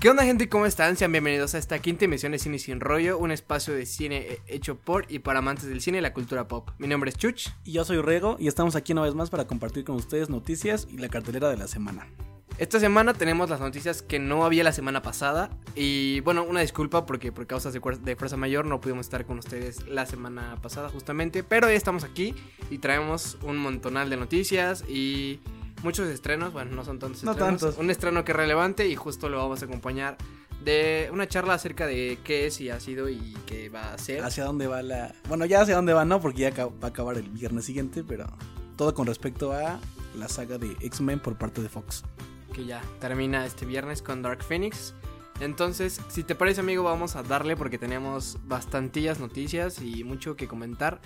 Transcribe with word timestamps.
¿Qué 0.00 0.08
onda 0.08 0.22
gente? 0.22 0.48
¿Cómo 0.48 0.64
están? 0.64 0.96
Sean 0.96 1.10
bienvenidos 1.10 1.56
a 1.56 1.58
esta 1.58 1.80
quinta 1.80 2.04
emisión 2.04 2.30
de 2.30 2.38
Cine 2.38 2.60
Sin 2.60 2.78
Rollo, 2.78 3.18
un 3.18 3.32
espacio 3.32 3.74
de 3.74 3.84
cine 3.84 4.38
hecho 4.46 4.76
por 4.76 5.06
y 5.08 5.18
para 5.18 5.40
amantes 5.40 5.66
del 5.66 5.80
cine 5.80 5.98
y 5.98 6.00
la 6.00 6.14
cultura 6.14 6.46
pop. 6.46 6.70
Mi 6.78 6.86
nombre 6.86 7.10
es 7.10 7.16
Chuch. 7.16 7.48
Y 7.64 7.72
yo 7.72 7.84
soy 7.84 8.00
Rego 8.00 8.36
y 8.38 8.46
estamos 8.46 8.76
aquí 8.76 8.92
una 8.92 9.02
vez 9.02 9.16
más 9.16 9.28
para 9.28 9.48
compartir 9.48 9.82
con 9.82 9.96
ustedes 9.96 10.30
noticias 10.30 10.86
y 10.88 10.98
la 10.98 11.08
cartelera 11.08 11.48
de 11.48 11.56
la 11.56 11.66
semana. 11.66 12.06
Esta 12.58 12.78
semana 12.78 13.12
tenemos 13.12 13.50
las 13.50 13.58
noticias 13.58 14.00
que 14.00 14.20
no 14.20 14.44
había 14.44 14.62
la 14.62 14.70
semana 14.70 15.02
pasada 15.02 15.50
y 15.74 16.20
bueno, 16.20 16.44
una 16.44 16.60
disculpa 16.60 17.04
porque 17.04 17.32
por 17.32 17.48
causas 17.48 17.72
de, 17.72 17.80
de 17.80 18.14
fuerza 18.14 18.36
mayor 18.36 18.66
no 18.66 18.80
pudimos 18.80 19.06
estar 19.06 19.26
con 19.26 19.40
ustedes 19.40 19.84
la 19.88 20.06
semana 20.06 20.58
pasada 20.62 20.90
justamente, 20.90 21.42
pero 21.42 21.66
ya 21.66 21.74
estamos 21.74 22.04
aquí 22.04 22.36
y 22.70 22.78
traemos 22.78 23.36
un 23.42 23.56
montonal 23.56 24.10
de 24.10 24.16
noticias 24.16 24.84
y 24.88 25.40
muchos 25.82 26.08
estrenos, 26.08 26.52
bueno, 26.52 26.72
no 26.74 26.84
son 26.84 26.98
tantos 26.98 27.24
No 27.24 27.32
estrenos. 27.32 27.60
tantos. 27.60 27.78
Un 27.78 27.90
estreno 27.90 28.24
que 28.24 28.32
es 28.32 28.36
relevante 28.36 28.86
y 28.88 28.96
justo 28.96 29.28
lo 29.28 29.38
vamos 29.38 29.62
a 29.62 29.66
acompañar 29.66 30.16
de 30.64 31.08
una 31.12 31.26
charla 31.28 31.54
acerca 31.54 31.86
de 31.86 32.18
qué 32.24 32.46
es 32.46 32.60
y 32.60 32.70
ha 32.70 32.80
sido 32.80 33.08
y 33.08 33.36
qué 33.46 33.68
va 33.68 33.92
a 33.94 33.98
ser. 33.98 34.24
Hacia 34.24 34.44
dónde 34.44 34.66
va 34.66 34.82
la... 34.82 35.14
Bueno, 35.28 35.44
ya 35.46 35.62
hacia 35.62 35.76
dónde 35.76 35.92
va, 35.92 36.04
no, 36.04 36.20
porque 36.20 36.40
ya 36.42 36.66
va 36.66 36.72
a 36.82 36.86
acabar 36.88 37.16
el 37.16 37.28
viernes 37.30 37.64
siguiente, 37.64 38.02
pero 38.04 38.26
todo 38.76 38.92
con 38.94 39.06
respecto 39.06 39.52
a 39.52 39.78
la 40.16 40.28
saga 40.28 40.58
de 40.58 40.72
X-Men 40.80 41.20
por 41.20 41.36
parte 41.38 41.62
de 41.62 41.68
Fox. 41.68 42.02
que 42.52 42.64
ya 42.64 42.82
termina 43.00 43.46
este 43.46 43.66
viernes 43.66 44.02
con 44.02 44.20
Dark 44.22 44.42
Phoenix. 44.42 44.94
Entonces, 45.40 46.00
si 46.08 46.24
te 46.24 46.34
parece 46.34 46.60
amigo, 46.60 46.82
vamos 46.82 47.14
a 47.14 47.22
darle 47.22 47.56
porque 47.56 47.78
tenemos 47.78 48.38
bastantillas 48.44 49.20
noticias 49.20 49.80
y 49.80 50.02
mucho 50.02 50.34
que 50.34 50.48
comentar. 50.48 51.00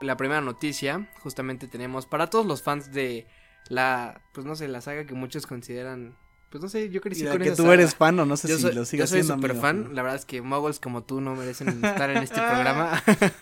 La 0.00 0.16
primera 0.16 0.40
noticia, 0.40 1.08
justamente 1.20 1.68
tenemos 1.68 2.06
para 2.06 2.28
todos 2.28 2.46
los 2.46 2.62
fans 2.62 2.90
de 2.92 3.26
la, 3.68 4.22
pues 4.32 4.46
no 4.46 4.56
sé, 4.56 4.66
la 4.68 4.80
saga 4.80 5.04
que 5.04 5.12
muchos 5.14 5.46
consideran, 5.46 6.16
pues 6.48 6.62
no 6.62 6.70
sé, 6.70 6.88
yo 6.88 7.02
crecí 7.02 7.24
Y 7.24 7.28
con 7.28 7.38
que 7.38 7.48
esa 7.48 7.56
tú 7.56 7.62
saga. 7.64 7.74
eres 7.74 7.94
fan 7.94 8.18
o 8.18 8.24
no 8.24 8.36
sé 8.38 8.48
yo 8.48 8.56
si 8.56 8.62
soy, 8.62 8.72
lo 8.72 8.80
yo 8.80 8.86
soy 8.86 9.06
siendo. 9.06 9.34
super 9.34 9.50
amigo, 9.50 9.60
fan, 9.62 9.82
pero- 9.82 9.94
la 9.94 10.02
verdad 10.02 10.18
es 10.18 10.24
que 10.24 10.40
muggles 10.40 10.80
como 10.80 11.02
tú 11.02 11.20
no 11.20 11.36
merecen 11.36 11.68
estar 11.84 12.08
en 12.10 12.18
este 12.22 12.40
programa. 12.40 13.02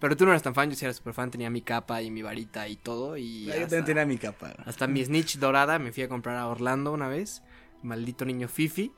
Pero 0.00 0.16
tú 0.16 0.24
no 0.26 0.30
eras 0.30 0.44
tan 0.44 0.54
fan, 0.54 0.70
yo 0.70 0.76
sí 0.76 0.84
era 0.84 0.94
super 0.94 1.12
fan, 1.12 1.28
tenía 1.28 1.50
mi 1.50 1.60
capa 1.60 2.00
y 2.02 2.10
mi 2.12 2.22
varita 2.22 2.68
y 2.68 2.76
todo 2.76 3.16
y 3.16 3.46
Yo 3.46 3.50
hasta, 3.52 3.62
también 3.62 3.84
tenía 3.84 4.06
mi 4.06 4.16
capa. 4.16 4.54
hasta 4.64 4.86
mi 4.86 5.04
snitch 5.04 5.38
dorada 5.38 5.80
me 5.80 5.90
fui 5.90 6.04
a 6.04 6.08
comprar 6.08 6.36
a 6.36 6.46
Orlando 6.46 6.92
una 6.92 7.08
vez. 7.08 7.42
Maldito 7.82 8.24
niño 8.24 8.48
fifi. 8.48 8.92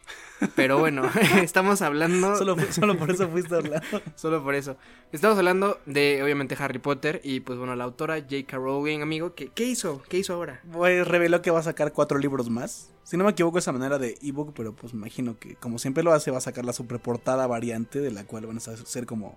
Pero 0.57 0.79
bueno, 0.79 1.03
estamos 1.43 1.83
hablando 1.83 2.37
Solo, 2.37 2.57
solo 2.71 2.97
por 2.97 3.11
eso 3.11 3.29
fuiste 3.29 3.55
a 3.55 3.59
Orlando. 3.59 4.03
Solo 4.15 4.43
por 4.43 4.55
eso. 4.55 4.77
Estamos 5.13 5.37
hablando 5.39 5.79
de, 5.87 6.23
obviamente, 6.23 6.57
Harry 6.59 6.79
Potter. 6.79 7.21
Y 7.25 7.41
pues 7.41 7.59
bueno, 7.59 7.77
la 7.77 7.85
autora 7.85 8.19
J.K. 8.19 8.57
Rowling, 8.57 9.01
amigo. 9.01 9.35
¿qué, 9.35 9.49
¿Qué 9.49 9.65
hizo? 9.65 10.03
¿Qué 10.09 10.19
hizo 10.19 10.35
ahora? 10.35 10.63
Pues 10.73 11.07
reveló 11.07 11.43
que 11.43 11.51
va 11.51 11.61
a 11.61 11.65
sacar 11.65 11.93
cuatro 11.93 12.19
libros 12.19 12.49
más. 12.49 12.91
Si 13.03 13.17
no 13.17 13.25
me 13.25 13.31
equivoco, 13.31 13.59
esa 13.59 13.73
manera 13.73 13.99
de 13.99 14.17
ebook, 14.23 14.53
pero 14.55 14.73
pues 14.75 14.93
imagino 14.93 15.39
que, 15.39 15.57
como 15.57 15.79
siempre 15.79 16.05
lo 16.05 16.13
hace, 16.13 16.31
va 16.31 16.39
a 16.39 16.43
sacar 16.43 16.65
la 16.65 16.73
superportada 16.73 17.47
variante, 17.47 18.01
de 18.01 18.13
la 18.13 18.25
cual 18.25 18.47
van 18.47 18.59
a 18.59 18.61
ser 18.61 19.05
como, 19.05 19.37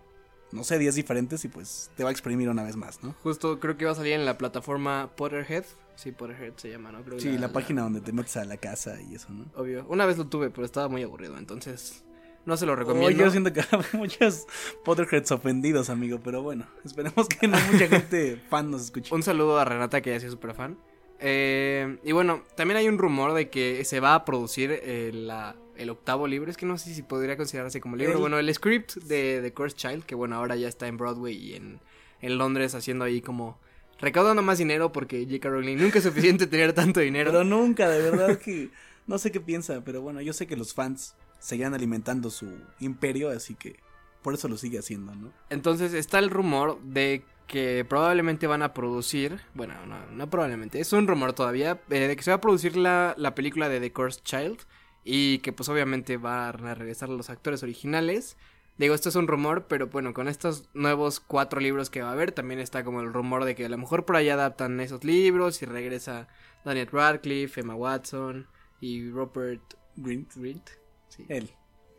no 0.51 0.63
sé, 0.63 0.77
10 0.77 0.93
diferentes 0.93 1.43
y 1.43 1.47
pues 1.47 1.89
te 1.97 2.03
va 2.03 2.09
a 2.09 2.11
exprimir 2.11 2.49
una 2.49 2.61
vez 2.61 2.75
más, 2.75 3.03
¿no? 3.03 3.15
Justo 3.23 3.59
creo 3.59 3.75
que 3.75 3.85
va 3.85 3.91
a 3.91 3.95
salir 3.95 4.13
en 4.13 4.25
la 4.25 4.37
plataforma 4.37 5.09
Potterhead. 5.15 5.65
Sí, 5.95 6.11
Potterhead 6.11 6.53
se 6.57 6.69
llama, 6.69 6.91
¿no? 6.91 7.03
Creo 7.03 7.19
Sí, 7.19 7.37
la, 7.37 7.49
página 7.53 7.83
donde 7.83 8.01
te 8.01 8.11
metes 8.11 8.35
a 8.37 8.45
la 8.45 8.57
casa 8.57 8.99
y 9.01 9.15
eso, 9.15 9.29
¿no? 9.31 9.45
Obvio. 9.55 9.85
Una 9.89 10.05
vez 10.05 10.17
lo 10.17 10.25
tuve, 10.27 10.49
pero 10.49 10.65
estaba 10.65 10.87
muy 10.89 11.03
aburrido. 11.03 11.37
Entonces, 11.37 12.03
no 12.45 12.57
se 12.57 12.65
lo 12.65 12.73
Oh, 12.73 12.75
recomiendo. 12.75 13.23
yo 13.23 13.29
siento 13.31 13.53
que 13.53 13.61
hay 13.71 13.99
muchos 13.99 14.45
Potterheads 14.83 15.31
ofendidos, 15.31 15.89
amigo, 15.89 16.19
pero 16.23 16.41
bueno, 16.41 16.65
esperemos 16.83 17.27
que 17.29 17.47
no 17.47 17.57
mucha 17.71 17.87
gente 17.87 18.37
fan 18.49 18.71
nos 18.71 18.81
escuche. 18.85 19.13
Un 19.13 19.23
saludo 19.23 19.59
a 19.59 19.65
Renata, 19.65 20.01
que 20.01 20.09
ya 20.09 20.15
es 20.17 20.23
super 20.31 20.53
fan. 20.53 20.77
Eh, 21.19 21.99
y 22.03 22.11
bueno, 22.11 22.43
también 22.55 22.77
hay 22.77 22.87
un 22.89 22.97
rumor 22.97 23.33
de 23.33 23.49
que 23.49 23.85
se 23.85 23.99
va 23.99 24.15
a 24.15 24.25
producir 24.25 24.71
eh, 24.83 25.11
la- 25.13 25.55
el 25.77 25.89
octavo 25.89 26.27
libro. 26.27 26.51
Es 26.51 26.57
que 26.57 26.65
no 26.65 26.77
sé 26.77 26.93
si 26.93 27.01
podría 27.01 27.37
considerarse 27.37 27.79
como 27.79 27.95
libro. 27.95 28.13
El- 28.15 28.19
Bueno, 28.19 28.39
el 28.39 28.53
script 28.53 28.95
de 28.95 29.39
The 29.41 29.53
Cursed 29.53 29.77
Child, 29.77 30.03
que 30.05 30.15
bueno, 30.15 30.35
ahora 30.35 30.55
ya 30.55 30.67
está 30.67 30.87
en 30.87 30.97
Broadway 30.97 31.35
y 31.35 31.53
en, 31.55 31.79
en 32.21 32.37
Londres 32.37 32.75
haciendo 32.75 33.05
ahí 33.05 33.21
como 33.21 33.57
recaudando 34.03 34.41
más 34.41 34.57
dinero 34.57 34.91
porque 34.91 35.23
J.K. 35.25 35.49
Rowling 35.49 35.77
nunca 35.77 35.99
es 35.99 36.03
suficiente 36.03 36.45
tener 36.45 36.73
tanto 36.73 36.99
dinero. 36.99 37.31
Pero 37.31 37.43
nunca, 37.43 37.89
de 37.89 38.01
verdad 38.11 38.37
que 38.37 38.69
no 39.07 39.17
sé 39.17 39.31
qué 39.31 39.39
piensa, 39.39 39.81
pero 39.83 40.01
bueno, 40.01 40.21
yo 40.21 40.33
sé 40.33 40.45
que 40.45 40.57
los 40.57 40.73
fans 40.73 41.15
seguirán 41.39 41.73
alimentando 41.73 42.29
su 42.29 42.47
imperio, 42.79 43.29
así 43.29 43.55
que 43.55 43.79
por 44.21 44.33
eso 44.33 44.47
lo 44.47 44.57
sigue 44.57 44.79
haciendo, 44.79 45.15
¿no? 45.15 45.31
Entonces 45.49 45.93
está 45.93 46.19
el 46.19 46.29
rumor 46.29 46.81
de 46.81 47.23
que 47.47 47.85
probablemente 47.87 48.47
van 48.47 48.61
a 48.61 48.73
producir, 48.73 49.39
bueno, 49.53 49.73
no, 49.85 50.05
no 50.07 50.29
probablemente, 50.29 50.79
es 50.79 50.93
un 50.93 51.07
rumor 51.07 51.33
todavía, 51.33 51.81
eh, 51.89 52.07
de 52.07 52.15
que 52.15 52.23
se 52.23 52.31
va 52.31 52.35
a 52.35 52.41
producir 52.41 52.77
la, 52.77 53.15
la 53.17 53.35
película 53.35 53.67
de 53.67 53.79
The 53.79 53.91
Cursed 53.91 54.23
Child 54.23 54.59
y 55.03 55.39
que 55.39 55.51
pues 55.51 55.67
obviamente 55.69 56.17
van 56.17 56.65
a 56.65 56.75
regresar 56.75 57.09
los 57.09 57.29
actores 57.29 57.63
originales. 57.63 58.37
Digo, 58.77 58.95
esto 58.95 59.09
es 59.09 59.15
un 59.15 59.27
rumor, 59.27 59.67
pero 59.67 59.87
bueno, 59.87 60.13
con 60.13 60.27
estos 60.27 60.69
nuevos 60.73 61.19
cuatro 61.19 61.59
libros 61.59 61.89
que 61.89 62.01
va 62.01 62.09
a 62.09 62.13
haber, 62.13 62.31
también 62.31 62.59
está 62.59 62.83
como 62.83 63.01
el 63.01 63.13
rumor 63.13 63.45
de 63.45 63.53
que 63.53 63.65
a 63.65 63.69
lo 63.69 63.77
mejor 63.77 64.05
por 64.05 64.15
ahí 64.15 64.29
adaptan 64.29 64.79
esos 64.79 65.03
libros 65.03 65.61
y 65.61 65.65
regresa 65.65 66.27
Daniel 66.65 66.87
Radcliffe, 66.91 67.61
Emma 67.61 67.75
Watson 67.75 68.47
y 68.81 69.09
Robert 69.11 69.61
Grint, 69.95 70.33
Grint. 70.35 70.69
Sí 71.09 71.25
él. 71.29 71.51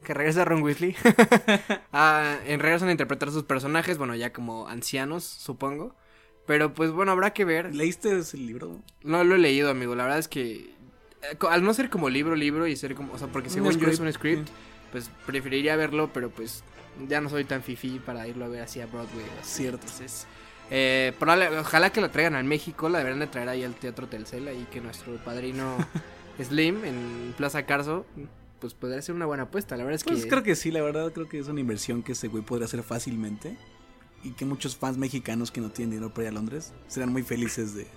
que 0.02 0.14
regresa 0.14 0.44
Ron 0.44 0.62
Weasley. 0.62 0.96
Ah, 1.92 2.38
en 2.44 2.58
regresan 2.58 2.88
a 2.88 2.92
interpretar 2.92 3.30
sus 3.30 3.44
personajes, 3.44 3.98
bueno, 3.98 4.16
ya 4.16 4.32
como 4.32 4.66
ancianos, 4.68 5.22
supongo. 5.24 5.94
Pero 6.46 6.74
pues 6.74 6.90
bueno, 6.90 7.12
habrá 7.12 7.32
que 7.32 7.44
ver. 7.44 7.74
¿Leíste 7.74 8.18
ese 8.18 8.36
libro? 8.36 8.82
No 9.02 9.22
lo 9.24 9.36
he 9.36 9.38
leído, 9.38 9.70
amigo. 9.70 9.94
La 9.94 10.02
verdad 10.02 10.18
es 10.18 10.28
que 10.28 10.74
eh, 11.22 11.38
al 11.48 11.62
no 11.62 11.72
ser 11.72 11.88
como 11.88 12.10
libro, 12.10 12.34
libro 12.34 12.66
y 12.66 12.76
ser 12.76 12.94
como, 12.94 13.12
o 13.14 13.18
sea, 13.18 13.28
porque 13.28 13.48
según 13.48 13.78
yo 13.78 13.88
es 13.88 14.00
un 14.00 14.12
script, 14.12 14.48
sí. 14.48 14.54
Pues 14.94 15.10
preferiría 15.26 15.74
verlo, 15.74 16.10
pero 16.14 16.30
pues 16.30 16.62
ya 17.08 17.20
no 17.20 17.28
soy 17.28 17.42
tan 17.44 17.64
fifi 17.64 17.98
para 17.98 18.28
irlo 18.28 18.44
a 18.44 18.48
ver 18.48 18.62
así 18.62 18.80
a 18.80 18.86
Broadway. 18.86 19.24
así. 19.42 19.56
Cierto. 19.62 19.80
Entonces, 19.80 20.28
eh, 20.70 21.12
probable- 21.18 21.48
ojalá 21.58 21.90
que 21.90 22.00
la 22.00 22.12
traigan 22.12 22.36
al 22.36 22.44
México, 22.44 22.88
la 22.88 22.98
deberían 22.98 23.18
de 23.18 23.26
traer 23.26 23.48
ahí 23.48 23.64
al 23.64 23.74
Teatro 23.74 24.06
Telcel, 24.06 24.46
ahí 24.46 24.64
que 24.70 24.80
nuestro 24.80 25.16
padrino 25.24 25.76
Slim 26.40 26.84
en 26.84 27.34
Plaza 27.36 27.66
Carso, 27.66 28.06
pues 28.60 28.72
podría 28.74 29.02
ser 29.02 29.16
una 29.16 29.26
buena 29.26 29.42
apuesta. 29.42 29.76
La 29.76 29.82
verdad 29.82 29.96
es 29.96 30.04
Pues 30.04 30.22
que 30.22 30.28
creo 30.30 30.42
que 30.44 30.54
sí, 30.54 30.70
la 30.70 30.80
verdad 30.82 31.10
creo 31.12 31.28
que 31.28 31.40
es 31.40 31.48
una 31.48 31.58
inversión 31.58 32.04
que 32.04 32.12
ese 32.12 32.28
güey 32.28 32.44
podría 32.44 32.66
hacer 32.66 32.84
fácilmente 32.84 33.56
y 34.22 34.30
que 34.30 34.44
muchos 34.44 34.76
fans 34.76 34.96
mexicanos 34.96 35.50
que 35.50 35.60
no 35.60 35.70
tienen 35.70 35.90
dinero 35.90 36.14
para 36.14 36.22
ir 36.24 36.28
a 36.28 36.32
Londres 36.32 36.72
serán 36.86 37.10
muy 37.12 37.24
felices 37.24 37.74
de 37.74 37.88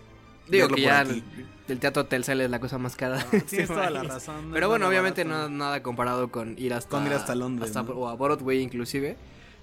Digo 0.49 0.67
que 0.69 0.81
ya 0.81 1.01
el, 1.01 1.23
el 1.67 1.79
teatro 1.79 2.05
Telcel 2.05 2.41
es 2.41 2.49
la 2.49 2.59
cosa 2.59 2.77
más 2.77 2.95
cara. 2.95 3.23
Tienes 3.29 3.53
este 3.53 3.67
toda 3.67 3.89
la 3.89 4.03
razón. 4.03 4.47
no 4.49 4.53
Pero 4.53 4.69
bueno, 4.69 4.87
obviamente 4.87 5.23
barato. 5.23 5.49
no, 5.49 5.57
nada 5.57 5.83
comparado 5.83 6.29
con 6.31 6.55
ir 6.57 6.73
hasta, 6.73 6.89
Con 6.89 7.05
ir 7.07 7.13
hasta 7.13 7.35
Londres, 7.35 7.69
hasta- 7.75 7.83
¿no? 7.83 7.99
O 7.99 8.07
a 8.07 8.15
Broadway 8.15 8.59
inclusive. 8.61 9.17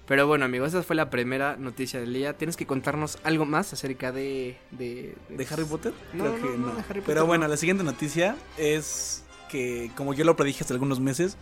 Pero 0.07 0.27
bueno, 0.27 0.45
amigos, 0.45 0.69
esa 0.69 0.83
fue 0.83 0.95
la 0.95 1.09
primera 1.09 1.55
noticia 1.57 1.99
del 1.99 2.13
día. 2.13 2.33
Tienes 2.37 2.55
que 2.57 2.67
contarnos 2.67 3.17
algo 3.23 3.45
más 3.45 3.73
acerca 3.73 4.11
de... 4.11 4.55
¿De, 4.69 5.15
¿De 5.29 5.47
Harry 5.49 5.65
Potter? 5.65 5.93
No, 6.13 6.25
Creo 6.25 6.37
no, 6.37 6.41
que 6.43 6.57
no, 6.59 6.67
no. 6.67 6.73
de 6.75 6.79
Harry 6.81 6.85
Potter 6.87 7.03
Pero 7.07 7.21
no. 7.21 7.25
bueno, 7.27 7.47
la 7.47 7.57
siguiente 7.57 7.83
noticia 7.83 8.35
es 8.59 9.23
que, 9.49 9.89
como 9.95 10.13
yo 10.13 10.23
lo 10.23 10.35
predije 10.35 10.63
hace 10.63 10.73
algunos 10.73 10.99
meses, 10.99 11.37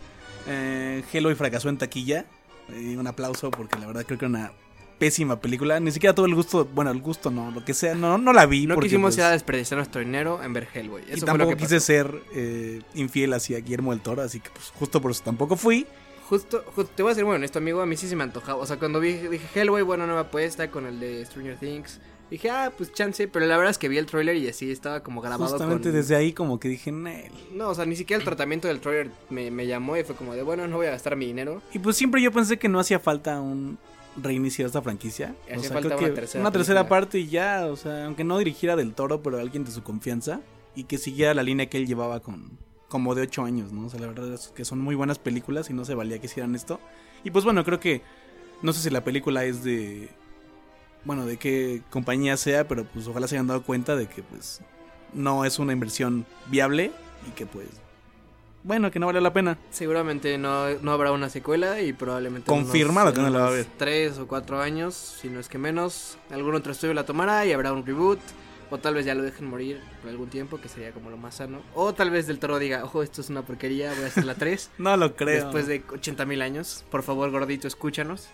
eh, 0.46 1.04
Hellboy 1.12 1.34
fracasó 1.34 1.68
en 1.68 1.76
taquilla. 1.76 2.24
Y 2.74 2.96
un 2.96 3.06
aplauso 3.06 3.50
porque 3.50 3.78
la 3.78 3.86
verdad 3.86 4.06
creo 4.06 4.18
que 4.18 4.24
era 4.24 4.30
una 4.30 4.52
pésima 4.98 5.40
película. 5.40 5.78
Ni 5.80 5.90
siquiera 5.90 6.14
tuve 6.14 6.28
el 6.28 6.34
gusto, 6.34 6.64
bueno, 6.74 6.90
el 6.90 7.00
gusto 7.00 7.30
no, 7.30 7.50
lo 7.50 7.64
que 7.64 7.74
sea, 7.74 7.94
no, 7.94 8.18
no 8.18 8.32
la 8.32 8.46
vi. 8.46 8.66
No 8.66 8.74
porque, 8.74 8.88
quisimos 8.88 9.08
pues, 9.08 9.16
ya 9.16 9.30
desperdiciar 9.30 9.78
nuestro 9.78 10.00
dinero 10.00 10.42
en 10.42 10.52
ver 10.52 10.68
Hellboy. 10.72 11.02
y 11.02 11.06
fue 11.06 11.16
lo 11.20 11.26
tampoco 11.26 11.50
que 11.50 11.56
quise 11.56 11.76
pasó. 11.76 11.86
ser 11.86 12.22
eh, 12.34 12.80
infiel 12.94 13.32
hacia 13.32 13.58
Guillermo 13.58 13.92
del 13.92 14.00
Toro, 14.00 14.22
así 14.22 14.40
que 14.40 14.50
pues 14.50 14.70
justo 14.78 15.00
por 15.00 15.10
eso 15.10 15.22
tampoco 15.24 15.56
fui. 15.56 15.86
Justo, 16.28 16.64
ju- 16.74 16.88
te 16.94 17.02
voy 17.02 17.12
a 17.12 17.14
ser 17.14 17.24
muy 17.26 17.34
honesto, 17.34 17.58
amigo. 17.58 17.82
A 17.82 17.86
mí 17.86 17.96
sí 17.96 18.08
se 18.08 18.16
me 18.16 18.22
antojaba. 18.24 18.58
O 18.62 18.66
sea, 18.66 18.78
cuando 18.78 18.98
vi, 18.98 19.12
dije 19.12 19.60
Hellboy, 19.60 19.82
bueno, 19.82 20.06
nueva 20.06 20.22
apuesta 20.22 20.70
con 20.70 20.86
el 20.86 20.98
de 20.98 21.24
Stranger 21.26 21.58
Things. 21.58 22.00
Dije, 22.30 22.48
ah, 22.48 22.72
pues 22.74 22.90
chance. 22.94 23.28
Pero 23.28 23.44
la 23.44 23.58
verdad 23.58 23.70
es 23.70 23.76
que 23.76 23.90
vi 23.90 23.98
el 23.98 24.06
trailer 24.06 24.34
y 24.36 24.48
así 24.48 24.70
estaba 24.70 25.00
como 25.02 25.20
grabado 25.20 25.50
Justamente 25.50 25.90
con... 25.90 25.92
desde 25.92 26.16
ahí 26.16 26.32
como 26.32 26.58
que 26.58 26.68
dije, 26.68 26.90
"Nel". 26.90 27.30
No, 27.52 27.68
o 27.68 27.74
sea, 27.74 27.84
ni 27.84 27.94
siquiera 27.94 28.18
el 28.18 28.24
tratamiento 28.24 28.68
del 28.68 28.80
trailer 28.80 29.10
me, 29.28 29.50
me 29.50 29.66
llamó 29.66 29.98
y 29.98 30.02
fue 30.04 30.14
como 30.16 30.34
de, 30.34 30.42
bueno, 30.42 30.66
no 30.66 30.78
voy 30.78 30.86
a 30.86 30.92
gastar 30.92 31.14
mi 31.14 31.26
dinero. 31.26 31.60
Y 31.74 31.78
pues 31.78 31.94
siempre 31.96 32.22
yo 32.22 32.32
pensé 32.32 32.58
que 32.58 32.70
no 32.70 32.80
hacía 32.80 32.98
falta 32.98 33.38
un 33.42 33.76
reinicio 34.16 34.64
de 34.64 34.66
esta 34.68 34.82
franquicia. 34.82 35.34
O 35.44 35.60
sea, 35.60 35.78
una 35.78 35.80
tercera 35.80 36.40
una 36.40 36.52
tercera 36.52 36.80
película. 36.80 36.88
parte 36.88 37.18
y 37.18 37.28
ya, 37.28 37.66
o 37.66 37.76
sea, 37.76 38.06
aunque 38.06 38.24
no 38.24 38.38
dirigiera 38.38 38.76
del 38.76 38.94
toro, 38.94 39.22
pero 39.22 39.38
alguien 39.38 39.64
de 39.64 39.70
su 39.70 39.82
confianza 39.82 40.40
y 40.74 40.84
que 40.84 40.98
siguiera 40.98 41.34
la 41.34 41.42
línea 41.42 41.66
que 41.66 41.78
él 41.78 41.86
llevaba 41.86 42.20
con 42.20 42.58
como 42.88 43.14
de 43.14 43.22
ocho 43.22 43.42
años, 43.44 43.72
¿no? 43.72 43.86
O 43.86 43.90
sea, 43.90 43.98
la 43.98 44.06
verdad 44.06 44.32
es 44.32 44.48
que 44.54 44.64
son 44.64 44.80
muy 44.80 44.94
buenas 44.94 45.18
películas 45.18 45.68
y 45.68 45.72
no 45.72 45.84
se 45.84 45.94
valía 45.94 46.18
que 46.20 46.26
hicieran 46.26 46.54
esto. 46.54 46.78
Y 47.24 47.30
pues 47.30 47.44
bueno, 47.44 47.64
creo 47.64 47.80
que 47.80 48.02
no 48.62 48.72
sé 48.72 48.82
si 48.82 48.90
la 48.90 49.02
película 49.02 49.44
es 49.44 49.64
de 49.64 50.10
bueno, 51.04 51.26
de 51.26 51.36
qué 51.36 51.82
compañía 51.90 52.36
sea, 52.36 52.66
pero 52.66 52.84
pues 52.84 53.06
ojalá 53.06 53.28
se 53.28 53.36
hayan 53.36 53.46
dado 53.46 53.62
cuenta 53.62 53.96
de 53.96 54.06
que 54.06 54.22
pues 54.22 54.60
no 55.12 55.44
es 55.44 55.58
una 55.58 55.72
inversión 55.72 56.24
viable 56.46 56.92
y 57.28 57.30
que 57.32 57.46
pues 57.46 57.68
bueno, 58.64 58.90
que 58.90 58.98
no 58.98 59.06
vale 59.06 59.20
la 59.20 59.32
pena. 59.32 59.58
Seguramente 59.70 60.38
no, 60.38 60.70
no 60.80 60.92
habrá 60.92 61.12
una 61.12 61.28
secuela 61.28 61.82
y 61.82 61.92
probablemente... 61.92 62.48
Confirmado 62.48 63.12
que 63.12 63.20
no 63.20 63.28
la 63.28 63.38
va 63.38 63.44
a 63.44 63.48
haber. 63.48 63.66
Tres 63.76 64.18
o 64.18 64.26
cuatro 64.26 64.60
años, 64.60 64.94
si 64.94 65.28
no 65.28 65.38
es 65.38 65.48
que 65.48 65.58
menos. 65.58 66.16
Algún 66.30 66.54
otro 66.54 66.72
estudio 66.72 66.94
la 66.94 67.04
tomará 67.04 67.44
y 67.44 67.52
habrá 67.52 67.72
un 67.72 67.84
reboot. 67.84 68.18
O 68.70 68.78
tal 68.78 68.94
vez 68.94 69.04
ya 69.04 69.14
lo 69.14 69.22
dejen 69.22 69.46
morir 69.46 69.80
por 70.00 70.10
algún 70.10 70.30
tiempo, 70.30 70.58
que 70.58 70.68
sería 70.68 70.92
como 70.92 71.10
lo 71.10 71.18
más 71.18 71.36
sano. 71.36 71.60
O 71.74 71.92
tal 71.92 72.10
vez 72.10 72.26
Del 72.26 72.38
Toro 72.38 72.58
diga, 72.58 72.82
ojo, 72.82 73.02
esto 73.02 73.20
es 73.20 73.28
una 73.28 73.42
porquería, 73.42 73.92
voy 73.92 74.04
a 74.04 74.06
hacer 74.06 74.24
la 74.24 74.34
3. 74.34 74.70
no 74.78 74.96
lo 74.96 75.14
creo. 75.14 75.44
Después 75.44 75.66
de 75.66 75.84
80 75.92 76.24
mil 76.24 76.40
años. 76.40 76.84
Por 76.90 77.02
favor, 77.02 77.30
gordito, 77.30 77.68
escúchanos. 77.68 78.28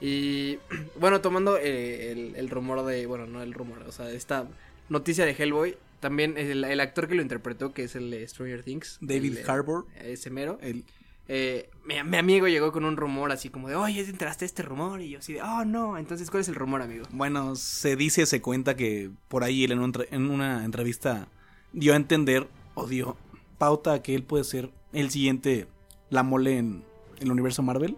Y 0.00 0.58
bueno, 0.98 1.20
tomando 1.20 1.58
eh, 1.58 2.12
el, 2.12 2.34
el 2.36 2.48
rumor 2.48 2.82
de, 2.86 3.06
bueno, 3.06 3.26
no 3.26 3.42
el 3.42 3.52
rumor, 3.52 3.84
o 3.86 3.92
sea, 3.92 4.10
esta 4.10 4.46
noticia 4.88 5.26
de 5.26 5.32
Hellboy, 5.32 5.76
también 6.00 6.36
el, 6.36 6.64
el, 6.64 6.80
actor 6.80 7.08
que 7.08 7.14
lo 7.14 7.22
interpretó, 7.22 7.72
que 7.72 7.84
es 7.84 7.96
el 7.96 8.10
de 8.10 8.26
Stranger 8.26 8.62
Things. 8.62 8.98
David 9.00 9.38
el, 9.38 9.50
Harbour. 9.50 9.86
Ese 9.96 10.30
mero. 10.30 10.58
El... 10.60 10.84
Eh, 11.28 11.70
mi, 11.84 12.00
mi, 12.04 12.16
amigo 12.18 12.46
llegó 12.46 12.70
con 12.70 12.84
un 12.84 12.96
rumor 12.96 13.32
así 13.32 13.48
como 13.48 13.68
de, 13.68 13.74
oye, 13.74 14.04
¿te 14.04 14.10
enteraste 14.10 14.44
de 14.44 14.46
este 14.46 14.62
rumor? 14.62 15.00
Y 15.00 15.10
yo 15.10 15.18
así 15.18 15.34
de, 15.34 15.42
oh, 15.42 15.64
no. 15.64 15.98
Entonces, 15.98 16.30
¿cuál 16.30 16.42
es 16.42 16.48
el 16.48 16.54
rumor, 16.54 16.82
amigo? 16.82 17.04
Bueno, 17.10 17.56
se 17.56 17.96
dice, 17.96 18.26
se 18.26 18.40
cuenta 18.40 18.76
que 18.76 19.10
por 19.28 19.42
ahí 19.42 19.64
él 19.64 19.72
en, 19.72 19.80
un, 19.80 19.92
en 20.10 20.30
una 20.30 20.64
entrevista 20.64 21.28
dio 21.72 21.94
a 21.94 21.96
entender, 21.96 22.46
o 22.74 22.86
dio 22.86 23.16
pauta 23.58 24.02
que 24.02 24.14
él 24.14 24.22
puede 24.22 24.44
ser 24.44 24.70
el 24.92 25.10
siguiente 25.10 25.66
La 26.10 26.22
Mole 26.22 26.58
en 26.58 26.84
el 27.18 27.30
universo 27.32 27.62
Marvel. 27.62 27.96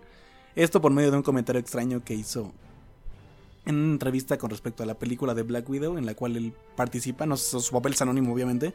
Esto 0.54 0.80
por 0.80 0.92
medio 0.92 1.10
de 1.10 1.18
un 1.18 1.22
comentario 1.22 1.60
extraño 1.60 2.02
que 2.04 2.14
hizo 2.14 2.52
en 3.68 3.76
una 3.76 3.92
entrevista 3.92 4.38
con 4.38 4.50
respecto 4.50 4.82
a 4.82 4.86
la 4.86 4.98
película 4.98 5.34
de 5.34 5.42
Black 5.42 5.68
Widow 5.68 5.98
en 5.98 6.06
la 6.06 6.14
cual 6.14 6.36
él 6.36 6.54
participa, 6.74 7.26
no 7.26 7.36
sé, 7.36 7.60
su 7.60 7.72
papel 7.72 7.92
es 7.92 8.02
anónimo 8.02 8.32
obviamente, 8.32 8.74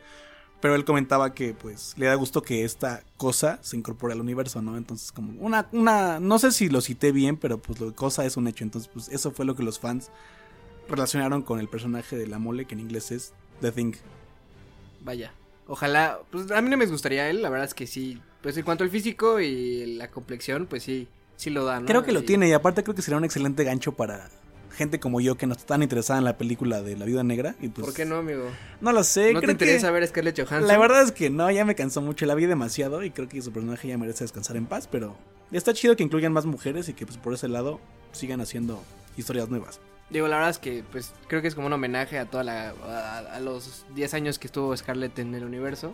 pero 0.61 0.75
él 0.75 0.85
comentaba 0.85 1.33
que 1.33 1.53
pues 1.55 1.95
le 1.97 2.05
da 2.05 2.13
gusto 2.13 2.43
que 2.43 2.63
esta 2.63 3.03
cosa 3.17 3.59
se 3.63 3.75
incorpore 3.75 4.13
al 4.13 4.21
universo, 4.21 4.61
¿no? 4.61 4.77
Entonces 4.77 5.11
como 5.11 5.33
una, 5.41 5.67
una, 5.71 6.19
no 6.19 6.37
sé 6.37 6.51
si 6.51 6.69
lo 6.69 6.79
cité 6.79 7.11
bien, 7.11 7.37
pero 7.37 7.57
pues 7.57 7.79
lo 7.79 7.93
cosa 7.95 8.23
es 8.23 8.37
un 8.37 8.47
hecho, 8.47 8.63
entonces 8.63 8.89
pues 8.93 9.09
eso 9.09 9.31
fue 9.31 9.45
lo 9.45 9.55
que 9.55 9.63
los 9.63 9.79
fans 9.79 10.11
relacionaron 10.87 11.41
con 11.41 11.59
el 11.59 11.67
personaje 11.67 12.15
de 12.15 12.27
la 12.27 12.37
mole, 12.37 12.65
que 12.65 12.75
en 12.75 12.81
inglés 12.81 13.11
es 13.11 13.33
The 13.61 13.71
Thing. 13.71 13.93
Vaya, 15.01 15.33
ojalá, 15.67 16.19
pues 16.31 16.51
a 16.51 16.61
mí 16.61 16.69
no 16.69 16.77
me 16.77 16.85
gustaría 16.85 17.29
él, 17.29 17.41
la 17.41 17.49
verdad 17.49 17.67
es 17.67 17.73
que 17.73 17.87
sí, 17.87 18.21
pues 18.43 18.55
en 18.57 18.63
cuanto 18.63 18.83
al 18.83 18.91
físico 18.91 19.39
y 19.39 19.95
la 19.95 20.11
complexión, 20.11 20.67
pues 20.67 20.83
sí, 20.83 21.07
sí 21.35 21.49
lo 21.49 21.65
da, 21.65 21.79
¿no? 21.79 21.87
Creo 21.87 22.03
que 22.03 22.11
lo 22.11 22.23
tiene 22.23 22.47
y 22.47 22.53
aparte 22.53 22.83
creo 22.83 22.95
que 22.95 23.01
sería 23.01 23.17
un 23.17 23.25
excelente 23.25 23.63
gancho 23.63 23.93
para 23.93 24.29
gente 24.73 24.99
como 24.99 25.21
yo 25.21 25.35
que 25.35 25.45
no 25.47 25.53
está 25.53 25.65
tan 25.65 25.83
interesada 25.83 26.19
en 26.19 26.25
la 26.25 26.37
película 26.37 26.81
de 26.81 26.97
la 26.97 27.05
vida 27.05 27.23
negra 27.23 27.55
y 27.61 27.69
pues 27.69 27.85
¿Por 27.85 27.93
qué 27.95 28.05
no, 28.05 28.17
amigo? 28.17 28.49
no 28.81 28.91
lo 28.91 29.03
sé, 29.03 29.33
¿No 29.33 29.39
te 29.39 29.45
creo 29.45 29.51
interesa 29.53 29.87
que 29.87 29.93
ver 29.93 30.07
Scarlett 30.07 30.35
Johansson? 30.37 30.67
la 30.67 30.77
verdad 30.77 31.03
es 31.03 31.11
que 31.11 31.29
no, 31.29 31.49
ya 31.51 31.63
me 31.65 31.75
cansó 31.75 32.01
mucho, 32.01 32.25
la 32.25 32.35
vi 32.35 32.45
demasiado 32.45 33.03
y 33.03 33.11
creo 33.11 33.29
que 33.29 33.41
su 33.41 33.51
personaje 33.51 33.87
ya 33.87 33.97
merece 33.97 34.23
descansar 34.23 34.55
en 34.57 34.65
paz, 34.65 34.87
pero 34.91 35.15
está 35.51 35.73
chido 35.73 35.95
que 35.95 36.03
incluyan 36.03 36.33
más 36.33 36.45
mujeres 36.45 36.89
y 36.89 36.93
que 36.93 37.05
pues 37.05 37.17
por 37.17 37.33
ese 37.33 37.47
lado 37.47 37.79
sigan 38.11 38.41
haciendo 38.41 38.83
historias 39.17 39.49
nuevas. 39.49 39.79
Digo, 40.09 40.27
la 40.27 40.35
verdad 40.35 40.51
es 40.51 40.59
que 40.59 40.83
pues 40.91 41.13
creo 41.27 41.41
que 41.41 41.47
es 41.47 41.55
como 41.55 41.67
un 41.67 41.73
homenaje 41.73 42.19
a 42.19 42.25
toda 42.25 42.43
la 42.43 42.69
a, 42.85 43.17
a 43.19 43.39
los 43.39 43.85
10 43.95 44.13
años 44.15 44.37
que 44.39 44.47
estuvo 44.47 44.75
Scarlett 44.75 45.17
en 45.19 45.33
el 45.33 45.43
universo 45.43 45.93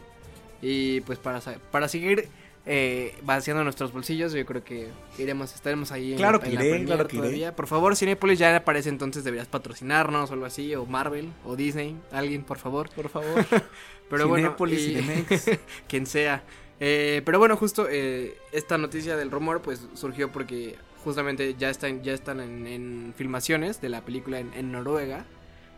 y 0.61 1.01
pues 1.01 1.19
para 1.19 1.39
para 1.71 1.87
seguir 1.87 2.27
eh, 2.65 3.15
vaciando 3.23 3.63
nuestros 3.63 3.91
bolsillos, 3.91 4.33
yo 4.33 4.45
creo 4.45 4.63
que 4.63 4.89
iremos 5.17 5.53
estaremos 5.55 5.91
ahí 5.91 6.11
en 6.11 6.17
Claro 6.17 6.37
la- 6.37 6.43
que 6.43 6.49
en 6.49 6.55
la 6.81 6.85
claro 6.95 7.07
que 7.07 7.15
iré. 7.17 7.23
todavía. 7.25 7.55
Por 7.55 7.67
favor, 7.67 7.95
Cinepolis 7.95 8.37
ya 8.39 8.55
aparece 8.55 8.89
entonces 8.89 9.23
deberías 9.23 9.47
patrocinarnos 9.47 10.29
o 10.29 10.33
algo 10.33 10.45
así 10.45 10.75
o 10.75 10.85
Marvel 10.85 11.29
o 11.45 11.55
Disney, 11.55 11.97
alguien, 12.11 12.43
por 12.43 12.57
favor. 12.57 12.89
Por 12.95 13.09
favor. 13.09 13.45
Pero 14.09 14.27
bueno, 14.27 14.47
Cinépolis, 14.49 14.79
y- 14.81 14.95
Cinemex. 14.95 15.49
quien 15.87 16.05
sea. 16.05 16.43
Eh, 16.81 17.21
pero 17.25 17.39
bueno, 17.39 17.57
justo 17.57 17.87
eh, 17.89 18.37
esta 18.53 18.77
noticia 18.77 19.17
del 19.17 19.31
rumor 19.31 19.61
pues 19.61 19.85
surgió 19.95 20.31
porque 20.31 20.77
justamente 21.03 21.55
ya 21.59 21.69
están, 21.69 22.03
ya 22.03 22.13
están 22.13 22.39
en, 22.39 22.65
en 22.67 23.13
filmaciones 23.17 23.81
de 23.81 23.89
la 23.89 24.05
película 24.05 24.39
en, 24.39 24.53
en 24.53 24.71
Noruega 24.71 25.25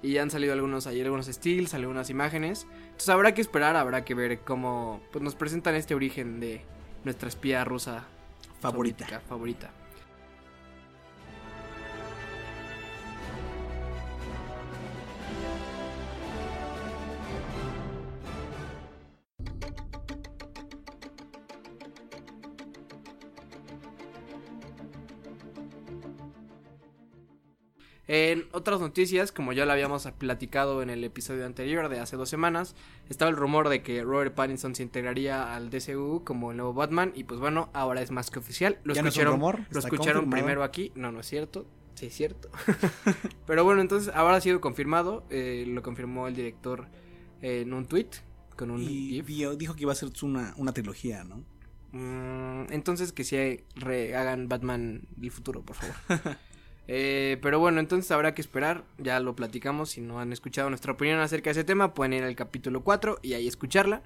y 0.04 0.18
han 0.18 0.32
salido 0.32 0.54
algunos, 0.54 0.88
hay 0.88 1.02
algunos 1.02 1.28
stills, 1.28 1.74
algunas 1.74 2.10
imágenes. 2.10 2.68
Entonces 2.86 3.10
habrá 3.10 3.34
que 3.34 3.42
esperar, 3.42 3.76
habrá 3.76 4.04
que 4.04 4.16
ver 4.16 4.40
cómo 4.40 5.02
pues, 5.12 5.24
nos 5.24 5.36
presentan 5.36 5.76
este 5.76 5.94
origen 5.96 6.40
de 6.40 6.62
nuestra 7.04 7.30
espía 7.30 7.64
rusa 7.64 8.06
Favorita. 8.60 9.06
soviética 9.06 9.28
favorita. 9.28 9.81
En 28.14 28.50
otras 28.52 28.82
noticias, 28.82 29.32
como 29.32 29.54
ya 29.54 29.66
lo 29.66 29.72
habíamos 29.72 30.06
platicado 30.18 30.82
en 30.82 30.90
el 30.90 31.02
episodio 31.06 31.46
anterior 31.46 31.88
de 31.88 32.02
hace 32.02 32.18
dos 32.18 32.28
semanas, 32.28 32.76
estaba 33.10 33.32
el 33.32 33.38
rumor 33.38 33.70
de 33.70 33.82
que 33.84 34.04
Robert 34.04 34.36
Pattinson 34.36 34.76
se 34.76 34.84
integraría 34.84 35.56
al 35.56 35.70
DCU 35.70 36.22
como 36.26 36.52
el 36.52 36.58
nuevo 36.58 36.74
Batman 36.74 37.14
y 37.16 37.24
pues 37.24 37.40
bueno, 37.40 37.70
ahora 37.72 38.02
es 38.02 38.12
más 38.12 38.30
que 38.30 38.40
oficial. 38.40 38.80
Lo 38.84 38.94
Ya 38.94 39.02
no 39.02 39.08
es 39.08 39.16
un 39.16 39.22
escucharon, 39.22 39.34
rumor, 39.40 39.60
lo 39.60 39.64
está 39.80 39.80
escucharon 39.88 40.24
confirmado. 40.24 40.30
primero 40.44 40.64
aquí, 40.66 40.92
no, 40.96 41.14
no 41.14 41.22
es 41.22 41.28
cierto, 41.28 41.66
sí 41.96 42.08
es 42.08 42.14
cierto. 42.14 42.50
Pero 43.48 43.64
bueno, 43.64 43.80
entonces 43.80 44.14
ahora 44.14 44.36
ha 44.36 44.42
sido 44.42 44.60
confirmado, 44.60 45.24
eh, 45.30 45.64
lo 45.66 45.82
confirmó 45.82 46.28
el 46.28 46.36
director 46.36 46.88
eh, 47.42 47.62
en 47.62 47.72
un 47.74 47.86
tweet 47.86 48.10
con 48.58 48.72
un 48.72 48.82
Y 48.82 49.22
GIF. 49.24 49.26
dijo 49.58 49.74
que 49.74 49.84
iba 49.84 49.94
a 49.94 49.96
ser 49.96 50.10
una, 50.24 50.54
una 50.58 50.74
trilogía, 50.74 51.24
¿no? 51.24 51.46
Mm, 51.94 52.74
entonces 52.74 53.14
que 53.14 53.24
sí 53.24 53.64
re- 53.76 54.18
hagan 54.18 54.50
Batman 54.50 55.04
del 55.16 55.32
futuro, 55.32 55.62
por 55.62 55.78
favor. 55.78 55.96
Eh, 56.88 57.38
pero 57.42 57.60
bueno, 57.60 57.80
entonces 57.80 58.12
habrá 58.12 58.34
que 58.34 58.42
esperar, 58.42 58.84
ya 58.98 59.20
lo 59.20 59.36
platicamos, 59.36 59.92
si 59.92 60.02
no 60.02 60.20
han 60.20 60.34
escuchado 60.34 60.70
nuestra 60.70 60.94
opinión 60.94 61.20
acerca 61.20 61.50
de 61.50 61.52
ese 61.52 61.64
tema, 61.64 61.94
pueden 61.94 62.14
ir 62.14 62.24
al 62.24 62.36
capítulo 62.36 62.84
4 62.84 63.20
y 63.22 63.34
ahí 63.34 63.48
escucharla. 63.48 64.02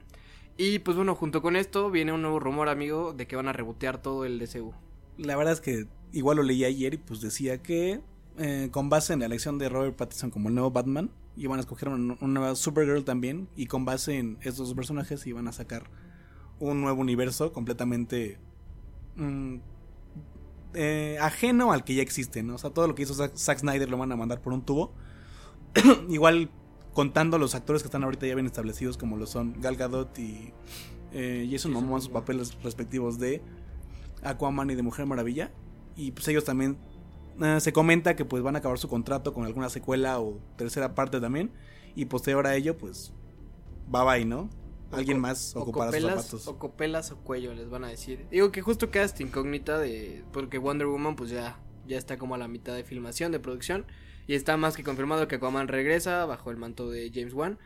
Y 0.57 0.79
pues 0.79 0.95
bueno, 0.95 1.15
junto 1.15 1.41
con 1.41 1.55
esto 1.55 1.91
viene 1.91 2.13
un 2.13 2.21
nuevo 2.21 2.39
rumor, 2.39 2.69
amigo, 2.69 3.13
de 3.13 3.27
que 3.27 3.35
van 3.35 3.47
a 3.47 3.53
rebotear 3.53 4.01
todo 4.01 4.25
el 4.25 4.39
DCU. 4.39 4.73
La 5.17 5.35
verdad 5.35 5.53
es 5.53 5.61
que 5.61 5.87
igual 6.11 6.37
lo 6.37 6.43
leí 6.43 6.63
ayer 6.63 6.93
y 6.93 6.97
pues 6.97 7.21
decía 7.21 7.61
que 7.61 8.01
eh, 8.37 8.69
con 8.71 8.89
base 8.89 9.13
en 9.13 9.19
la 9.19 9.25
elección 9.25 9.57
de 9.57 9.69
Robert 9.69 9.95
Pattinson 9.95 10.29
como 10.29 10.49
el 10.49 10.55
nuevo 10.55 10.71
Batman, 10.71 11.09
iban 11.37 11.57
a 11.57 11.61
escoger 11.61 11.89
una, 11.89 12.15
nueva 12.19 12.55
Supergirl 12.55 13.03
también 13.03 13.47
y 13.55 13.67
con 13.67 13.85
base 13.85 14.17
en 14.17 14.37
estos 14.41 14.73
personajes 14.73 15.25
iban 15.27 15.47
a 15.47 15.51
sacar 15.51 15.89
un 16.59 16.81
nuevo 16.81 17.01
universo 17.01 17.51
completamente 17.51 18.37
mm, 19.15 19.57
eh, 20.75 21.17
ajeno 21.21 21.71
al 21.71 21.83
que 21.83 21.95
ya 21.95 22.01
existe, 22.01 22.43
¿no? 22.43 22.55
O 22.55 22.57
sea, 22.57 22.69
todo 22.69 22.87
lo 22.87 22.95
que 22.95 23.03
hizo 23.03 23.13
Zack, 23.13 23.35
Zack 23.35 23.59
Snyder 23.59 23.89
lo 23.89 23.97
van 23.97 24.11
a 24.11 24.15
mandar 24.15 24.41
por 24.41 24.53
un 24.53 24.63
tubo. 24.63 24.93
igual 26.09 26.49
contando 26.93 27.37
los 27.37 27.55
actores 27.55 27.81
que 27.81 27.87
están 27.87 28.03
ahorita 28.03 28.25
ya 28.25 28.35
bien 28.35 28.45
establecidos 28.45 28.97
como 28.97 29.17
lo 29.17 29.25
son 29.25 29.59
Gal 29.59 29.75
Gadot 29.75 30.17
y 30.17 30.53
eh, 31.11 31.47
Jason 31.51 31.73
Momoa 31.73 31.97
en 31.97 32.01
sus 32.01 32.11
papeles 32.11 32.57
respectivos 32.63 33.19
de 33.19 33.41
Aquaman 34.23 34.69
y 34.69 34.75
de 34.75 34.81
Mujer 34.81 35.05
Maravilla. 35.05 35.51
Y 35.95 36.11
pues 36.11 36.27
ellos 36.27 36.45
también 36.45 36.77
eh, 37.41 37.59
se 37.59 37.73
comenta 37.73 38.15
que 38.15 38.25
pues 38.25 38.43
van 38.43 38.55
a 38.55 38.59
acabar 38.59 38.77
su 38.77 38.87
contrato 38.87 39.33
con 39.33 39.45
alguna 39.45 39.69
secuela 39.69 40.19
o 40.19 40.39
tercera 40.57 40.95
parte 40.95 41.19
también. 41.19 41.51
Y 41.95 42.05
posterior 42.05 42.47
a 42.47 42.55
ello, 42.55 42.77
pues 42.77 43.13
bye 43.87 44.03
bye, 44.03 44.25
¿no? 44.25 44.49
Alguien 44.91 45.19
más 45.19 45.55
ocupará 45.55 45.91
sus 45.91 46.01
copelas, 46.01 46.25
zapatos. 46.25 46.47
o 46.47 46.59
copelas 46.59 47.11
o 47.11 47.17
cuello, 47.17 47.53
les 47.53 47.69
van 47.69 47.83
a 47.83 47.87
decir. 47.87 48.27
Digo 48.31 48.51
que 48.51 48.61
justo 48.61 48.91
queda 48.91 49.03
esta 49.03 49.23
incógnita 49.23 49.79
de. 49.79 50.23
Porque 50.31 50.57
Wonder 50.57 50.87
Woman, 50.87 51.15
pues 51.15 51.29
ya, 51.29 51.59
ya 51.87 51.97
está 51.97 52.17
como 52.17 52.35
a 52.35 52.37
la 52.37 52.47
mitad 52.47 52.75
de 52.75 52.83
filmación, 52.83 53.31
de 53.31 53.39
producción. 53.39 53.85
Y 54.27 54.33
está 54.33 54.57
más 54.57 54.75
que 54.75 54.83
confirmado 54.83 55.27
que 55.27 55.35
Aquaman 55.35 55.67
regresa 55.67 56.25
bajo 56.25 56.49
el 56.49 56.57
manto 56.57 56.89
de 56.89 57.11
James 57.13 57.33
Wan. 57.33 57.59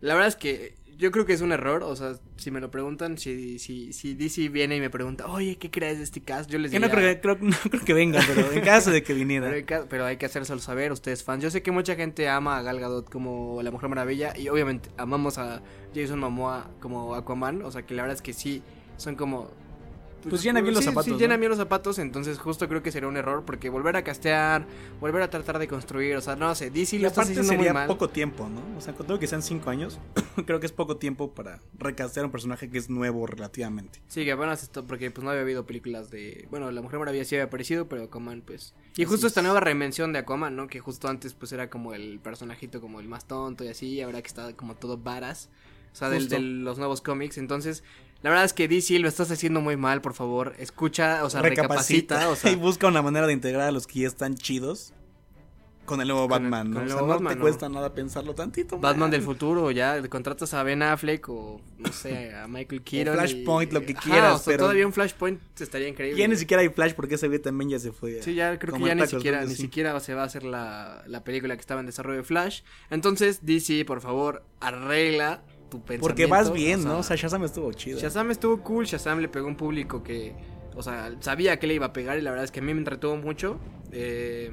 La 0.00 0.14
verdad 0.14 0.28
es 0.28 0.36
que 0.36 0.74
yo 0.98 1.10
creo 1.10 1.24
que 1.24 1.32
es 1.32 1.40
un 1.40 1.52
error. 1.52 1.82
O 1.82 1.96
sea, 1.96 2.14
si 2.36 2.50
me 2.50 2.60
lo 2.60 2.70
preguntan, 2.70 3.16
si, 3.16 3.58
si, 3.58 3.92
si 3.94 4.14
DC 4.14 4.48
viene 4.50 4.76
y 4.76 4.80
me 4.80 4.90
pregunta, 4.90 5.26
oye, 5.28 5.56
¿qué 5.56 5.70
crees 5.70 5.98
de 5.98 6.04
este 6.04 6.20
cast? 6.20 6.50
Yo 6.50 6.58
les 6.58 6.70
diría. 6.70 6.86
no, 6.86 6.92
creo, 6.92 7.14
que- 7.14 7.20
creo- 7.20 7.38
no 7.40 7.56
creo 7.70 7.84
que 7.84 7.94
venga, 7.94 8.20
pero 8.26 8.52
en 8.52 8.60
caso 8.62 8.90
de 8.90 9.02
que 9.02 9.14
viniera. 9.14 9.46
Pero 9.46 9.56
hay, 9.56 9.64
que, 9.64 9.78
pero 9.88 10.04
hay 10.04 10.16
que 10.18 10.26
hacérselo 10.26 10.60
saber, 10.60 10.92
ustedes 10.92 11.24
fans. 11.24 11.42
Yo 11.42 11.50
sé 11.50 11.62
que 11.62 11.70
mucha 11.70 11.94
gente 11.96 12.28
ama 12.28 12.58
a 12.58 12.62
Gal 12.62 12.80
Gadot 12.80 13.08
como 13.10 13.62
la 13.62 13.70
Mujer 13.70 13.88
Maravilla 13.88 14.36
y 14.36 14.48
obviamente 14.48 14.90
amamos 14.98 15.38
a 15.38 15.62
Jason 15.94 16.18
Momoa 16.18 16.70
como 16.80 17.14
Aquaman. 17.14 17.62
O 17.62 17.70
sea 17.70 17.82
que 17.82 17.94
la 17.94 18.02
verdad 18.02 18.16
es 18.16 18.22
que 18.22 18.32
sí, 18.34 18.62
son 18.98 19.16
como 19.16 19.50
Pues 20.28 20.42
llena 20.42 20.60
bien 20.60 20.74
los 20.74 20.84
sí, 20.84 20.90
zapatos, 20.90 21.12
Sí, 21.12 21.18
llena 21.18 21.34
¿no? 21.34 21.40
bien 21.40 21.48
los 21.50 21.58
zapatos, 21.58 21.98
entonces 21.98 22.38
justo 22.38 22.68
creo 22.68 22.82
que 22.82 22.92
sería 22.92 23.08
un 23.08 23.16
error 23.16 23.44
porque 23.46 23.68
volver 23.70 23.96
a 23.96 24.04
castear, 24.04 24.66
volver 25.00 25.22
a 25.22 25.30
tratar 25.30 25.58
de 25.58 25.66
construir, 25.66 26.16
o 26.16 26.20
sea, 26.20 26.36
no 26.36 26.54
sé, 26.54 26.70
DC 26.70 26.98
lo 26.98 27.06
está 27.08 27.22
aparte 27.22 27.32
haciendo 27.40 27.52
muy 27.54 27.56
sería 27.64 27.72
mal. 27.72 27.86
poco 27.86 28.08
tiempo, 28.10 28.48
¿no? 28.48 28.60
O 28.76 28.80
sea, 28.80 28.92
con 28.94 29.06
todo 29.06 29.18
que 29.18 29.26
sean 29.26 29.42
cinco 29.42 29.70
años, 29.70 29.98
creo 30.46 30.60
que 30.60 30.66
es 30.66 30.72
poco 30.72 30.96
tiempo 30.98 31.32
para 31.32 31.60
recastear 31.78 32.26
un 32.26 32.32
personaje 32.32 32.68
que 32.70 32.78
es 32.78 32.90
nuevo 32.90 33.26
relativamente. 33.26 34.00
Sí, 34.08 34.24
que 34.24 34.32
apenas 34.32 34.62
esto, 34.62 34.86
porque 34.86 35.10
pues 35.10 35.24
no 35.24 35.30
había 35.30 35.42
habido 35.42 35.64
películas 35.64 36.10
de, 36.10 36.46
bueno, 36.50 36.70
La 36.70 36.82
Mujer 36.82 36.98
Maravilla 36.98 37.24
sí 37.24 37.36
había 37.36 37.44
aparecido, 37.46 37.88
pero 37.88 38.02
Aquaman 38.04 38.42
pues... 38.42 38.74
Y 38.96 39.04
Así 39.04 39.10
justo 39.12 39.26
esta 39.26 39.40
es. 39.40 39.44
nueva 39.44 39.60
reinvención 39.60 40.12
de 40.12 40.18
Aquaman, 40.18 40.54
¿no? 40.56 40.66
Que 40.66 40.80
justo 40.80 41.08
antes 41.08 41.32
pues 41.34 41.52
era 41.52 41.70
como 41.70 41.94
el 41.94 42.18
personajito 42.20 42.80
como 42.80 43.00
el 43.00 43.08
más 43.08 43.26
tonto 43.26 43.64
y 43.64 43.68
así, 43.68 43.86
y 43.94 44.00
ahora 44.02 44.20
que 44.20 44.28
está 44.28 44.52
como 44.54 44.74
todo 44.76 44.98
varas, 44.98 45.48
o 45.92 45.96
sea, 45.96 46.10
de 46.10 46.20
los 46.40 46.78
nuevos 46.78 47.00
cómics, 47.00 47.38
entonces... 47.38 47.82
La 48.22 48.30
verdad 48.30 48.44
es 48.44 48.52
que 48.52 48.68
DC 48.68 48.98
lo 48.98 49.08
estás 49.08 49.30
haciendo 49.30 49.60
muy 49.60 49.76
mal, 49.76 50.02
por 50.02 50.12
favor. 50.14 50.54
Escucha, 50.58 51.24
o 51.24 51.30
sea, 51.30 51.40
recapacita, 51.42 52.28
o 52.28 52.36
sea, 52.36 52.50
y 52.52 52.54
busca 52.54 52.86
una 52.86 53.00
manera 53.02 53.26
de 53.26 53.32
integrar 53.32 53.68
a 53.68 53.72
los 53.72 53.86
que 53.86 54.00
ya 54.00 54.08
están 54.08 54.34
chidos 54.34 54.92
con 55.86 56.00
el 56.00 56.06
nuevo 56.06 56.28
Con 56.28 56.42
Batman, 56.42 56.70
¿no? 56.70 56.80
el 56.82 56.84
O 56.86 56.88
sea, 56.88 56.94
nuevo 56.96 57.06
no 57.08 57.14
Batman, 57.14 57.32
te 57.32 57.36
¿no? 57.38 57.42
cuesta 57.42 57.68
nada 57.68 57.92
pensarlo 57.94 58.32
tantito. 58.34 58.76
Batman 58.78 59.00
man. 59.00 59.10
del 59.10 59.22
futuro, 59.22 59.72
ya 59.72 60.00
contratas 60.08 60.54
a 60.54 60.62
Ben 60.62 60.82
Affleck 60.82 61.28
o 61.30 61.60
no 61.78 61.92
sé, 61.92 62.32
a 62.32 62.46
Michael 62.46 62.82
Keaton. 62.82 63.14
Flashpoint, 63.14 63.72
y- 63.72 63.74
lo 63.74 63.80
que 63.80 63.92
Ajá, 63.94 64.00
quieras, 64.02 64.34
o 64.34 64.38
sea, 64.38 64.44
pero- 64.52 64.64
todavía 64.64 64.86
un 64.86 64.92
Flashpoint 64.92 65.40
estaría 65.58 65.88
increíble. 65.88 66.20
Ya 66.20 66.28
ni 66.28 66.36
siquiera 66.36 66.60
hay 66.62 66.68
Flash 66.68 66.92
porque 66.92 67.16
ese 67.16 67.26
güey 67.26 67.40
también 67.40 67.70
ya 67.70 67.78
se 67.80 67.90
fue. 67.90 68.22
Sí, 68.22 68.34
ya 68.34 68.56
creo 68.58 68.74
que 68.76 68.84
ya 68.84 68.94
ni 68.94 69.06
siquiera, 69.06 69.42
ni 69.44 69.54
sí. 69.56 69.62
siquiera 69.62 69.98
se 69.98 70.14
va 70.14 70.22
a 70.22 70.26
hacer 70.26 70.44
la, 70.44 71.02
la 71.08 71.24
película 71.24 71.56
que 71.56 71.60
estaba 71.60 71.80
en 71.80 71.86
desarrollo 71.86 72.18
de 72.18 72.24
Flash. 72.24 72.60
Entonces, 72.90 73.44
DC, 73.44 73.84
por 73.84 74.00
favor, 74.00 74.44
arregla 74.60 75.42
tu 75.70 75.78
pensamiento. 75.78 76.06
Porque 76.06 76.26
vas 76.26 76.52
bien, 76.52 76.84
¿no? 76.84 76.98
O 76.98 77.02
sea, 77.02 77.16
Shazam 77.16 77.44
estuvo 77.44 77.72
chido. 77.72 77.98
Shazam 77.98 78.30
estuvo 78.30 78.60
cool, 78.62 78.84
Shazam 78.84 79.20
le 79.20 79.28
pegó 79.28 79.46
a 79.46 79.48
un 79.48 79.56
público 79.56 80.02
que, 80.02 80.34
o 80.74 80.82
sea, 80.82 81.16
sabía 81.20 81.58
que 81.58 81.66
le 81.66 81.74
iba 81.74 81.86
a 81.86 81.92
pegar 81.92 82.18
y 82.18 82.22
la 82.22 82.30
verdad 82.30 82.44
es 82.44 82.50
que 82.50 82.60
a 82.60 82.62
mí 82.62 82.74
me 82.74 82.80
entretuvo 82.80 83.16
mucho. 83.16 83.58
Eh, 83.92 84.52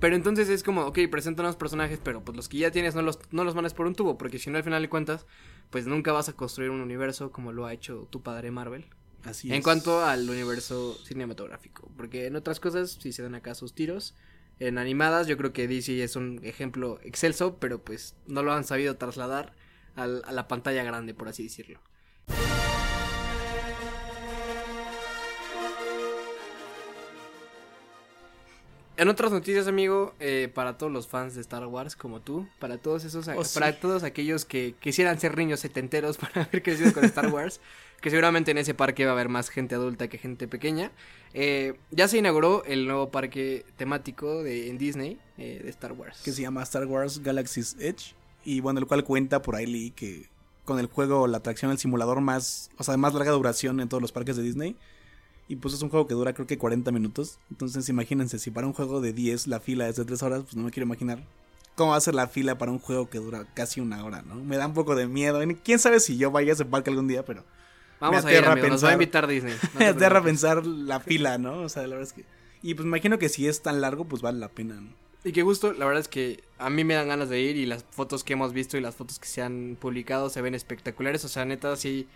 pero 0.00 0.14
entonces 0.14 0.48
es 0.48 0.62
como, 0.62 0.82
ok, 0.82 0.98
presenta 1.10 1.42
unos 1.42 1.56
personajes, 1.56 1.98
pero 2.02 2.24
pues 2.24 2.36
los 2.36 2.48
que 2.48 2.58
ya 2.58 2.70
tienes 2.70 2.94
no 2.94 3.02
los, 3.02 3.18
no 3.32 3.42
los 3.42 3.54
manes 3.54 3.74
por 3.74 3.86
un 3.86 3.94
tubo, 3.94 4.16
porque 4.16 4.38
si 4.38 4.48
no 4.50 4.56
al 4.56 4.62
final 4.62 4.80
de 4.82 4.88
cuentas, 4.88 5.26
pues 5.70 5.86
nunca 5.86 6.12
vas 6.12 6.28
a 6.28 6.34
construir 6.34 6.70
un 6.70 6.80
universo 6.80 7.32
como 7.32 7.52
lo 7.52 7.66
ha 7.66 7.72
hecho 7.72 8.06
tu 8.10 8.22
padre 8.22 8.50
Marvel. 8.50 8.86
Así 9.24 9.48
En 9.48 9.56
es. 9.56 9.64
cuanto 9.64 10.04
al 10.04 10.30
universo 10.30 10.96
cinematográfico, 11.04 11.90
porque 11.96 12.26
en 12.26 12.36
otras 12.36 12.60
cosas 12.60 12.98
sí 13.00 13.12
se 13.12 13.22
dan 13.22 13.34
acá 13.34 13.54
sus 13.56 13.74
tiros. 13.74 14.14
En 14.60 14.78
animadas 14.78 15.26
yo 15.26 15.36
creo 15.36 15.52
que 15.52 15.66
DC 15.66 16.02
es 16.02 16.14
un 16.14 16.40
ejemplo 16.44 17.00
excelso, 17.02 17.58
pero 17.58 17.82
pues 17.82 18.14
no 18.26 18.42
lo 18.42 18.52
han 18.52 18.64
sabido 18.64 18.96
trasladar 18.96 19.52
a 20.04 20.32
la 20.32 20.48
pantalla 20.48 20.82
grande, 20.82 21.14
por 21.14 21.28
así 21.28 21.42
decirlo. 21.44 21.80
En 28.96 29.06
otras 29.08 29.30
noticias, 29.30 29.68
amigo, 29.68 30.12
eh, 30.18 30.50
para 30.52 30.76
todos 30.76 30.90
los 30.90 31.06
fans 31.06 31.36
de 31.36 31.40
Star 31.40 31.64
Wars 31.68 31.94
como 31.94 32.20
tú, 32.20 32.48
para 32.58 32.78
todos 32.78 33.04
esos, 33.04 33.28
Oh, 33.28 33.44
sí. 33.44 33.54
para 33.56 33.78
todos 33.78 34.02
aquellos 34.02 34.44
que 34.44 34.74
quisieran 34.80 35.20
ser 35.20 35.36
niños 35.36 35.60
setenteros 35.60 36.16
para 36.18 36.42
haber 36.42 36.64
crecido 36.64 36.92
con 36.92 37.04
Star 37.04 37.28
Wars, 37.32 37.60
que 38.00 38.10
seguramente 38.10 38.50
en 38.50 38.58
ese 38.58 38.74
parque 38.74 39.04
va 39.04 39.12
a 39.12 39.14
haber 39.14 39.28
más 39.28 39.50
gente 39.50 39.76
adulta 39.76 40.08
que 40.08 40.18
gente 40.18 40.48
pequeña, 40.48 40.90
eh, 41.32 41.78
ya 41.92 42.08
se 42.08 42.18
inauguró 42.18 42.64
el 42.64 42.86
nuevo 42.88 43.12
parque 43.12 43.64
temático 43.76 44.42
de 44.42 44.68
en 44.68 44.78
Disney 44.78 45.20
eh, 45.36 45.60
de 45.62 45.70
Star 45.70 45.92
Wars. 45.92 46.20
Que 46.24 46.32
se 46.32 46.42
llama 46.42 46.64
Star 46.64 46.84
Wars 46.86 47.22
Galaxy's 47.22 47.76
Edge. 47.78 48.16
Y 48.48 48.60
bueno, 48.60 48.80
el 48.80 48.86
cual 48.86 49.04
cuenta 49.04 49.42
por 49.42 49.56
ahí 49.56 49.66
leí 49.66 49.90
que 49.90 50.30
con 50.64 50.78
el 50.78 50.86
juego, 50.86 51.26
la 51.26 51.36
atracción, 51.36 51.70
el 51.70 51.76
simulador 51.76 52.22
más, 52.22 52.70
o 52.78 52.82
sea, 52.82 52.92
de 52.92 52.98
más 52.98 53.12
larga 53.12 53.32
duración 53.32 53.78
en 53.78 53.90
todos 53.90 54.00
los 54.00 54.10
parques 54.10 54.38
de 54.38 54.42
Disney. 54.42 54.74
Y 55.48 55.56
pues 55.56 55.74
es 55.74 55.82
un 55.82 55.90
juego 55.90 56.06
que 56.06 56.14
dura 56.14 56.32
creo 56.32 56.46
que 56.46 56.56
40 56.56 56.90
minutos. 56.90 57.40
Entonces 57.50 57.86
imagínense, 57.90 58.38
si 58.38 58.50
para 58.50 58.66
un 58.66 58.72
juego 58.72 59.02
de 59.02 59.12
10 59.12 59.48
la 59.48 59.60
fila 59.60 59.86
es 59.86 59.96
de 59.96 60.06
3 60.06 60.22
horas, 60.22 60.42
pues 60.44 60.56
no 60.56 60.62
me 60.62 60.70
quiero 60.70 60.86
imaginar 60.86 61.22
cómo 61.74 61.90
va 61.90 61.98
a 61.98 62.00
ser 62.00 62.14
la 62.14 62.26
fila 62.26 62.56
para 62.56 62.72
un 62.72 62.78
juego 62.78 63.10
que 63.10 63.18
dura 63.18 63.44
casi 63.52 63.82
una 63.82 64.02
hora, 64.02 64.22
¿no? 64.22 64.36
Me 64.36 64.56
da 64.56 64.66
un 64.66 64.72
poco 64.72 64.96
de 64.96 65.06
miedo. 65.06 65.40
Quién 65.62 65.78
sabe 65.78 66.00
si 66.00 66.16
yo 66.16 66.30
vaya 66.30 66.52
a 66.52 66.54
ese 66.54 66.64
parque 66.64 66.88
algún 66.88 67.06
día, 67.06 67.26
pero 67.26 67.44
Vamos 68.00 68.24
me 68.24 68.30
a 68.30 68.38
ir, 68.38 68.46
amigo, 68.46 68.68
nos 68.68 68.82
va 68.82 68.88
a 68.88 68.92
invitar 68.94 69.26
Disney. 69.26 69.56
no 69.74 69.80
me 69.80 69.88
aterra 69.88 70.22
pensar 70.22 70.64
la 70.64 71.00
fila, 71.00 71.36
¿no? 71.36 71.64
O 71.64 71.68
sea, 71.68 71.82
la 71.82 71.96
verdad 71.96 72.04
es 72.04 72.14
que... 72.14 72.24
Y 72.62 72.72
pues 72.72 72.86
me 72.86 72.96
imagino 72.96 73.18
que 73.18 73.28
si 73.28 73.46
es 73.46 73.60
tan 73.60 73.82
largo, 73.82 74.06
pues 74.06 74.22
vale 74.22 74.38
la 74.38 74.48
pena, 74.48 74.76
¿no? 74.80 74.88
Y 75.24 75.32
que 75.32 75.42
justo, 75.42 75.72
la 75.72 75.84
verdad 75.84 76.00
es 76.00 76.08
que 76.08 76.42
a 76.58 76.70
mí 76.70 76.84
me 76.84 76.94
dan 76.94 77.08
ganas 77.08 77.28
de 77.28 77.40
ir 77.40 77.56
y 77.56 77.66
las 77.66 77.84
fotos 77.90 78.22
que 78.24 78.34
hemos 78.34 78.52
visto 78.52 78.76
y 78.78 78.80
las 78.80 78.94
fotos 78.94 79.18
que 79.18 79.26
se 79.26 79.42
han 79.42 79.76
publicado 79.80 80.30
se 80.30 80.40
ven 80.40 80.54
espectaculares. 80.54 81.24
O 81.24 81.28
sea, 81.28 81.44
neta, 81.44 81.74
sí, 81.76 82.06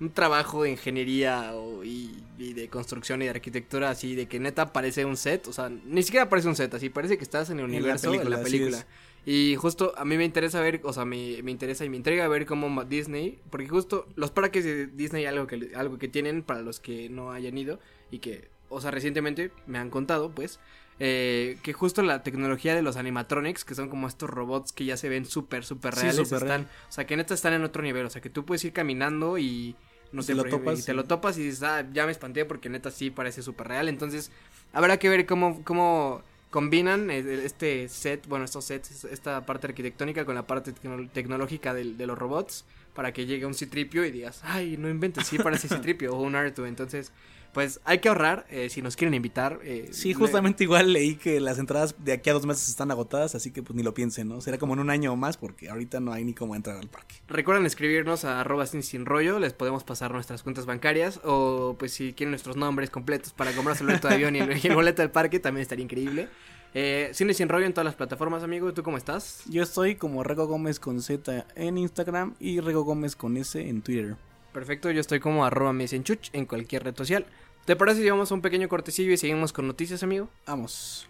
un 0.00 0.10
trabajo 0.10 0.62
de 0.62 0.70
ingeniería 0.70 1.54
o- 1.54 1.84
y, 1.84 2.22
y 2.38 2.52
de 2.54 2.68
construcción 2.68 3.20
y 3.20 3.24
de 3.24 3.30
arquitectura 3.30 3.90
así, 3.90 4.14
de 4.14 4.26
que 4.26 4.38
neta 4.40 4.72
parece 4.72 5.04
un 5.04 5.16
set. 5.16 5.46
O 5.48 5.52
sea, 5.52 5.68
ni 5.70 6.02
siquiera 6.02 6.28
parece 6.28 6.48
un 6.48 6.56
set, 6.56 6.72
así 6.74 6.88
parece 6.88 7.16
que 7.18 7.24
estás 7.24 7.50
en 7.50 7.58
el 7.58 7.64
universo, 7.66 8.06
en 8.06 8.12
película, 8.12 8.36
la 8.36 8.42
así 8.42 8.52
película. 8.52 8.86
Y 9.24 9.54
justo 9.56 9.92
a 9.96 10.04
mí 10.04 10.16
me 10.16 10.24
interesa 10.24 10.60
ver, 10.60 10.80
o 10.84 10.92
sea, 10.92 11.04
me, 11.04 11.42
me 11.42 11.50
interesa 11.52 11.84
y 11.84 11.88
me 11.88 11.96
entrega 11.96 12.26
ver 12.28 12.46
cómo 12.46 12.84
Disney, 12.84 13.38
porque 13.50 13.68
justo 13.68 14.06
los 14.16 14.30
parques 14.30 14.64
de 14.64 14.86
Disney 14.86 15.26
algo 15.26 15.46
que 15.46 15.70
algo 15.74 15.98
que 15.98 16.08
tienen 16.08 16.42
para 16.42 16.62
los 16.62 16.80
que 16.80 17.08
no 17.08 17.30
hayan 17.32 17.56
ido 17.58 17.78
y 18.10 18.18
que, 18.20 18.48
o 18.68 18.80
sea, 18.80 18.90
recientemente 18.90 19.52
me 19.66 19.78
han 19.78 19.90
contado, 19.90 20.30
pues, 20.32 20.58
eh, 20.98 21.58
que 21.62 21.72
justo 21.72 22.02
la 22.02 22.22
tecnología 22.22 22.74
de 22.74 22.82
los 22.82 22.96
animatronics, 22.96 23.64
que 23.64 23.74
son 23.74 23.88
como 23.88 24.06
estos 24.08 24.30
robots 24.30 24.72
que 24.72 24.84
ya 24.84 24.96
se 24.96 25.08
ven 25.08 25.24
súper, 25.24 25.64
súper 25.64 25.94
Sí, 25.94 26.00
reales, 26.00 26.32
están, 26.32 26.48
real. 26.48 26.68
o 26.88 26.92
sea, 26.92 27.06
que 27.06 27.16
neta 27.16 27.34
están 27.34 27.52
en 27.54 27.64
otro 27.64 27.82
nivel, 27.82 28.06
o 28.06 28.10
sea, 28.10 28.20
que 28.22 28.30
tú 28.30 28.44
puedes 28.44 28.64
ir 28.64 28.72
caminando 28.72 29.38
y 29.38 29.74
no 30.12 30.22
te 30.22 30.34
lo 30.34 30.44
topas, 30.44 30.80
y 30.80 30.82
te 30.82 30.92
lo 30.94 31.04
topas 31.04 31.38
y 31.38 31.42
dices, 31.44 31.62
ah, 31.62 31.86
ya 31.92 32.04
me 32.04 32.12
espanté 32.12 32.44
porque 32.44 32.68
neta 32.68 32.90
sí 32.90 33.10
parece 33.10 33.42
súper 33.42 33.68
real, 33.68 33.88
entonces 33.88 34.30
habrá 34.72 34.98
que 34.98 35.08
ver 35.08 35.26
cómo, 35.26 35.64
cómo 35.64 36.22
combinan 36.50 37.10
eh, 37.10 37.24
este 37.44 37.88
set, 37.88 38.26
bueno, 38.28 38.44
estos 38.44 38.66
sets, 38.66 39.04
esta 39.04 39.44
parte 39.46 39.68
arquitectónica 39.68 40.26
con 40.26 40.34
la 40.34 40.46
parte 40.46 40.72
tecno- 40.74 41.10
tecnológica 41.10 41.72
del- 41.72 41.96
de, 41.96 42.06
los 42.06 42.18
robots 42.18 42.66
para 42.94 43.12
que 43.12 43.24
llegue 43.24 43.46
un 43.46 43.54
Citripio 43.54 44.04
y 44.04 44.10
digas, 44.10 44.40
ay, 44.44 44.76
no 44.76 44.90
inventes, 44.90 45.26
sí 45.26 45.38
parece 45.38 45.66
Citripio 45.68 46.14
o 46.14 46.20
un 46.20 46.34
Artu, 46.34 46.66
entonces, 46.66 47.10
pues 47.52 47.80
hay 47.84 47.98
que 47.98 48.08
ahorrar, 48.08 48.46
eh, 48.50 48.70
si 48.70 48.80
nos 48.82 48.96
quieren 48.96 49.14
invitar. 49.14 49.60
eh, 49.62 49.88
Sí, 49.92 50.08
le- 50.08 50.14
justamente 50.14 50.64
igual 50.64 50.92
leí 50.92 51.16
que 51.16 51.38
las 51.40 51.58
entradas 51.58 51.94
de 51.98 52.12
aquí 52.12 52.30
a 52.30 52.32
dos 52.32 52.46
meses 52.46 52.68
están 52.68 52.90
agotadas, 52.90 53.34
así 53.34 53.50
que 53.50 53.62
pues 53.62 53.76
ni 53.76 53.82
lo 53.82 53.92
piensen, 53.94 54.28
¿no? 54.28 54.40
Será 54.40 54.58
como 54.58 54.72
en 54.74 54.80
un 54.80 54.90
año 54.90 55.12
o 55.12 55.16
más 55.16 55.36
porque 55.36 55.68
ahorita 55.68 56.00
no 56.00 56.12
hay 56.12 56.24
ni 56.24 56.32
cómo 56.34 56.56
entrar 56.56 56.76
al 56.78 56.88
parque. 56.88 57.16
Recuerden 57.28 57.66
escribirnos 57.66 58.24
a 58.24 58.40
arroba 58.40 58.66
sin, 58.66 58.82
sin 58.82 59.04
rollo, 59.06 59.38
les 59.38 59.52
podemos 59.52 59.84
pasar 59.84 60.12
nuestras 60.12 60.42
cuentas 60.42 60.66
bancarias 60.66 61.20
o 61.24 61.76
pues 61.78 61.92
si 61.92 62.12
quieren 62.14 62.30
nuestros 62.30 62.56
nombres 62.56 62.90
completos 62.90 63.32
para 63.32 63.52
comprarse 63.52 63.82
el 63.82 63.88
boleto 63.88 64.08
de 64.08 64.14
avión 64.14 64.34
y 64.36 64.38
el, 64.38 64.74
boleto 64.74 65.02
del 65.02 65.10
parque 65.10 65.38
también 65.38 65.62
estaría 65.62 65.84
increíble. 65.84 66.28
Eh, 66.74 67.10
Cine 67.12 67.34
sin 67.34 67.50
rollo 67.50 67.66
en 67.66 67.74
todas 67.74 67.84
las 67.84 67.96
plataformas, 67.96 68.42
amigo, 68.42 68.72
¿tú 68.72 68.82
cómo 68.82 68.96
estás? 68.96 69.42
Yo 69.50 69.62
estoy 69.62 69.96
como 69.96 70.22
Rego 70.22 70.46
Gómez 70.46 70.80
con 70.80 71.02
Z 71.02 71.46
en 71.54 71.76
Instagram 71.76 72.34
y 72.40 72.60
Rego 72.60 72.82
Gómez 72.84 73.14
con 73.14 73.36
S 73.36 73.60
en 73.60 73.82
Twitter. 73.82 74.16
Perfecto, 74.52 74.90
yo 74.90 75.00
estoy 75.00 75.20
como 75.20 75.44
arroba 75.44 75.74
chuch 76.02 76.28
en 76.32 76.46
cualquier 76.46 76.84
red 76.84 76.96
social. 76.96 77.26
¿Te 77.64 77.76
parece 77.76 78.02
si 78.02 78.10
vamos 78.10 78.28
a 78.32 78.34
un 78.34 78.42
pequeño 78.42 78.68
cortecillo 78.68 79.12
y 79.12 79.16
seguimos 79.16 79.52
con 79.52 79.68
noticias, 79.68 80.02
amigo? 80.02 80.28
Vamos. 80.46 81.06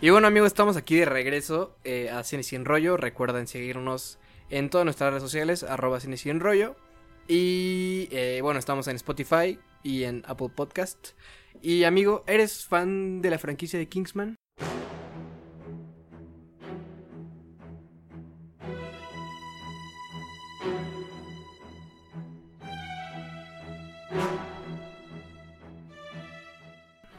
Y 0.00 0.10
bueno, 0.10 0.28
amigos, 0.28 0.46
estamos 0.48 0.76
aquí 0.76 0.96
de 0.96 1.04
regreso 1.06 1.74
eh, 1.82 2.08
a 2.10 2.22
Cine 2.22 2.44
Sin 2.44 2.64
Rollo. 2.64 2.96
Recuerden 2.96 3.48
seguirnos 3.48 4.18
en 4.48 4.70
todas 4.70 4.84
nuestras 4.84 5.10
redes 5.10 5.22
sociales, 5.24 5.64
arroba 5.64 5.98
Cine 5.98 6.16
Sin 6.16 6.38
Rollo. 6.38 6.76
Y 7.28 8.08
eh, 8.10 8.40
bueno, 8.42 8.58
estamos 8.58 8.88
en 8.88 8.96
Spotify 8.96 9.58
y 9.82 10.04
en 10.04 10.22
Apple 10.26 10.50
Podcast. 10.54 11.10
Y 11.60 11.84
amigo, 11.84 12.24
¿eres 12.26 12.64
fan 12.64 13.22
de 13.22 13.30
la 13.30 13.38
franquicia 13.38 13.78
de 13.78 13.88
Kingsman? 13.88 14.36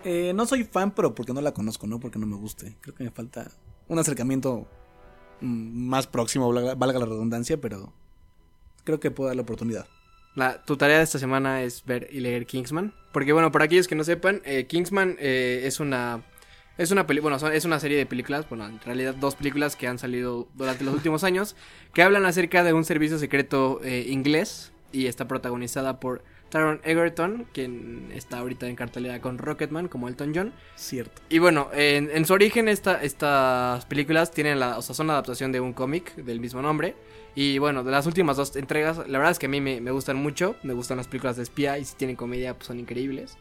Eh, 0.05 0.33
no 0.33 0.45
soy 0.45 0.65
fan, 0.65 0.91
pero 0.91 1.15
porque 1.15 1.33
no 1.33 1.39
la 1.39 1.53
conozco, 1.53 1.87
no 1.87 1.99
porque 1.99 2.19
no 2.19 2.27
me 2.27 2.35
guste. 2.35 2.75
Creo 2.81 2.93
que 2.93 3.05
me 3.05 3.11
falta 3.11 3.49
un 3.87 3.99
acercamiento 3.99 4.67
mm, 5.39 5.87
más 5.87 6.07
próximo, 6.07 6.51
valga, 6.51 6.75
valga 6.75 6.99
la 6.99 7.05
redundancia, 7.05 7.59
pero 7.61 7.93
creo 8.83 8.99
que 8.99 9.11
puedo 9.11 9.27
dar 9.27 9.35
la 9.35 9.43
oportunidad. 9.43 9.87
La, 10.35 10.63
tu 10.63 10.77
tarea 10.77 10.97
de 10.97 11.03
esta 11.03 11.19
semana 11.19 11.61
es 11.61 11.85
ver 11.85 12.09
y 12.11 12.19
leer 12.19 12.45
Kingsman. 12.45 12.93
Porque 13.11 13.33
bueno, 13.33 13.51
para 13.51 13.65
aquellos 13.65 13.87
que 13.87 13.95
no 13.95 14.03
sepan, 14.03 14.41
eh, 14.45 14.65
Kingsman 14.65 15.17
eh, 15.19 15.61
es 15.65 15.79
una... 15.79 16.23
Es 16.75 16.89
una 16.89 17.05
peli 17.05 17.19
bueno, 17.19 17.37
es 17.37 17.65
una 17.65 17.79
serie 17.79 17.99
de 17.99 18.07
películas, 18.07 18.49
bueno, 18.49 18.65
en 18.65 18.79
realidad 18.79 19.13
dos 19.13 19.35
películas 19.35 19.75
que 19.75 19.87
han 19.87 19.99
salido 19.99 20.47
durante 20.55 20.83
los 20.83 20.95
últimos 20.95 21.23
años, 21.23 21.55
que 21.93 22.01
hablan 22.01 22.25
acerca 22.25 22.63
de 22.63 22.73
un 22.73 22.83
servicio 22.83 23.19
secreto 23.19 23.79
eh, 23.83 24.07
inglés 24.09 24.73
y 24.91 25.05
está 25.05 25.27
protagonizada 25.27 25.99
por 25.99 26.23
Taron 26.49 26.81
Egerton, 26.83 27.45
quien 27.53 28.11
está 28.15 28.39
ahorita 28.39 28.67
en 28.67 28.75
cartelera 28.75 29.21
con 29.21 29.37
Rocketman 29.37 29.87
como 29.87 30.07
Elton 30.07 30.31
John. 30.33 30.53
Cierto. 30.75 31.21
Y 31.29 31.37
bueno, 31.37 31.69
en, 31.73 32.09
en 32.11 32.25
su 32.25 32.33
origen 32.33 32.67
esta, 32.67 33.03
estas 33.03 33.85
películas 33.85 34.31
tienen 34.31 34.59
la, 34.59 34.79
o 34.79 34.81
sea, 34.81 34.95
son 34.95 35.05
la 35.05 35.13
adaptación 35.13 35.51
de 35.51 35.59
un 35.59 35.73
cómic 35.73 36.15
del 36.15 36.39
mismo 36.39 36.63
nombre. 36.63 36.95
Y 37.35 37.57
bueno, 37.57 37.83
de 37.83 37.91
las 37.91 38.05
últimas 38.05 38.37
dos 38.37 38.55
entregas, 38.55 38.97
la 38.97 39.17
verdad 39.17 39.31
es 39.31 39.39
que 39.39 39.47
a 39.47 39.49
mí 39.49 39.59
me, 39.59 39.81
me 39.81 39.91
gustan 39.91 40.17
mucho, 40.17 40.55
me 40.63 40.73
gustan 40.73 40.97
las 40.97 41.07
películas 41.07 41.35
de 41.35 41.43
espía 41.43 41.79
y 41.79 41.85
si 41.85 41.95
tienen 41.95 42.15
comedia 42.15 42.53
pues 42.53 42.67
son 42.67 42.79
increíbles. 42.79 43.37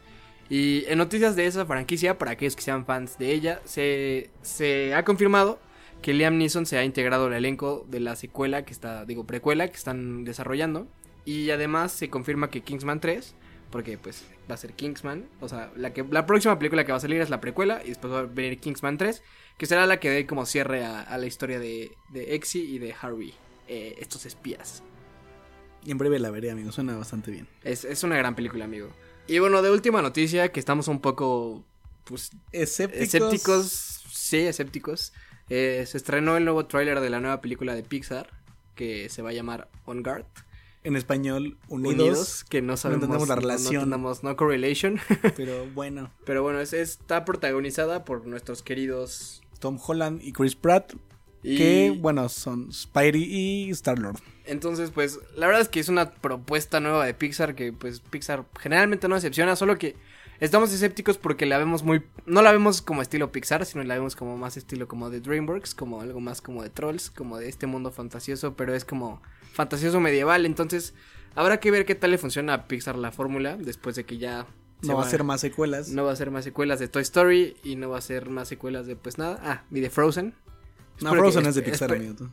Y 0.49 0.85
en 0.89 0.99
noticias 0.99 1.37
de 1.37 1.47
esa 1.47 1.65
franquicia, 1.67 2.19
para 2.19 2.33
aquellos 2.33 2.57
que 2.57 2.63
sean 2.63 2.85
fans 2.85 3.19
de 3.19 3.33
ella, 3.33 3.61
se, 3.65 4.31
se 4.43 4.95
ha 4.95 5.05
confirmado 5.05 5.59
que 6.03 6.13
Liam 6.13 6.37
Neeson 6.37 6.67
se 6.67 6.77
ha 6.77 6.85
integrado 6.85 7.27
al 7.27 7.33
elenco 7.33 7.87
de 7.89 8.01
la 8.01 8.17
secuela 8.17 8.65
que 8.65 8.73
está, 8.73 9.05
digo, 9.05 9.25
precuela 9.25 9.69
que 9.69 9.77
están 9.77 10.25
desarrollando. 10.25 10.89
Y 11.25 11.51
además 11.51 11.93
se 11.93 12.11
confirma 12.11 12.51
que 12.51 12.63
Kingsman 12.63 13.01
3, 13.01 13.35
porque 13.71 13.97
pues 13.97 14.27
va 14.51 14.57
a 14.57 14.59
ser 14.59 14.75
Kingsman, 14.75 15.25
o 15.41 15.49
sea, 15.49 15.71
la, 15.77 15.93
que, 15.93 16.05
la 16.11 16.27
próxima 16.27 16.59
película 16.59 16.85
que 16.85 16.93
va 16.93 16.99
a 16.99 17.01
salir 17.01 17.21
es 17.21 17.31
la 17.31 17.41
precuela 17.41 17.81
y 17.85 17.91
después 17.91 18.13
va 18.13 18.19
a 18.19 18.23
venir 18.25 18.59
Kingsman 18.59 18.99
3, 18.99 19.23
que 19.57 19.67
será 19.67 19.87
la 19.87 20.01
que 20.01 20.11
dé 20.11 20.27
como 20.27 20.45
cierre 20.47 20.85
a, 20.85 21.01
a 21.01 21.17
la 21.17 21.27
historia 21.27 21.61
de, 21.61 21.93
de 22.11 22.35
Exy 22.35 22.61
y 22.61 22.79
de 22.81 22.95
Harvey, 23.01 23.33
eh, 23.69 23.97
estos 23.99 24.27
espías. 24.27 24.83
Y 25.85 25.91
en 25.91 25.99
breve 25.99 26.19
la 26.19 26.31
veré, 26.31 26.51
amigo. 26.51 26.71
Suena 26.73 26.97
bastante 26.97 27.31
bien. 27.31 27.49
Es, 27.65 27.85
es 27.85 28.03
una 28.05 28.17
gran 28.17 28.35
película, 28.35 28.65
amigo. 28.65 28.89
Y 29.27 29.39
bueno, 29.39 29.63
de 29.63 29.71
última 29.71 30.01
noticia, 30.03 30.51
que 30.53 30.61
estamos 30.61 30.89
un 30.89 31.01
poco, 31.01 31.65
pues, 32.05 32.31
Escépticos. 32.53 33.03
escépticos, 33.03 34.05
sí, 34.13 34.39
escépticos. 34.39 35.13
Eh, 35.49 35.85
se 35.87 35.97
estrenó 35.97 36.37
el 36.37 36.45
nuevo 36.45 36.67
tráiler 36.67 37.01
de 37.01 37.11
la 37.11 37.21
nueva 37.21 37.41
película 37.41 37.75
de 37.75 37.83
Pixar, 37.83 38.31
que 38.75 39.09
se 39.09 39.23
va 39.23 39.31
a 39.31 39.33
llamar 39.33 39.69
On 39.85 40.03
Guard. 40.03 40.25
En 40.85 40.97
español, 40.97 41.59
unidos. 41.69 41.95
Unidos, 42.01 42.45
que 42.49 42.63
no 42.63 42.77
sabemos 42.77 43.05
entendemos 43.05 43.29
la 43.29 43.35
no- 43.37 43.41
relación. 43.41 43.75
No, 43.75 43.81
entendemos, 43.97 44.23
no 44.25 44.37
correlation. 44.37 44.99
Pero 45.37 45.67
bueno, 45.75 46.11
Pero 46.25 46.43
bueno, 46.43 46.61
es, 46.61 46.73
está 46.73 47.25
protagonizada 47.25 48.05
por 48.05 48.27
nuestros 48.27 48.63
queridos. 48.63 49.43
Tom 49.61 49.79
Holland 49.85 50.21
y 50.25 50.33
Chris 50.33 50.57
Pratt. 50.57 50.95
Y- 51.43 51.57
Que, 51.57 51.97
bueno, 51.99 52.29
son 52.29 52.73
Spidey 52.73 53.23
y 53.25 53.71
Star-Lord. 53.71 54.19
Entonces, 54.45 54.91
pues, 54.91 55.19
la 55.37 55.47
verdad 55.47 55.63
es 55.63 55.69
que 55.69 55.81
es 55.81 55.89
una 55.89 56.11
propuesta 56.11 56.81
nueva 56.81 57.05
de 57.07 57.15
Pixar 57.15 57.55
que, 57.55 57.73
pues, 57.73 58.01
Pixar 58.01 58.45
generalmente 58.59 59.09
no 59.09 59.15
decepciona, 59.15 59.55
solo 59.57 59.79
que 59.79 59.97
estamos 60.41 60.73
escépticos 60.73 61.19
porque 61.19 61.47
la 61.47 61.59
vemos 61.59 61.83
muy... 61.85 62.03
No 62.27 62.43
la 62.43 62.51
vemos 62.53 62.83
como 62.83 63.03
estilo 63.03 63.31
Pixar, 63.31 63.65
sino 63.67 63.85
la 63.85 63.95
vemos 63.95 64.17
como 64.17 64.37
más 64.37 64.57
estilo 64.57 64.89
como 64.89 65.11
de 65.11 65.21
DreamWorks, 65.21 65.75
como 65.75 66.01
algo 66.01 66.21
más 66.21 66.41
como 66.41 66.63
de 66.63 66.71
Trolls, 66.71 67.11
como 67.11 67.39
de 67.39 67.49
este 67.49 67.67
mundo 67.67 67.93
fantasioso, 67.93 68.55
pero 68.57 68.75
es 68.75 68.85
como 68.85 69.23
fantasioso 69.53 70.01
medieval, 70.01 70.45
entonces 70.47 70.95
habrá 71.35 71.61
que 71.61 71.71
ver 71.71 71.85
qué 71.87 71.95
tal 71.95 72.11
le 72.11 72.19
funciona 72.19 72.55
a 72.55 72.67
Pixar 72.67 72.97
la 72.97 73.13
fórmula 73.13 73.57
después 73.57 73.95
de 73.97 74.05
que 74.05 74.19
ya... 74.19 74.47
No 74.83 74.97
va 74.97 75.05
a 75.07 75.09
ser 75.09 75.23
más 75.23 75.41
secuelas. 75.41 75.91
No 75.91 76.05
va 76.05 76.11
a 76.11 76.17
ser 76.17 76.33
más 76.33 76.43
secuelas 76.43 76.81
de 76.81 76.89
Toy 76.89 77.03
Story 77.03 77.57
y 77.63 77.77
no 77.77 77.91
va 77.91 77.99
a 77.99 78.01
ser 78.01 78.29
más 78.29 78.49
secuelas 78.49 78.85
de 78.89 78.97
pues 78.97 79.17
nada. 79.17 79.39
Ah, 79.45 79.63
ni 79.71 79.79
de 79.79 79.91
Frozen. 79.91 80.35
No, 81.03 81.11
Frozen 81.11 81.43
que- 81.43 81.49
es 81.51 81.55
de 81.55 81.63
Pixar, 81.63 81.93
amigo. 81.93 82.15
tú. 82.15 82.29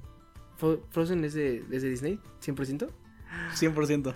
Fro- 0.59 0.81
Frozen 0.91 1.23
es 1.23 1.33
de, 1.33 1.63
es 1.71 1.81
de 1.81 1.89
Disney, 1.89 2.19
100%. 2.41 2.89
100%. 3.55 4.13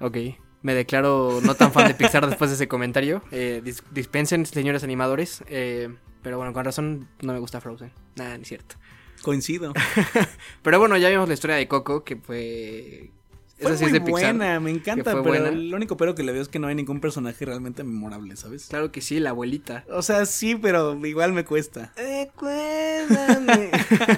Ok, 0.00 0.16
me 0.62 0.74
declaro 0.74 1.40
no 1.42 1.54
tan 1.54 1.72
fan 1.72 1.88
de 1.88 1.94
Pixar 1.94 2.26
después 2.28 2.50
de 2.50 2.54
ese 2.56 2.68
comentario. 2.68 3.22
Eh, 3.30 3.62
dis- 3.64 3.82
dispensen, 3.92 4.44
señores 4.46 4.82
animadores. 4.84 5.42
eh, 5.46 5.88
pero 6.22 6.36
bueno, 6.36 6.52
con 6.52 6.64
razón 6.64 7.08
no 7.22 7.32
me 7.32 7.38
gusta 7.38 7.60
Frozen. 7.60 7.92
Nada, 8.16 8.36
ni 8.36 8.44
cierto. 8.44 8.74
Coincido. 9.22 9.72
Pero 10.62 10.78
bueno, 10.78 10.96
ya 10.96 11.08
vimos 11.08 11.26
la 11.28 11.34
historia 11.34 11.56
de 11.56 11.66
Coco, 11.68 12.04
que 12.04 12.16
fue... 12.16 13.10
Fue 13.60 13.70
Esa 13.72 13.78
sí 13.78 13.84
muy 13.84 13.88
es 13.88 13.92
de 13.92 14.00
Pixar. 14.00 14.34
buena, 14.36 14.60
me 14.60 14.70
encanta, 14.70 15.10
pero 15.10 15.22
buena. 15.24 15.50
lo 15.50 15.76
único 15.76 15.96
pero 15.96 16.14
que 16.14 16.22
le 16.22 16.30
veo 16.32 16.42
es 16.42 16.48
que 16.48 16.58
no 16.60 16.68
hay 16.68 16.74
ningún 16.76 17.00
personaje 17.00 17.44
realmente 17.44 17.82
memorable, 17.82 18.36
¿sabes? 18.36 18.66
Claro 18.68 18.92
que 18.92 19.00
sí, 19.00 19.18
la 19.18 19.30
abuelita. 19.30 19.84
O 19.90 20.02
sea, 20.02 20.26
sí, 20.26 20.54
pero 20.54 21.04
igual 21.04 21.32
me 21.32 21.44
cuesta. 21.44 21.92
Recuérdame. 21.96 23.70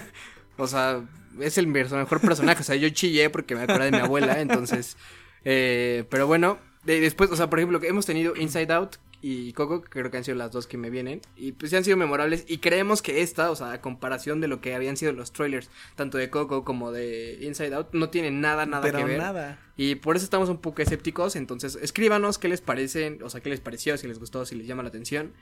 o 0.58 0.66
sea, 0.66 1.02
es 1.40 1.58
el 1.58 1.66
mejor 1.68 2.20
personaje. 2.20 2.60
O 2.60 2.64
sea, 2.64 2.76
yo 2.76 2.88
chillé 2.90 3.30
porque 3.30 3.54
me 3.54 3.62
acordé 3.62 3.86
de 3.86 3.92
mi 3.92 3.98
abuela, 3.98 4.40
entonces. 4.40 4.96
eh, 5.44 6.04
pero 6.10 6.26
bueno, 6.26 6.58
de- 6.84 7.00
después, 7.00 7.30
o 7.30 7.36
sea, 7.36 7.48
por 7.48 7.58
ejemplo, 7.60 7.80
que 7.80 7.88
hemos 7.88 8.06
tenido 8.06 8.36
Inside 8.36 8.72
Out 8.72 8.96
y 9.22 9.52
Coco, 9.52 9.82
que 9.82 9.88
creo 9.90 10.10
que 10.10 10.16
han 10.16 10.24
sido 10.24 10.36
las 10.36 10.50
dos 10.50 10.66
que 10.66 10.78
me 10.78 10.88
vienen. 10.88 11.20
Y 11.36 11.52
pues 11.52 11.70
sí 11.70 11.76
han 11.76 11.84
sido 11.84 11.96
memorables. 11.96 12.44
Y 12.48 12.58
creemos 12.58 13.02
que 13.02 13.22
esta, 13.22 13.50
o 13.50 13.56
sea, 13.56 13.72
a 13.72 13.80
comparación 13.80 14.40
de 14.40 14.48
lo 14.48 14.60
que 14.60 14.74
habían 14.74 14.96
sido 14.96 15.12
los 15.12 15.32
trailers, 15.32 15.68
tanto 15.94 16.16
de 16.16 16.30
Coco 16.30 16.64
como 16.64 16.90
de 16.90 17.38
Inside 17.42 17.74
Out, 17.74 17.88
no 17.92 18.08
tiene 18.08 18.30
nada, 18.30 18.64
nada 18.66 18.82
pero 18.82 18.98
que 18.98 19.04
ver. 19.04 19.18
nada. 19.18 19.58
Y 19.76 19.96
por 19.96 20.16
eso 20.16 20.24
estamos 20.24 20.48
un 20.48 20.58
poco 20.58 20.82
escépticos. 20.82 21.36
Entonces, 21.36 21.78
escríbanos 21.82 22.38
qué 22.38 22.48
les 22.48 22.60
parecen, 22.60 23.22
o 23.22 23.30
sea, 23.30 23.40
qué 23.40 23.50
les 23.50 23.60
pareció, 23.60 23.98
si 23.98 24.08
les 24.08 24.18
gustó, 24.18 24.46
si 24.46 24.54
les 24.54 24.66
llama 24.66 24.82
la 24.82 24.88
atención. 24.88 25.32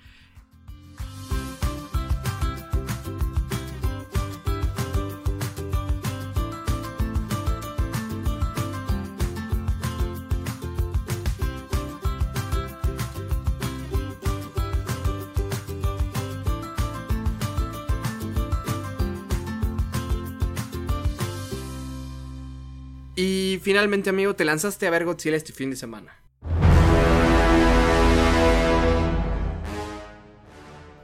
Y 23.59 23.61
finalmente, 23.61 24.09
amigo, 24.09 24.37
te 24.37 24.45
lanzaste 24.45 24.87
a 24.87 24.91
ver 24.91 25.05
Godzilla 25.05 25.37
este 25.37 25.53
fin 25.53 25.71
de 25.71 25.75
semana. 25.75 26.17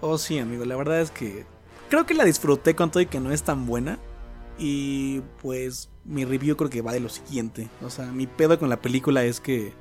Oh, 0.00 0.16
sí, 0.18 0.38
amigo, 0.38 0.64
la 0.64 0.76
verdad 0.76 1.00
es 1.00 1.10
que 1.10 1.46
creo 1.90 2.06
que 2.06 2.14
la 2.14 2.24
disfruté 2.24 2.76
con 2.76 2.92
todo 2.92 3.00
y 3.00 3.06
que 3.06 3.18
no 3.18 3.32
es 3.32 3.42
tan 3.42 3.66
buena. 3.66 3.98
Y 4.56 5.20
pues 5.42 5.90
mi 6.04 6.24
review 6.24 6.56
creo 6.56 6.70
que 6.70 6.80
va 6.80 6.92
de 6.92 7.00
lo 7.00 7.08
siguiente. 7.08 7.68
O 7.82 7.90
sea, 7.90 8.12
mi 8.12 8.28
pedo 8.28 8.56
con 8.56 8.68
la 8.68 8.80
película 8.80 9.24
es 9.24 9.40
que 9.40 9.72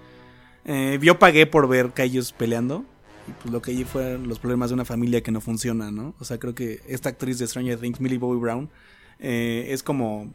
eh, 0.65 0.97
yo 0.99 1.19
pagué 1.19 1.45
por 1.45 1.67
ver 1.67 1.91
Kaijus 1.91 2.33
peleando. 2.33 2.83
Y 3.27 3.33
pues 3.33 3.53
lo 3.53 3.61
que 3.61 3.69
allí 3.69 3.83
fueron 3.83 4.27
los 4.27 4.39
problemas 4.39 4.71
de 4.71 4.73
una 4.73 4.85
familia 4.85 5.21
que 5.21 5.31
no 5.31 5.41
funciona, 5.41 5.91
¿no? 5.91 6.15
O 6.17 6.25
sea, 6.25 6.39
creo 6.39 6.55
que 6.55 6.81
esta 6.87 7.09
actriz 7.09 7.37
de 7.37 7.45
Stranger 7.45 7.79
Things, 7.79 8.01
Millie 8.01 8.17
Bobby 8.17 8.39
Brown, 8.39 8.71
eh, 9.19 9.67
es 9.69 9.83
como 9.83 10.33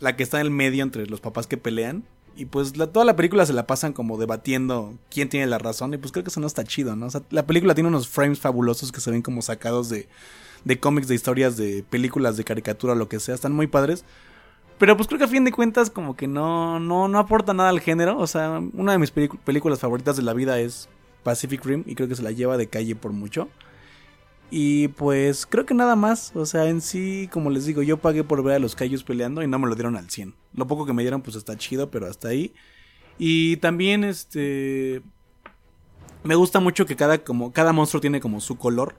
la 0.00 0.16
que 0.16 0.22
está 0.22 0.40
en 0.40 0.46
el 0.46 0.50
medio 0.50 0.82
entre 0.82 1.06
los 1.06 1.20
papás 1.20 1.46
que 1.46 1.56
pelean. 1.56 2.04
Y 2.36 2.46
pues 2.46 2.72
toda 2.72 3.04
la 3.04 3.14
película 3.14 3.46
se 3.46 3.52
la 3.52 3.66
pasan 3.66 3.92
como 3.92 4.18
debatiendo 4.18 4.94
quién 5.08 5.28
tiene 5.28 5.46
la 5.46 5.58
razón. 5.58 5.94
Y 5.94 5.98
pues 5.98 6.10
creo 6.10 6.24
que 6.24 6.30
eso 6.30 6.40
no 6.40 6.46
está 6.48 6.64
chido, 6.64 6.96
¿no? 6.96 7.06
O 7.06 7.10
sea, 7.10 7.22
la 7.30 7.46
película 7.46 7.74
tiene 7.74 7.88
unos 7.88 8.08
frames 8.08 8.40
fabulosos 8.40 8.90
que 8.90 9.00
se 9.00 9.10
ven 9.10 9.22
como 9.22 9.40
sacados 9.40 9.88
de, 9.88 10.08
de 10.64 10.80
cómics, 10.80 11.06
de 11.06 11.14
historias, 11.14 11.56
de 11.56 11.84
películas, 11.88 12.36
de 12.36 12.44
caricatura, 12.44 12.94
lo 12.94 13.08
que 13.08 13.20
sea. 13.20 13.34
Están 13.34 13.52
muy 13.52 13.68
padres. 13.68 14.04
Pero 14.78 14.96
pues 14.96 15.06
creo 15.06 15.18
que 15.18 15.26
a 15.26 15.28
fin 15.28 15.44
de 15.44 15.52
cuentas 15.52 15.90
como 15.90 16.16
que 16.16 16.26
no, 16.26 16.80
no, 16.80 17.06
no 17.06 17.18
aporta 17.18 17.54
nada 17.54 17.68
al 17.68 17.80
género. 17.80 18.18
O 18.18 18.26
sea, 18.26 18.60
una 18.72 18.92
de 18.92 18.98
mis 18.98 19.12
películas 19.12 19.78
favoritas 19.78 20.16
de 20.16 20.22
la 20.22 20.34
vida 20.34 20.58
es 20.58 20.88
Pacific 21.22 21.64
Rim 21.64 21.84
y 21.86 21.94
creo 21.94 22.08
que 22.08 22.16
se 22.16 22.22
la 22.22 22.32
lleva 22.32 22.56
de 22.56 22.66
calle 22.66 22.96
por 22.96 23.12
mucho. 23.12 23.48
Y 24.56 24.86
pues 24.86 25.46
creo 25.46 25.66
que 25.66 25.74
nada 25.74 25.96
más, 25.96 26.30
o 26.36 26.46
sea, 26.46 26.68
en 26.68 26.80
sí, 26.80 27.28
como 27.32 27.50
les 27.50 27.66
digo, 27.66 27.82
yo 27.82 27.96
pagué 27.96 28.22
por 28.22 28.40
ver 28.44 28.54
a 28.54 28.58
los 28.60 28.76
Kaijus 28.76 29.02
peleando 29.02 29.42
y 29.42 29.48
no 29.48 29.58
me 29.58 29.66
lo 29.66 29.74
dieron 29.74 29.96
al 29.96 30.08
100. 30.08 30.32
Lo 30.52 30.68
poco 30.68 30.86
que 30.86 30.92
me 30.92 31.02
dieron 31.02 31.22
pues 31.22 31.34
está 31.34 31.58
chido, 31.58 31.90
pero 31.90 32.06
hasta 32.06 32.28
ahí. 32.28 32.54
Y 33.18 33.56
también 33.56 34.04
este 34.04 35.02
me 36.22 36.36
gusta 36.36 36.60
mucho 36.60 36.86
que 36.86 36.94
cada 36.94 37.18
como 37.18 37.52
cada 37.52 37.72
monstruo 37.72 38.00
tiene 38.00 38.20
como 38.20 38.40
su 38.40 38.56
color. 38.56 38.94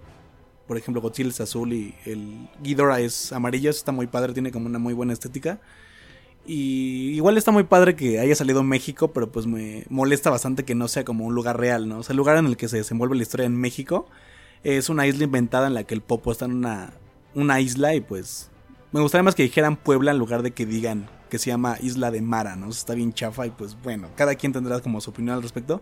Por 0.67 0.75
ejemplo, 0.77 1.01
Godzilla 1.01 1.29
es 1.29 1.39
azul 1.39 1.71
y 1.71 1.95
el 2.03 2.49
Ghidorah 2.61 2.99
es 2.99 3.31
amarillo, 3.31 3.69
está 3.69 3.93
muy 3.93 4.07
padre, 4.07 4.33
tiene 4.33 4.51
como 4.51 4.65
una 4.65 4.77
muy 4.77 4.93
buena 4.93 5.13
estética. 5.13 5.61
Y 6.45 7.11
igual 7.11 7.37
está 7.37 7.51
muy 7.51 7.63
padre 7.63 7.95
que 7.95 8.19
haya 8.19 8.35
salido 8.35 8.61
México, 8.61 9.13
pero 9.13 9.31
pues 9.31 9.47
me 9.47 9.85
molesta 9.89 10.29
bastante 10.29 10.65
que 10.65 10.75
no 10.75 10.89
sea 10.89 11.05
como 11.05 11.25
un 11.25 11.33
lugar 11.33 11.57
real, 11.57 11.87
¿no? 11.87 11.99
O 11.99 12.03
sea, 12.03 12.11
el 12.11 12.17
lugar 12.17 12.35
en 12.35 12.45
el 12.45 12.57
que 12.57 12.67
se 12.67 12.75
desenvuelve 12.75 13.15
la 13.15 13.23
historia 13.23 13.45
en 13.45 13.55
México 13.55 14.09
es 14.65 14.89
una 14.89 15.07
isla 15.07 15.23
inventada 15.23 15.67
en 15.67 15.73
la 15.73 15.83
que 15.83 15.93
el 15.93 16.01
Popo 16.01 16.31
está 16.31 16.45
en 16.45 16.53
una, 16.53 16.93
una 17.33 17.59
isla 17.61 17.93
y 17.95 18.01
pues 18.01 18.49
me 18.91 18.99
gustaría 19.01 19.23
más 19.23 19.35
que 19.35 19.43
dijeran 19.43 19.75
Puebla 19.77 20.11
en 20.11 20.17
lugar 20.17 20.41
de 20.41 20.51
que 20.51 20.65
digan 20.65 21.09
que 21.29 21.39
se 21.39 21.49
llama 21.49 21.77
Isla 21.81 22.11
de 22.11 22.21
Mara, 22.21 22.55
¿no? 22.55 22.69
Está 22.69 22.93
bien 22.93 23.13
chafa 23.13 23.45
y 23.47 23.49
pues 23.51 23.75
bueno, 23.83 24.09
cada 24.15 24.35
quien 24.35 24.53
tendrá 24.53 24.79
como 24.79 25.01
su 25.01 25.09
opinión 25.09 25.35
al 25.35 25.41
respecto. 25.41 25.81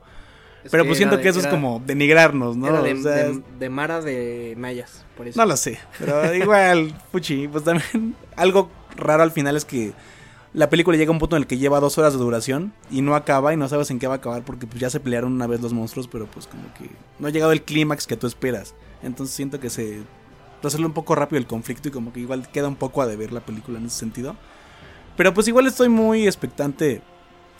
Es 0.63 0.71
Pero 0.71 0.85
pues 0.85 0.97
siento 0.97 1.19
que 1.19 1.27
eso 1.27 1.39
es 1.41 1.47
como 1.47 1.81
denigrarnos, 1.85 2.55
¿no? 2.55 2.67
Era 2.67 2.81
de, 2.81 2.93
O 2.93 3.01
sea, 3.01 3.11
de- 3.29 3.43
de 3.59 3.69
Mara 3.69 3.99
de 4.01 4.55
Mayas, 4.57 5.05
por 5.17 5.27
eso. 5.27 5.37
no 5.39 5.45
lo 5.45 5.57
sé, 5.57 5.77
pero 5.99 6.33
igual, 6.33 6.95
puchi, 7.11 7.47
pues 7.49 7.63
también 7.65 8.15
algo 8.37 8.69
raro 8.95 9.23
al 9.23 9.31
final 9.31 9.57
es 9.57 9.65
que 9.65 9.91
la 10.53 10.69
película 10.69 10.97
llega 10.97 11.09
a 11.09 11.13
un 11.13 11.19
punto 11.19 11.35
en 11.35 11.41
el 11.41 11.47
que 11.47 11.57
lleva 11.57 11.79
dos 11.79 11.97
horas 11.97 12.13
de 12.13 12.19
duración 12.19 12.73
y 12.91 13.01
no 13.01 13.15
acaba 13.15 13.53
y 13.53 13.57
no 13.57 13.67
sabes 13.67 13.89
en 13.89 13.97
qué 13.99 14.07
va 14.07 14.15
a 14.15 14.17
acabar 14.17 14.45
porque 14.45 14.67
pues 14.67 14.79
ya 14.79 14.89
se 14.89 14.99
pelearon 14.99 15.33
una 15.33 15.47
vez 15.47 15.61
los 15.61 15.73
monstruos, 15.73 16.07
pero 16.07 16.27
pues 16.27 16.45
como 16.45 16.71
que 16.75 16.89
no 17.17 17.27
ha 17.27 17.31
llegado 17.31 17.51
el 17.51 17.63
clímax 17.63 18.05
que 18.05 18.17
tú 18.17 18.27
esperas. 18.27 18.75
Entonces 19.01 19.35
siento 19.35 19.59
que 19.59 19.71
se 19.71 20.03
resuelve 20.61 20.85
un 20.87 20.93
poco 20.93 21.15
rápido 21.15 21.39
el 21.39 21.47
conflicto 21.47 21.89
y 21.89 21.91
como 21.91 22.13
que 22.13 22.19
igual 22.19 22.47
queda 22.51 22.67
un 22.67 22.75
poco 22.75 23.01
a 23.01 23.07
deber 23.07 23.33
la 23.33 23.41
película 23.41 23.79
en 23.79 23.87
ese 23.87 23.97
sentido. 23.97 24.35
Pero 25.17 25.33
pues 25.33 25.47
igual 25.47 25.65
estoy 25.65 25.89
muy 25.89 26.27
expectante 26.27 27.01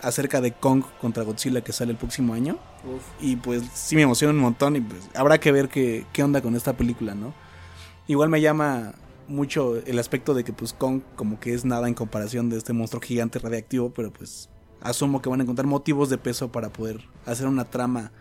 acerca 0.01 0.41
de 0.41 0.51
Kong 0.51 0.84
contra 1.01 1.23
Godzilla 1.23 1.62
que 1.62 1.73
sale 1.73 1.91
el 1.91 1.97
próximo 1.97 2.36
año. 2.36 2.60
Uf. 2.84 3.01
Y 3.19 3.38
pues 3.38 3.63
sí 3.73 3.95
me 3.95 4.03
emociona 4.03 4.34
un 4.34 4.39
montón 4.39 4.75
y 4.75 4.82
pues 4.82 5.10
habrá 5.15 5.39
que 5.39 5.51
ver 5.51 5.67
qué, 5.67 6.06
qué 6.13 6.23
onda 6.23 6.41
con 6.41 6.56
esta 6.56 6.73
película, 6.73 7.15
¿no? 7.15 7.34
Igual 8.08 8.29
me 8.29 8.41
llama 8.41 8.93
mucho 9.27 9.77
el 9.77 9.99
aspecto 9.99 10.33
de 10.33 10.43
que 10.43 10.53
pues 10.53 10.73
Kong 10.73 11.01
como 11.15 11.39
que 11.39 11.53
es 11.53 11.65
nada 11.65 11.88
en 11.88 11.93
comparación 11.93 12.49
de 12.49 12.57
este 12.57 12.73
monstruo 12.73 13.01
gigante 13.01 13.39
radiactivo, 13.39 13.93
pero 13.93 14.12
pues 14.12 14.49
asumo 14.81 15.21
que 15.21 15.29
van 15.29 15.39
a 15.39 15.43
encontrar 15.43 15.65
motivos 15.65 16.09
de 16.09 16.17
peso 16.17 16.51
para 16.51 16.69
poder 16.69 17.01
hacer 17.25 17.47
una 17.47 17.65
trama 17.65 18.12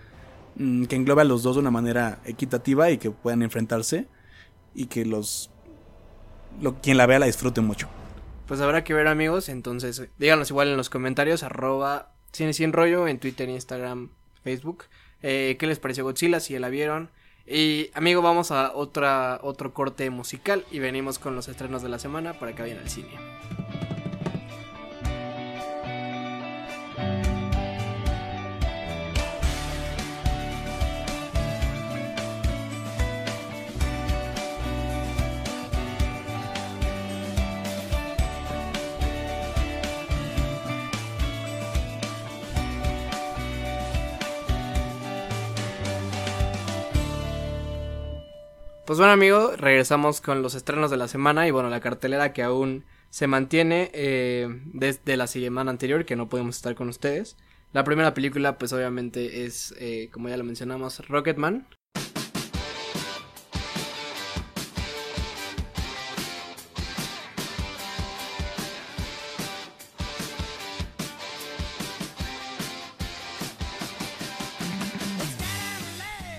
mm, 0.56 0.84
que 0.84 0.96
englobe 0.96 1.22
a 1.22 1.24
los 1.24 1.42
dos 1.42 1.56
de 1.56 1.60
una 1.60 1.70
manera 1.70 2.20
equitativa 2.24 2.90
y 2.90 2.98
que 2.98 3.10
puedan 3.10 3.42
enfrentarse 3.42 4.06
y 4.74 4.86
que 4.86 5.04
los 5.04 5.50
lo, 6.60 6.80
quien 6.80 6.96
la 6.96 7.06
vea 7.06 7.18
la 7.18 7.26
disfrute 7.26 7.60
mucho. 7.60 7.88
Pues 8.46 8.60
habrá 8.60 8.84
que 8.84 8.94
ver 8.94 9.06
amigos, 9.06 9.48
entonces 9.48 10.08
díganos 10.18 10.50
igual 10.50 10.68
en 10.68 10.76
los 10.76 10.90
comentarios, 10.90 11.42
arroba 11.42 12.14
cine 12.32 12.52
sin 12.52 12.72
rollo 12.72 13.08
en 13.08 13.18
Twitter, 13.18 13.48
Instagram, 13.48 14.10
Facebook. 14.42 14.84
Eh, 15.22 15.56
¿Qué 15.58 15.66
les 15.66 15.78
pareció 15.78 16.04
Godzilla? 16.04 16.40
Si 16.40 16.52
ya 16.52 16.60
la 16.60 16.68
vieron. 16.68 17.10
Y 17.46 17.90
amigo, 17.94 18.22
vamos 18.22 18.50
a 18.50 18.72
otra, 18.74 19.40
otro 19.42 19.74
corte 19.74 20.08
musical 20.10 20.64
y 20.70 20.78
venimos 20.78 21.18
con 21.18 21.34
los 21.34 21.48
estrenos 21.48 21.82
de 21.82 21.88
la 21.88 21.98
semana 21.98 22.34
para 22.34 22.54
que 22.54 22.62
vayan 22.62 22.78
al 22.78 22.88
cine. 22.88 23.10
Pues 48.92 48.98
bueno 48.98 49.14
amigo, 49.14 49.52
regresamos 49.56 50.20
con 50.20 50.42
los 50.42 50.54
estrenos 50.54 50.90
de 50.90 50.98
la 50.98 51.08
semana 51.08 51.48
y 51.48 51.50
bueno, 51.50 51.70
la 51.70 51.80
cartelera 51.80 52.34
que 52.34 52.42
aún 52.42 52.84
se 53.08 53.26
mantiene 53.26 53.90
eh, 53.94 54.46
desde 54.66 55.16
la 55.16 55.26
semana 55.26 55.70
anterior 55.70 56.04
que 56.04 56.14
no 56.14 56.28
podemos 56.28 56.56
estar 56.56 56.74
con 56.74 56.90
ustedes. 56.90 57.38
La 57.72 57.84
primera 57.84 58.12
película 58.12 58.58
pues 58.58 58.70
obviamente 58.74 59.46
es, 59.46 59.74
eh, 59.78 60.10
como 60.12 60.28
ya 60.28 60.36
lo 60.36 60.44
mencionamos, 60.44 61.08
Rocketman. 61.08 61.66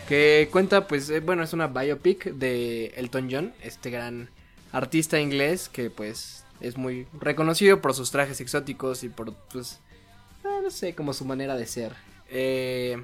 Que 0.07 0.49
cuenta, 0.51 0.87
pues, 0.87 1.09
eh, 1.09 1.21
bueno, 1.21 1.43
es 1.43 1.53
una 1.53 1.67
biopic 1.67 2.25
de 2.25 2.87
Elton 2.97 3.29
John, 3.31 3.53
este 3.61 3.89
gran 3.89 4.29
artista 4.73 5.19
inglés 5.19 5.69
que, 5.69 5.89
pues, 5.89 6.43
es 6.59 6.77
muy 6.77 7.07
reconocido 7.19 7.81
por 7.81 7.93
sus 7.93 8.11
trajes 8.11 8.41
exóticos 8.41 9.03
y 9.03 9.09
por, 9.09 9.33
pues, 9.51 9.79
eh, 10.43 10.59
no 10.61 10.69
sé, 10.69 10.93
como 10.93 11.13
su 11.13 11.23
manera 11.25 11.55
de 11.55 11.65
ser. 11.65 11.93
Eh, 12.29 13.01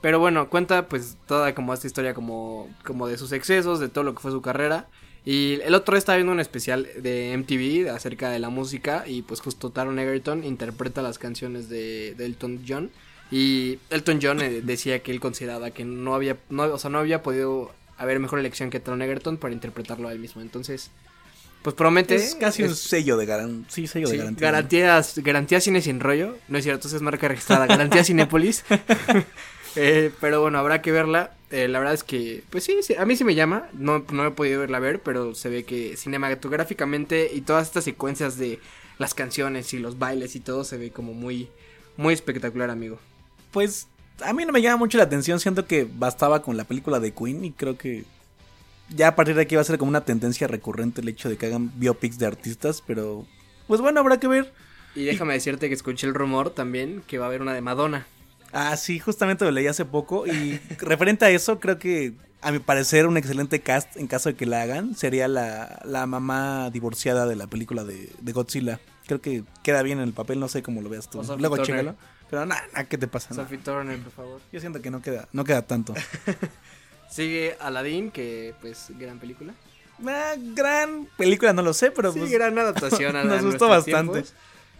pero 0.00 0.18
bueno, 0.18 0.48
cuenta, 0.50 0.88
pues, 0.88 1.16
toda 1.26 1.54
como 1.54 1.72
esta 1.72 1.86
historia 1.86 2.12
como, 2.12 2.68
como 2.84 3.06
de 3.06 3.18
sus 3.18 3.32
excesos, 3.32 3.78
de 3.78 3.88
todo 3.88 4.04
lo 4.04 4.14
que 4.14 4.20
fue 4.20 4.32
su 4.32 4.42
carrera. 4.42 4.88
Y 5.24 5.60
el 5.62 5.74
otro 5.74 5.96
está 5.96 6.14
viendo 6.14 6.32
un 6.32 6.40
especial 6.40 6.88
de 6.98 7.36
MTV 7.36 7.90
acerca 7.90 8.30
de 8.30 8.38
la 8.38 8.48
música 8.48 9.04
y, 9.06 9.22
pues, 9.22 9.40
justo 9.40 9.70
Taron 9.70 9.98
Egerton 9.98 10.44
interpreta 10.44 11.02
las 11.02 11.18
canciones 11.18 11.68
de, 11.68 12.14
de 12.16 12.26
Elton 12.26 12.64
John. 12.66 12.90
Y 13.30 13.78
Elton 13.90 14.20
John 14.22 14.40
eh, 14.40 14.60
decía 14.62 15.02
que 15.02 15.10
él 15.10 15.20
consideraba 15.20 15.70
que 15.70 15.84
no 15.84 16.14
había, 16.14 16.36
no, 16.48 16.64
o 16.64 16.78
sea, 16.78 16.90
no 16.90 16.98
había 16.98 17.22
podido 17.22 17.72
haber 17.98 18.20
mejor 18.20 18.38
elección 18.38 18.70
que 18.70 18.80
Taron 18.80 19.02
Egerton 19.02 19.36
para 19.36 19.52
interpretarlo 19.52 20.08
a 20.08 20.12
él 20.12 20.18
mismo. 20.18 20.42
Entonces, 20.42 20.90
pues 21.62 21.74
promete. 21.74 22.14
Es 22.14 22.36
casi 22.36 22.62
un 22.62 22.76
sello 22.76 23.16
de, 23.16 23.26
garan 23.26 23.66
sí, 23.68 23.88
sello 23.88 24.06
sí, 24.06 24.12
de 24.12 24.18
garantía. 24.18 24.50
garantías, 24.50 25.18
garantía 25.18 25.60
cine 25.60 25.82
sin 25.82 25.98
rollo. 25.98 26.36
No 26.46 26.58
es 26.58 26.64
cierto, 26.64 26.78
entonces 26.78 26.96
es 26.96 27.02
marca 27.02 27.26
registrada. 27.28 27.66
Garantía 27.66 28.04
Cinépolis. 28.04 28.64
Eh, 29.78 30.10
pero 30.22 30.40
bueno, 30.40 30.58
habrá 30.58 30.80
que 30.80 30.90
verla. 30.90 31.34
Eh, 31.50 31.68
la 31.68 31.78
verdad 31.78 31.92
es 31.92 32.02
que, 32.02 32.42
pues 32.48 32.64
sí, 32.64 32.78
sí, 32.80 32.94
a 32.94 33.04
mí 33.04 33.14
sí 33.14 33.24
me 33.24 33.34
llama. 33.34 33.68
No, 33.74 34.06
no 34.10 34.26
he 34.26 34.30
podido 34.30 34.60
verla 34.60 34.78
ver, 34.78 35.00
pero 35.00 35.34
se 35.34 35.50
ve 35.50 35.64
que 35.64 35.98
cinematográficamente 35.98 37.30
y 37.30 37.42
todas 37.42 37.66
estas 37.66 37.84
secuencias 37.84 38.38
de 38.38 38.58
las 38.96 39.12
canciones 39.12 39.74
y 39.74 39.78
los 39.78 39.98
bailes 39.98 40.34
y 40.34 40.40
todo 40.40 40.64
se 40.64 40.78
ve 40.78 40.92
como 40.92 41.12
muy, 41.12 41.50
muy 41.98 42.14
espectacular, 42.14 42.70
amigo. 42.70 42.98
Pues 43.56 43.88
a 44.22 44.34
mí 44.34 44.44
no 44.44 44.52
me 44.52 44.60
llama 44.60 44.76
mucho 44.76 44.98
la 44.98 45.04
atención. 45.04 45.40
Siento 45.40 45.64
que 45.64 45.88
bastaba 45.90 46.42
con 46.42 46.58
la 46.58 46.64
película 46.64 47.00
de 47.00 47.14
Queen 47.14 47.42
y 47.42 47.52
creo 47.52 47.78
que 47.78 48.04
ya 48.90 49.08
a 49.08 49.16
partir 49.16 49.34
de 49.34 49.40
aquí 49.40 49.54
va 49.54 49.62
a 49.62 49.64
ser 49.64 49.78
como 49.78 49.88
una 49.88 50.04
tendencia 50.04 50.46
recurrente 50.46 51.00
el 51.00 51.08
hecho 51.08 51.30
de 51.30 51.38
que 51.38 51.46
hagan 51.46 51.72
biopics 51.74 52.18
de 52.18 52.26
artistas. 52.26 52.82
Pero 52.86 53.24
pues 53.66 53.80
bueno, 53.80 54.00
habrá 54.00 54.20
que 54.20 54.28
ver. 54.28 54.52
Y 54.94 55.04
déjame 55.04 55.32
decirte 55.32 55.68
que 55.68 55.74
escuché 55.74 56.06
el 56.06 56.12
rumor 56.12 56.50
también 56.50 57.02
que 57.06 57.16
va 57.16 57.24
a 57.24 57.28
haber 57.28 57.40
una 57.40 57.54
de 57.54 57.62
Madonna. 57.62 58.06
Ah, 58.52 58.76
sí, 58.76 58.98
justamente 58.98 59.46
lo 59.46 59.50
leí 59.50 59.68
hace 59.68 59.86
poco. 59.86 60.26
Y 60.26 60.60
referente 60.78 61.24
a 61.24 61.30
eso, 61.30 61.58
creo 61.58 61.78
que 61.78 62.12
a 62.42 62.52
mi 62.52 62.58
parecer 62.58 63.06
un 63.06 63.16
excelente 63.16 63.60
cast 63.60 63.96
en 63.96 64.06
caso 64.06 64.28
de 64.28 64.34
que 64.34 64.44
la 64.44 64.60
hagan 64.60 64.94
sería 64.94 65.28
la, 65.28 65.80
la 65.86 66.04
mamá 66.04 66.68
divorciada 66.68 67.24
de 67.24 67.36
la 67.36 67.46
película 67.46 67.84
de, 67.84 68.12
de 68.20 68.32
Godzilla. 68.32 68.80
Creo 69.06 69.22
que 69.22 69.44
queda 69.62 69.80
bien 69.80 69.96
en 70.00 70.04
el 70.04 70.12
papel, 70.12 70.40
no 70.40 70.48
sé 70.48 70.62
cómo 70.62 70.82
lo 70.82 70.90
veas 70.90 71.08
tú. 71.08 71.24
Sophie 71.24 71.40
Luego 71.40 71.56
chécalo. 71.64 71.96
Pero 72.30 72.46
nada, 72.46 72.62
¿qué 72.88 72.98
te 72.98 73.06
pasa? 73.06 73.34
Sophie 73.34 73.58
Turner, 73.58 73.98
por 74.00 74.12
favor. 74.12 74.40
Yo 74.52 74.60
siento 74.60 74.82
que 74.82 74.90
no 74.90 75.00
queda, 75.00 75.28
no 75.32 75.44
queda 75.44 75.62
tanto. 75.62 75.94
Sigue 77.10 77.56
Aladdin, 77.60 78.10
que 78.10 78.54
pues 78.60 78.86
gran 78.98 79.18
película. 79.18 79.54
Ah, 80.06 80.34
gran 80.36 81.08
película, 81.16 81.52
no 81.52 81.62
lo 81.62 81.72
sé, 81.72 81.90
pero 81.90 82.12
sí, 82.12 82.18
pues, 82.18 82.30
gran 82.30 82.58
adaptación 82.58 83.16
a 83.16 83.24
nos 83.24 83.44
gustó 83.44 83.68
bastante. 83.68 84.24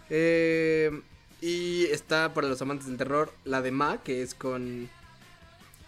Eh, 0.09 1.01
y 1.41 1.85
está 1.85 2.33
para 2.33 2.47
los 2.47 2.61
amantes 2.61 2.87
del 2.87 2.97
terror 2.97 3.33
la 3.45 3.61
de 3.61 3.71
Ma, 3.71 3.99
que 4.03 4.21
es 4.21 4.35
con, 4.35 4.89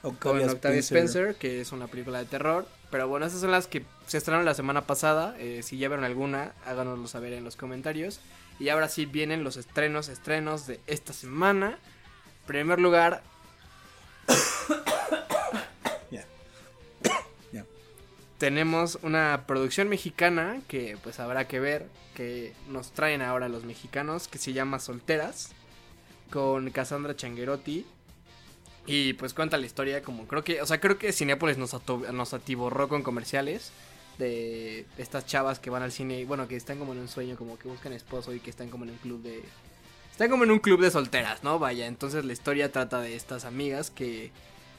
con 0.02 0.12
Octavia 0.14 0.48
Octavia 0.48 0.80
Spencer. 0.80 1.36
que 1.36 1.62
es 1.62 1.72
una 1.72 1.88
película 1.88 2.20
de 2.20 2.26
terror. 2.26 2.66
Pero 2.92 3.08
bueno, 3.08 3.26
esas 3.26 3.42
son 3.42 3.52
las 3.52 3.68
que 3.68 3.84
se 4.08 4.18
estrenaron 4.18 4.46
la 4.46 4.56
semana 4.56 4.82
pasada. 4.82 5.36
Eh, 5.38 5.62
si 5.64 5.78
ya 5.78 5.90
vieron 5.90 6.06
alguna, 6.06 6.54
háganoslo 6.66 7.08
saber 7.08 7.34
en 7.34 7.44
los 7.44 7.56
comentarios. 7.56 8.20
Y 8.60 8.70
ahora 8.70 8.90
sí 8.90 9.06
vienen 9.06 9.44
los 9.44 9.58
estrenos, 9.58 10.10
estrenos 10.10 10.68
de 10.68 10.80
esta 10.86 11.14
semana. 11.14 11.78
En 12.42 12.48
primer 12.48 12.80
lugar, 12.80 13.24
Ya. 16.12 16.26
Ya. 17.54 17.66
tenemos 18.38 19.00
una 19.02 19.46
producción 19.48 19.90
mexicana 19.90 20.62
que 20.68 20.98
pues 21.02 21.20
habrá 21.20 21.48
que 21.48 21.60
ver, 21.60 21.88
que 22.16 22.54
nos 22.68 22.92
traen 22.92 23.22
ahora 23.22 23.50
los 23.50 23.64
mexicanos, 23.64 24.28
que 24.28 24.38
se 24.38 24.54
llama 24.54 24.80
Solteras, 24.80 25.52
con 26.32 26.70
Cassandra 26.72 27.16
Changuerotti. 27.16 27.86
Y 28.86 29.14
pues 29.14 29.34
cuenta 29.34 29.58
la 29.58 29.68
historia 29.68 30.02
como 30.02 30.28
creo 30.28 30.44
que, 30.44 30.62
o 30.62 30.66
sea, 30.66 30.80
creo 30.80 30.98
que 30.98 31.14
Cinépolis 31.14 31.58
nos, 31.58 31.76
nos 32.12 32.34
atiborró 32.34 32.90
con 32.90 33.04
comerciales 33.04 33.72
de 34.20 34.86
estas 34.98 35.26
chavas 35.26 35.60
que 35.60 35.72
van 35.72 35.82
al 35.82 35.92
cine 35.92 36.20
y 36.20 36.26
bueno, 36.26 36.48
que 36.48 36.56
están 36.56 36.78
como 36.78 36.94
en 36.94 37.00
un 37.00 37.08
sueño, 37.08 37.36
como 37.38 37.58
que 37.58 37.68
buscan 37.68 37.94
esposo 37.94 38.34
y 38.34 38.40
que 38.40 38.52
están 38.52 38.70
como 38.70 38.84
en 38.84 38.92
un 38.92 38.98
club 38.98 39.24
de... 39.24 39.42
Están 40.12 40.30
como 40.30 40.44
en 40.44 40.52
un 40.52 40.60
club 40.60 40.82
de 40.82 40.92
solteras, 40.92 41.44
¿no? 41.44 41.58
Vaya, 41.58 41.88
entonces 41.88 42.26
la 42.26 42.34
historia 42.34 42.72
trata 42.72 43.00
de 43.00 43.16
estas 43.16 43.46
amigas 43.46 43.90
que 43.90 44.32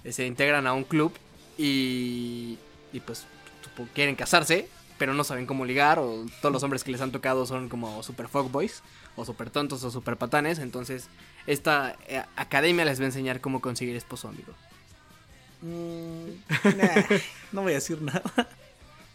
se 0.09 0.27
integran 0.27 0.67
a 0.67 0.75
un 0.75 0.85
club 0.85 1.13
y, 1.57 2.59
y 2.93 3.01
pues 3.01 3.25
quieren 3.95 4.15
casarse, 4.15 4.69
pero 4.99 5.15
no 5.15 5.25
saben 5.25 5.47
cómo 5.47 5.65
ligar 5.65 5.99
o 5.99 6.27
todos 6.43 6.53
los 6.53 6.63
hombres 6.63 6.85
que 6.85 6.93
les 6.93 7.01
han 7.01 7.11
tocado 7.11 7.47
son 7.47 7.71
como 7.71 8.03
super 8.03 8.29
fuckboys 8.29 8.83
o 9.17 9.25
super 9.25 9.49
tontos 9.49 9.83
o 9.83 9.91
super 9.91 10.19
patanes, 10.19 10.59
entonces 10.59 11.09
esta 11.47 11.97
eh, 12.07 12.23
academia 12.37 12.85
les 12.85 13.01
va 13.01 13.05
a 13.05 13.07
enseñar 13.07 13.41
cómo 13.41 13.63
conseguir 13.63 13.97
esposo, 13.97 14.29
amigo. 14.29 14.53
Mm, 15.63 16.77
nah, 16.77 17.03
no 17.53 17.63
voy 17.63 17.73
a 17.73 17.77
decir 17.77 18.03
nada. 18.03 18.23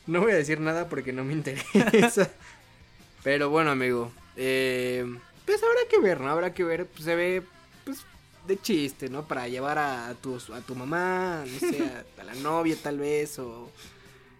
No 0.07 0.21
voy 0.21 0.31
a 0.31 0.35
decir 0.35 0.59
nada 0.59 0.87
porque 0.89 1.11
no 1.13 1.23
me 1.23 1.33
interesa. 1.33 2.29
Pero 3.23 3.49
bueno, 3.49 3.71
amigo. 3.71 4.11
eh, 4.35 5.05
pues 5.45 5.61
habrá 5.63 5.81
que 5.89 5.99
ver, 5.99 6.21
¿no? 6.21 6.29
Habrá 6.29 6.53
que 6.53 6.63
ver. 6.63 6.85
pues, 6.87 7.03
se 7.05 7.15
ve, 7.15 7.41
pues, 7.83 7.99
de 8.47 8.57
chiste, 8.61 9.09
¿no? 9.09 9.27
Para 9.27 9.47
llevar 9.47 9.77
a 9.79 10.13
tu, 10.21 10.35
a 10.53 10.61
tu 10.61 10.75
mamá, 10.75 11.43
no 11.47 11.59
sé, 11.59 11.79
a, 12.17 12.21
a 12.21 12.23
la 12.23 12.35
novia 12.35 12.75
tal 12.81 12.99
vez, 12.99 13.39
o... 13.39 13.71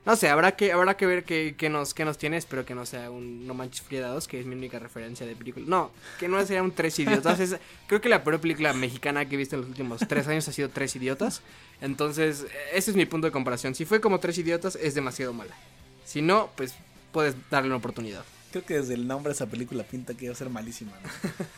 No 0.05 0.15
sé, 0.15 0.29
habrá 0.29 0.55
que, 0.55 0.71
habrá 0.71 0.95
que 0.97 1.07
ver 1.07 1.23
qué, 1.23 1.55
qué 1.57 1.67
nos, 1.67 1.95
qué 1.95 2.05
nos 2.05 2.19
tiene. 2.19 2.37
Espero 2.37 2.63
que 2.63 2.75
no 2.75 2.85
sea 2.85 3.09
un 3.09 3.47
No 3.47 3.55
Manches 3.55 3.81
Frida 3.81 4.09
2, 4.09 4.27
que 4.27 4.39
es 4.39 4.45
mi 4.45 4.53
única 4.53 4.77
referencia 4.77 5.25
de 5.25 5.35
película. 5.35 5.65
No, 5.67 5.89
que 6.19 6.27
no 6.27 6.45
sea 6.45 6.61
un 6.61 6.71
Tres 6.73 6.99
Idiotas. 6.99 7.39
Es- 7.39 7.55
creo 7.87 8.01
que 8.01 8.09
la 8.09 8.23
peor 8.23 8.39
película 8.39 8.71
mexicana 8.73 9.25
que 9.27 9.33
he 9.33 9.37
visto 9.39 9.55
en 9.55 9.61
los 9.61 9.69
últimos 9.71 10.01
tres 10.07 10.27
años 10.27 10.47
ha 10.47 10.51
sido 10.51 10.69
Tres 10.69 10.95
Idiotas. 10.95 11.41
Entonces, 11.81 12.45
ese 12.73 12.91
es 12.91 12.97
mi 12.97 13.05
punto 13.05 13.27
de 13.27 13.31
comparación. 13.31 13.75
Si 13.75 13.85
fue 13.85 14.01
como 14.01 14.19
Tres 14.19 14.37
Idiotas, 14.37 14.75
es 14.75 14.95
demasiado 14.95 15.33
mala. 15.33 15.55
Si 16.05 16.21
no, 16.21 16.49
pues 16.55 16.75
puedes 17.11 17.35
darle 17.49 17.67
una 17.69 17.77
oportunidad. 17.77 18.23
Creo 18.51 18.65
que 18.65 18.75
desde 18.75 18.93
el 18.93 19.07
nombre 19.07 19.31
de 19.31 19.35
esa 19.35 19.47
película 19.47 19.83
pinta 19.83 20.13
que 20.13 20.25
iba 20.25 20.33
a 20.33 20.37
ser 20.37 20.49
malísima. 20.49 20.93
¿no? 21.03 21.09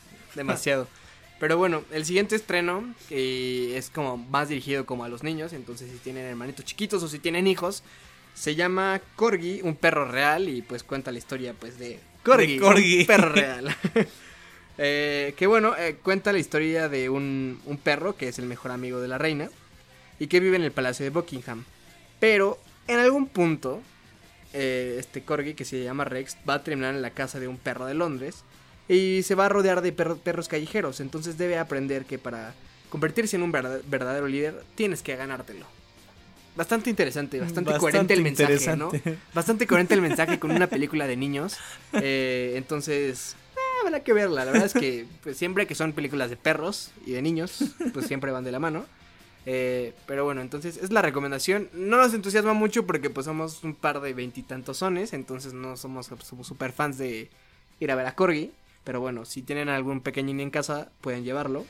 demasiado. 0.35 0.87
Pero 1.39 1.57
bueno, 1.57 1.83
el 1.91 2.05
siguiente 2.05 2.35
estreno 2.35 2.95
que 3.09 3.77
es 3.77 3.89
como 3.89 4.17
más 4.17 4.49
dirigido 4.49 4.85
como 4.85 5.03
a 5.03 5.09
los 5.09 5.23
niños, 5.23 5.53
entonces 5.53 5.91
si 5.91 5.97
tienen 5.97 6.25
hermanitos 6.25 6.65
chiquitos 6.65 7.03
o 7.03 7.07
si 7.07 7.19
tienen 7.19 7.45
hijos, 7.45 7.83
se 8.33 8.55
llama 8.55 9.01
Corgi, 9.15 9.61
un 9.61 9.75
perro 9.75 10.09
real 10.09 10.49
y 10.49 10.61
pues 10.63 10.83
cuenta 10.83 11.11
la 11.11 11.19
historia 11.19 11.53
pues 11.53 11.77
de 11.77 11.99
Corgi, 12.23 12.55
De 12.55 12.59
Corgi. 12.59 12.99
un 13.01 13.07
perro 13.07 13.29
real. 13.29 13.75
Eh, 14.79 15.33
que 15.35 15.47
bueno, 15.47 15.75
eh, 15.75 15.97
cuenta 16.03 16.31
la 16.31 16.37
historia 16.37 16.87
de 16.87 17.09
un, 17.09 17.59
un 17.65 17.77
perro 17.77 18.15
que 18.15 18.27
es 18.27 18.37
el 18.37 18.45
mejor 18.45 18.69
amigo 18.69 18.99
de 19.01 19.07
la 19.07 19.17
reina 19.17 19.49
y 20.19 20.27
que 20.27 20.39
vive 20.39 20.55
en 20.57 20.63
el 20.63 20.71
palacio 20.71 21.03
de 21.03 21.09
Buckingham. 21.09 21.63
Pero 22.19 22.57
en 22.87 22.99
algún 22.99 23.27
punto, 23.27 23.81
eh, 24.53 24.95
este 24.99 25.21
Corgi 25.23 25.53
que 25.53 25.65
se 25.65 25.83
llama 25.83 26.03
Rex 26.05 26.37
va 26.47 26.55
a 26.55 26.63
terminar 26.63 26.95
en 26.95 27.01
la 27.01 27.11
casa 27.11 27.39
de 27.39 27.47
un 27.47 27.57
perro 27.57 27.85
de 27.85 27.93
Londres 27.93 28.43
y 28.89 29.21
se 29.23 29.35
va 29.35 29.45
a 29.45 29.49
rodear 29.49 29.81
de 29.81 29.91
perro- 29.95 30.17
perros 30.17 30.47
callejeros. 30.47 30.99
Entonces 30.99 31.37
debe 31.37 31.57
aprender 31.57 32.05
que 32.05 32.17
para 32.17 32.53
convertirse 32.89 33.35
en 33.35 33.43
un 33.43 33.51
verda- 33.51 33.81
verdadero 33.87 34.27
líder 34.27 34.63
tienes 34.75 35.01
que 35.03 35.15
ganártelo. 35.15 35.65
Bastante 36.55 36.89
interesante, 36.89 37.39
bastante, 37.39 37.69
Bastante 37.71 37.79
coherente 37.79 38.13
el 38.15 38.23
mensaje. 38.23 38.75
¿no? 38.75 38.89
Bastante 39.35 39.67
coherente 39.67 39.93
el 39.93 40.01
mensaje 40.01 40.39
con 40.39 40.49
una 40.49 40.65
película 40.67 41.05
de 41.05 41.15
niños. 41.15 41.55
Eh, 41.93 42.53
entonces, 42.55 43.35
eh, 43.55 43.59
habrá 43.85 43.99
que 43.99 44.11
verla. 44.13 44.43
La 44.43 44.51
verdad 44.53 44.65
es 44.65 44.73
que 44.73 45.05
pues, 45.21 45.37
siempre 45.37 45.67
que 45.67 45.75
son 45.75 45.93
películas 45.93 46.31
de 46.31 46.35
perros 46.37 46.89
y 47.05 47.11
de 47.11 47.21
niños, 47.21 47.59
pues 47.93 48.07
siempre 48.07 48.31
van 48.31 48.43
de 48.43 48.51
la 48.51 48.57
mano. 48.59 48.87
Eh, 49.49 49.93
pero 50.05 50.25
bueno, 50.25 50.41
entonces 50.41 50.75
es 50.75 50.91
la 50.91 51.01
recomendación. 51.01 51.69
No 51.71 51.95
nos 51.95 52.13
entusiasma 52.13 52.51
mucho 52.51 52.85
porque 52.85 53.09
pues 53.09 53.25
somos 53.27 53.63
un 53.63 53.75
par 53.75 54.01
de 54.01 54.13
veintitantos 54.13 54.79
sones, 54.79 55.13
entonces 55.13 55.53
no 55.53 55.77
somos, 55.77 56.11
super 56.41 56.73
fans 56.73 56.97
de 56.97 57.29
ir 57.79 57.91
a 57.91 57.95
ver 57.95 58.07
a 58.07 58.13
Corgi. 58.13 58.51
Pero 58.83 58.99
bueno, 58.99 59.23
si 59.23 59.41
tienen 59.41 59.69
algún 59.69 60.01
pequeñín 60.01 60.41
en 60.41 60.49
casa, 60.49 60.91
pueden 60.99 61.23
llevarlo. 61.23 61.65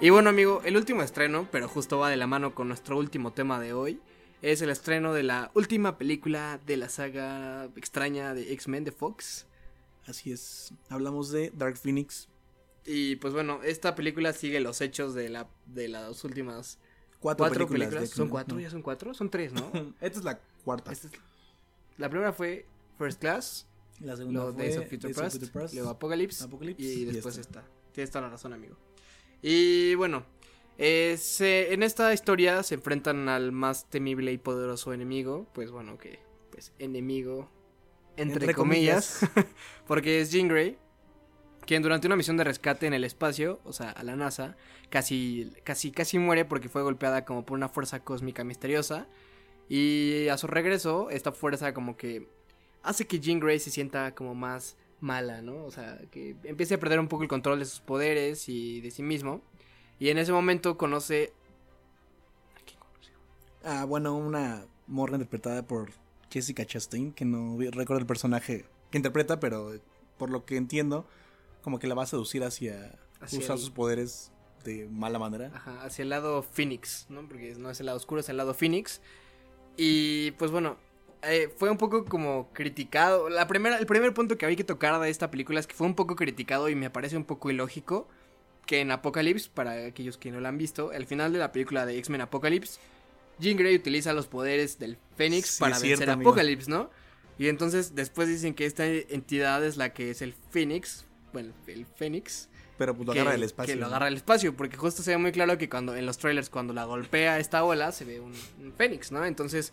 Y 0.00 0.10
bueno, 0.10 0.30
amigo, 0.30 0.62
el 0.64 0.76
último 0.76 1.02
estreno, 1.02 1.48
pero 1.50 1.68
justo 1.68 1.98
va 1.98 2.08
de 2.08 2.16
la 2.16 2.26
mano 2.28 2.54
con 2.54 2.68
nuestro 2.68 2.96
último 2.96 3.32
tema 3.32 3.58
de 3.58 3.72
hoy, 3.72 4.00
es 4.42 4.62
el 4.62 4.70
estreno 4.70 5.12
de 5.12 5.24
la 5.24 5.50
última 5.54 5.98
película 5.98 6.60
de 6.66 6.76
la 6.76 6.88
saga 6.88 7.64
extraña 7.76 8.32
de 8.32 8.52
X-Men 8.52 8.84
de 8.84 8.92
Fox. 8.92 9.46
Así 10.06 10.30
es. 10.30 10.72
Hablamos 10.88 11.30
de 11.32 11.50
Dark 11.50 11.76
Phoenix. 11.76 12.28
Y 12.86 13.16
pues 13.16 13.34
bueno, 13.34 13.60
esta 13.64 13.96
película 13.96 14.32
sigue 14.32 14.60
los 14.60 14.80
hechos 14.80 15.14
de 15.14 15.28
la 15.28 15.48
de 15.66 15.88
las 15.88 16.24
últimas 16.24 16.78
Cuatro, 17.18 17.44
cuatro 17.46 17.68
películas. 17.68 18.08
¿Son 18.10 18.28
cuatro? 18.28 18.54
¿no? 18.54 18.60
¿Ya 18.62 18.70
son 18.70 18.80
cuatro? 18.82 19.12
Son 19.12 19.28
tres, 19.28 19.52
¿no? 19.52 19.70
Esta 20.00 20.18
es 20.20 20.24
la 20.24 20.38
cuarta. 20.64 20.92
Esta 20.92 21.08
es- 21.08 21.14
la 21.96 22.08
primera 22.08 22.32
fue 22.32 22.64
First 22.96 23.20
Class, 23.20 23.66
La 23.98 24.16
segunda 24.16 24.42
luego 24.42 24.54
fue 24.56 24.62
Days 24.62 24.76
of 24.78 24.84
Future 24.84 25.12
Days 25.12 25.16
of 25.18 25.22
Past, 25.24 25.36
Future 25.38 25.52
Past, 25.60 25.74
luego 25.74 25.88
Apocalypse, 25.90 26.44
Apocalypse, 26.44 26.80
y 26.82 26.86
y 26.86 27.04
después 27.06 27.36
esta. 27.36 27.60
esta. 27.60 27.72
Tienes 27.92 28.10
toda 28.12 28.22
la 28.22 28.30
razón, 28.30 28.52
amigo. 28.52 28.76
Y 29.42 29.94
bueno, 29.94 30.24
eh, 30.78 31.16
se- 31.18 31.72
en 31.72 31.82
esta 31.82 32.12
historia 32.12 32.62
se 32.62 32.74
enfrentan 32.74 33.28
al 33.28 33.52
más 33.52 33.88
temible 33.90 34.32
y 34.32 34.38
poderoso 34.38 34.92
enemigo, 34.92 35.46
pues 35.52 35.70
bueno, 35.70 35.98
que 35.98 36.18
pues 36.50 36.72
enemigo 36.78 37.50
entre, 38.16 38.40
Entre 38.40 38.54
comillas, 38.54 39.20
porque 39.86 40.20
es 40.20 40.32
Jean 40.32 40.48
Grey, 40.48 40.76
quien 41.66 41.82
durante 41.82 42.06
una 42.08 42.16
misión 42.16 42.36
de 42.36 42.44
rescate 42.44 42.86
en 42.86 42.94
el 42.94 43.04
espacio, 43.04 43.60
o 43.64 43.72
sea, 43.72 43.90
a 43.90 44.02
la 44.02 44.16
NASA, 44.16 44.56
casi 44.90 45.52
casi 45.64 45.92
casi 45.92 46.18
muere 46.18 46.44
porque 46.44 46.68
fue 46.68 46.82
golpeada 46.82 47.24
como 47.24 47.44
por 47.46 47.56
una 47.56 47.68
fuerza 47.68 48.00
cósmica 48.02 48.42
misteriosa. 48.42 49.06
Y 49.68 50.28
a 50.28 50.38
su 50.38 50.46
regreso 50.46 51.10
esta 51.10 51.30
fuerza 51.30 51.74
como 51.74 51.96
que 51.96 52.26
hace 52.82 53.06
que 53.06 53.20
Jean 53.20 53.38
Grey 53.38 53.58
se 53.60 53.70
sienta 53.70 54.14
como 54.14 54.34
más 54.34 54.76
mala, 55.00 55.42
¿no? 55.42 55.64
O 55.64 55.70
sea, 55.70 55.98
que 56.10 56.36
empiece 56.44 56.74
a 56.74 56.80
perder 56.80 56.98
un 57.00 57.08
poco 57.08 57.22
el 57.22 57.28
control 57.28 57.58
de 57.58 57.64
sus 57.64 57.80
poderes 57.80 58.48
y 58.48 58.80
de 58.80 58.90
sí 58.90 59.02
mismo. 59.02 59.42
Y 59.98 60.08
en 60.10 60.18
ese 60.18 60.32
momento 60.32 60.76
conoce... 60.76 61.32
¿A 62.56 62.60
quién 62.64 62.78
conoció? 62.80 63.14
Ah, 63.64 63.84
bueno, 63.84 64.16
una 64.16 64.64
morra 64.86 65.14
interpretada 65.16 65.62
por 65.66 65.90
Jessica 66.30 66.64
Chastain, 66.64 67.12
que 67.12 67.24
no 67.24 67.56
recuerdo 67.58 67.98
el 67.98 68.06
personaje 68.06 68.64
que 68.90 68.98
interpreta, 68.98 69.40
pero 69.40 69.72
por 70.18 70.30
lo 70.30 70.44
que 70.44 70.56
entiendo, 70.56 71.06
como 71.62 71.78
que 71.78 71.86
la 71.86 71.94
va 71.94 72.04
a 72.04 72.06
seducir 72.06 72.42
hacia, 72.44 72.98
Hacia 73.20 73.38
usar 73.40 73.56
el- 73.56 73.60
sus 73.60 73.70
poderes 73.70 74.32
de 74.64 74.88
mala 74.88 75.18
manera. 75.18 75.50
Ajá, 75.54 75.82
hacia 75.84 76.02
el 76.02 76.08
lado 76.10 76.42
Phoenix, 76.42 77.06
¿no? 77.08 77.26
Porque 77.28 77.54
no 77.56 77.70
es 77.70 77.80
el 77.80 77.86
lado 77.86 77.98
oscuro, 77.98 78.20
es 78.20 78.28
el 78.28 78.36
lado 78.36 78.54
Phoenix. 78.54 79.00
Y 79.76 80.32
pues 80.32 80.50
bueno, 80.50 80.76
eh, 81.22 81.52
fue 81.56 81.70
un 81.70 81.76
poco 81.78 82.04
como 82.04 82.50
criticado. 82.52 83.28
La 83.28 83.46
primera, 83.46 83.78
el 83.78 83.86
primer 83.86 84.14
punto 84.14 84.38
que 84.38 84.44
había 84.44 84.56
que 84.56 84.64
tocar 84.64 84.98
de 85.00 85.10
esta 85.10 85.30
película 85.30 85.60
es 85.60 85.66
que 85.66 85.74
fue 85.74 85.86
un 85.86 85.94
poco 85.94 86.16
criticado 86.16 86.68
y 86.68 86.74
me 86.74 86.90
parece 86.90 87.16
un 87.16 87.24
poco 87.24 87.50
ilógico 87.50 88.08
que 88.66 88.80
en 88.80 88.90
Apocalypse, 88.90 89.48
para 89.52 89.86
aquellos 89.86 90.18
que 90.18 90.30
no 90.30 90.40
la 90.40 90.50
han 90.50 90.58
visto, 90.58 90.90
al 90.90 91.06
final 91.06 91.32
de 91.32 91.38
la 91.38 91.52
película 91.52 91.86
de 91.86 91.96
X-Men 91.98 92.20
Apocalypse, 92.20 92.78
Jean 93.38 93.56
Grey 93.56 93.74
utiliza 93.74 94.12
los 94.12 94.26
poderes 94.26 94.78
del 94.78 94.98
Fénix 95.16 95.52
Sí, 95.52 95.60
para 95.60 95.78
vencer 95.78 95.96
cierto, 95.96 96.12
a. 96.12 96.14
Apocalypse, 96.14 96.70
¿no? 96.70 96.90
Y 97.38 97.48
entonces 97.48 97.94
después 97.94 98.28
dicen 98.28 98.54
que 98.54 98.66
esta 98.66 98.86
entidad 98.86 99.64
es 99.64 99.76
la 99.76 99.94
que 99.94 100.10
es 100.10 100.22
el 100.22 100.34
Phoenix, 100.50 101.06
bueno, 101.32 101.54
el 101.66 101.86
Fénix, 101.86 102.48
Pero 102.76 102.94
pues 102.94 103.06
lo 103.06 103.12
que, 103.14 103.20
agarra 103.20 103.32
del 103.32 103.44
espacio. 103.44 103.74
que 103.74 103.80
lo 103.80 103.86
agarra 103.86 104.06
del 104.06 104.16
espacio, 104.16 104.54
porque 104.54 104.76
justo 104.76 105.02
se 105.02 105.12
ve 105.12 105.18
muy 105.18 105.32
claro 105.32 105.56
que 105.56 105.68
cuando 105.70 105.96
en 105.96 106.04
los 106.04 106.18
trailers 106.18 106.50
cuando 106.50 106.74
la 106.74 106.84
golpea 106.84 107.38
esta 107.38 107.64
ola 107.64 107.90
se 107.92 108.04
ve 108.04 108.20
un, 108.20 108.34
un 108.60 108.72
fénix, 108.72 109.12
¿no? 109.12 109.24
Entonces 109.24 109.72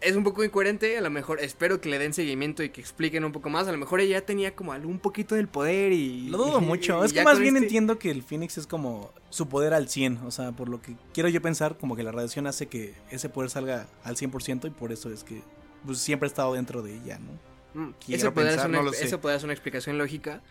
es 0.00 0.16
un 0.16 0.24
poco 0.24 0.42
incoherente, 0.44 0.96
a 0.96 1.00
lo 1.00 1.10
mejor 1.10 1.40
espero 1.40 1.80
que 1.80 1.88
le 1.88 1.98
den 1.98 2.14
seguimiento 2.14 2.62
y 2.62 2.70
que 2.70 2.80
expliquen 2.80 3.24
un 3.24 3.32
poco 3.32 3.50
más, 3.50 3.68
a 3.68 3.72
lo 3.72 3.78
mejor 3.78 4.00
ella 4.00 4.24
tenía 4.24 4.54
como 4.54 4.72
algún 4.72 4.98
poquito 4.98 5.34
del 5.34 5.48
poder 5.48 5.92
y 5.92 6.28
Lo 6.28 6.38
dudo 6.38 6.60
mucho. 6.60 7.04
Es 7.04 7.12
que 7.12 7.22
más 7.22 7.38
bien 7.38 7.56
este- 7.56 7.66
entiendo 7.66 7.98
que 7.98 8.10
el 8.10 8.22
Phoenix 8.22 8.58
es 8.58 8.66
como 8.66 9.12
su 9.28 9.48
poder 9.48 9.74
al 9.74 9.88
100. 9.88 10.18
O 10.26 10.30
sea, 10.30 10.52
por 10.52 10.68
lo 10.68 10.80
que 10.80 10.96
quiero 11.12 11.28
yo 11.28 11.42
pensar, 11.42 11.76
como 11.78 11.96
que 11.96 12.02
la 12.02 12.12
radiación 12.12 12.46
hace 12.46 12.66
que 12.66 12.94
ese 13.10 13.28
poder 13.28 13.50
salga 13.50 13.88
al 14.04 14.16
100% 14.16 14.66
y 14.66 14.70
por 14.70 14.92
eso 14.92 15.12
es 15.12 15.22
que 15.24 15.42
pues, 15.84 15.98
siempre 15.98 16.26
ha 16.26 16.30
estado 16.30 16.54
dentro 16.54 16.82
de 16.82 16.94
ella, 16.94 17.18
¿no? 17.18 17.80
Mm, 17.80 17.94
Ese 18.08 18.30
pensar, 18.32 18.60
ser 18.60 18.68
una, 18.70 18.82
no 18.82 18.92
ser 18.92 19.44
una 19.44 19.52
explicación 19.52 19.98
lógica. 19.98 20.42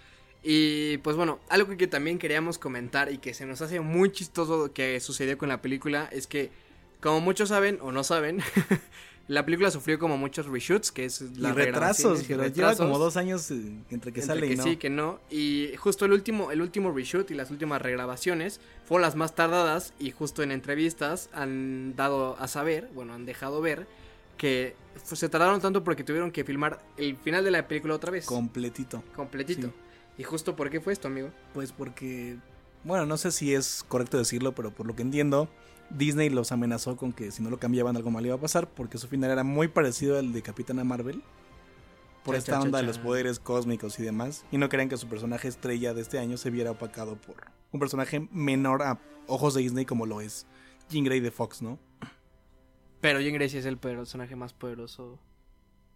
Y 0.41 0.97
pues 0.99 1.17
bueno, 1.17 1.39
algo 1.49 1.75
que 1.75 1.87
también 1.87 2.17
queríamos 2.17 2.57
comentar 2.57 3.11
y 3.11 3.17
que 3.17 3.33
se 3.33 3.45
nos 3.45 3.61
hace 3.61 3.81
muy 3.81 4.11
chistoso 4.11 4.71
que 4.71 4.99
sucedió 5.01 5.37
con 5.37 5.49
la 5.49 5.61
película 5.61 6.07
es 6.13 6.27
que, 6.27 6.49
como 7.01 7.19
muchos 7.19 7.49
saben 7.49 7.77
o 7.81 7.91
no 7.91 8.05
saben, 8.05 8.39
la 9.29 9.45
película 9.45 9.69
sufrió 9.69 9.99
como 9.99 10.17
muchos 10.17 10.47
reshoots, 10.47 10.91
que 10.91 11.05
es 11.05 11.21
la 11.37 11.49
y 11.49 11.51
retrasos, 11.51 12.23
pero 12.27 12.47
lleva 12.47 12.75
como 12.75 12.97
dos 12.97 13.15
años 13.15 13.51
eh, 13.51 13.57
entre 13.91 14.11
que 14.11 14.21
entre 14.21 14.23
sale 14.23 14.47
que 14.47 14.53
y 14.53 14.57
no. 14.57 14.63
sí, 14.63 14.77
que 14.77 14.89
no. 14.89 15.19
Y 15.29 15.69
justo 15.77 16.05
el 16.05 16.13
último, 16.13 16.51
el 16.51 16.63
último 16.63 16.91
reshoot 16.91 17.29
y 17.29 17.35
las 17.35 17.51
últimas 17.51 17.79
regrabaciones 17.79 18.59
fueron 18.85 19.03
las 19.03 19.15
más 19.15 19.35
tardadas 19.35 19.93
y 19.99 20.09
justo 20.09 20.41
en 20.41 20.51
entrevistas 20.51 21.29
han 21.31 21.95
dado 21.95 22.37
a 22.39 22.47
saber, 22.47 22.89
bueno, 22.95 23.13
han 23.13 23.27
dejado 23.27 23.61
ver 23.61 23.85
que 24.35 24.75
se 25.03 25.29
tardaron 25.29 25.61
tanto 25.61 25.83
porque 25.83 26.03
tuvieron 26.03 26.31
que 26.31 26.43
filmar 26.43 26.81
el 26.97 27.15
final 27.15 27.43
de 27.43 27.51
la 27.51 27.67
película 27.67 27.93
otra 27.93 28.09
vez. 28.09 28.25
Completito. 28.25 29.03
completito. 29.15 29.67
Sí. 29.67 29.73
¿Y 30.17 30.23
justo 30.23 30.55
por 30.55 30.71
qué 30.71 30.81
fue 30.81 30.91
esto, 30.91 31.07
amigo? 31.07 31.29
Pues 31.53 31.71
porque, 31.71 32.37
bueno, 32.83 33.05
no 33.05 33.15
sé 33.15 33.31
si 33.31 33.53
es 33.53 33.85
correcto 33.87 34.17
decirlo, 34.17 34.55
pero 34.55 34.71
por 34.71 34.87
lo 34.87 34.95
que 34.95 35.03
entiendo, 35.03 35.49
Disney 35.89 36.29
los 36.29 36.51
amenazó 36.51 36.95
con 36.95 37.13
que 37.13 37.31
si 37.31 37.41
no 37.41 37.49
lo 37.49 37.59
cambiaban 37.59 37.95
algo 37.95 38.11
mal 38.11 38.25
iba 38.25 38.35
a 38.35 38.39
pasar, 38.39 38.69
porque 38.69 38.97
su 38.97 39.07
final 39.07 39.31
era 39.31 39.43
muy 39.43 39.67
parecido 39.67 40.17
al 40.17 40.33
de 40.33 40.41
Capitana 40.41 40.83
Marvel. 40.83 41.21
Por 42.23 42.35
Cha, 42.35 42.39
esta 42.39 42.51
cha, 42.51 42.57
cha, 42.59 42.63
onda 42.63 42.79
de 42.79 42.85
los 42.85 42.99
poderes 42.99 43.39
cósmicos 43.39 43.99
y 43.99 44.03
demás. 44.03 44.45
Y 44.51 44.57
no 44.57 44.69
querían 44.69 44.89
que 44.89 44.97
su 44.97 45.07
personaje 45.07 45.47
estrella 45.47 45.93
de 45.93 46.01
este 46.01 46.19
año 46.19 46.37
se 46.37 46.49
viera 46.49 46.71
opacado 46.71 47.15
por 47.15 47.35
un 47.71 47.79
personaje 47.79 48.27
menor 48.31 48.83
a 48.83 48.99
ojos 49.27 49.53
de 49.53 49.61
Disney 49.61 49.85
como 49.85 50.05
lo 50.05 50.21
es 50.21 50.45
Jean 50.89 51.03
Grey 51.03 51.19
de 51.19 51.31
Fox, 51.31 51.61
¿no? 51.61 51.79
Pero 53.01 53.21
Jean 53.21 53.33
Grey 53.33 53.49
sí 53.49 53.57
es 53.57 53.65
el 53.65 53.77
personaje 53.77 54.35
más 54.35 54.53
poderoso 54.53 55.19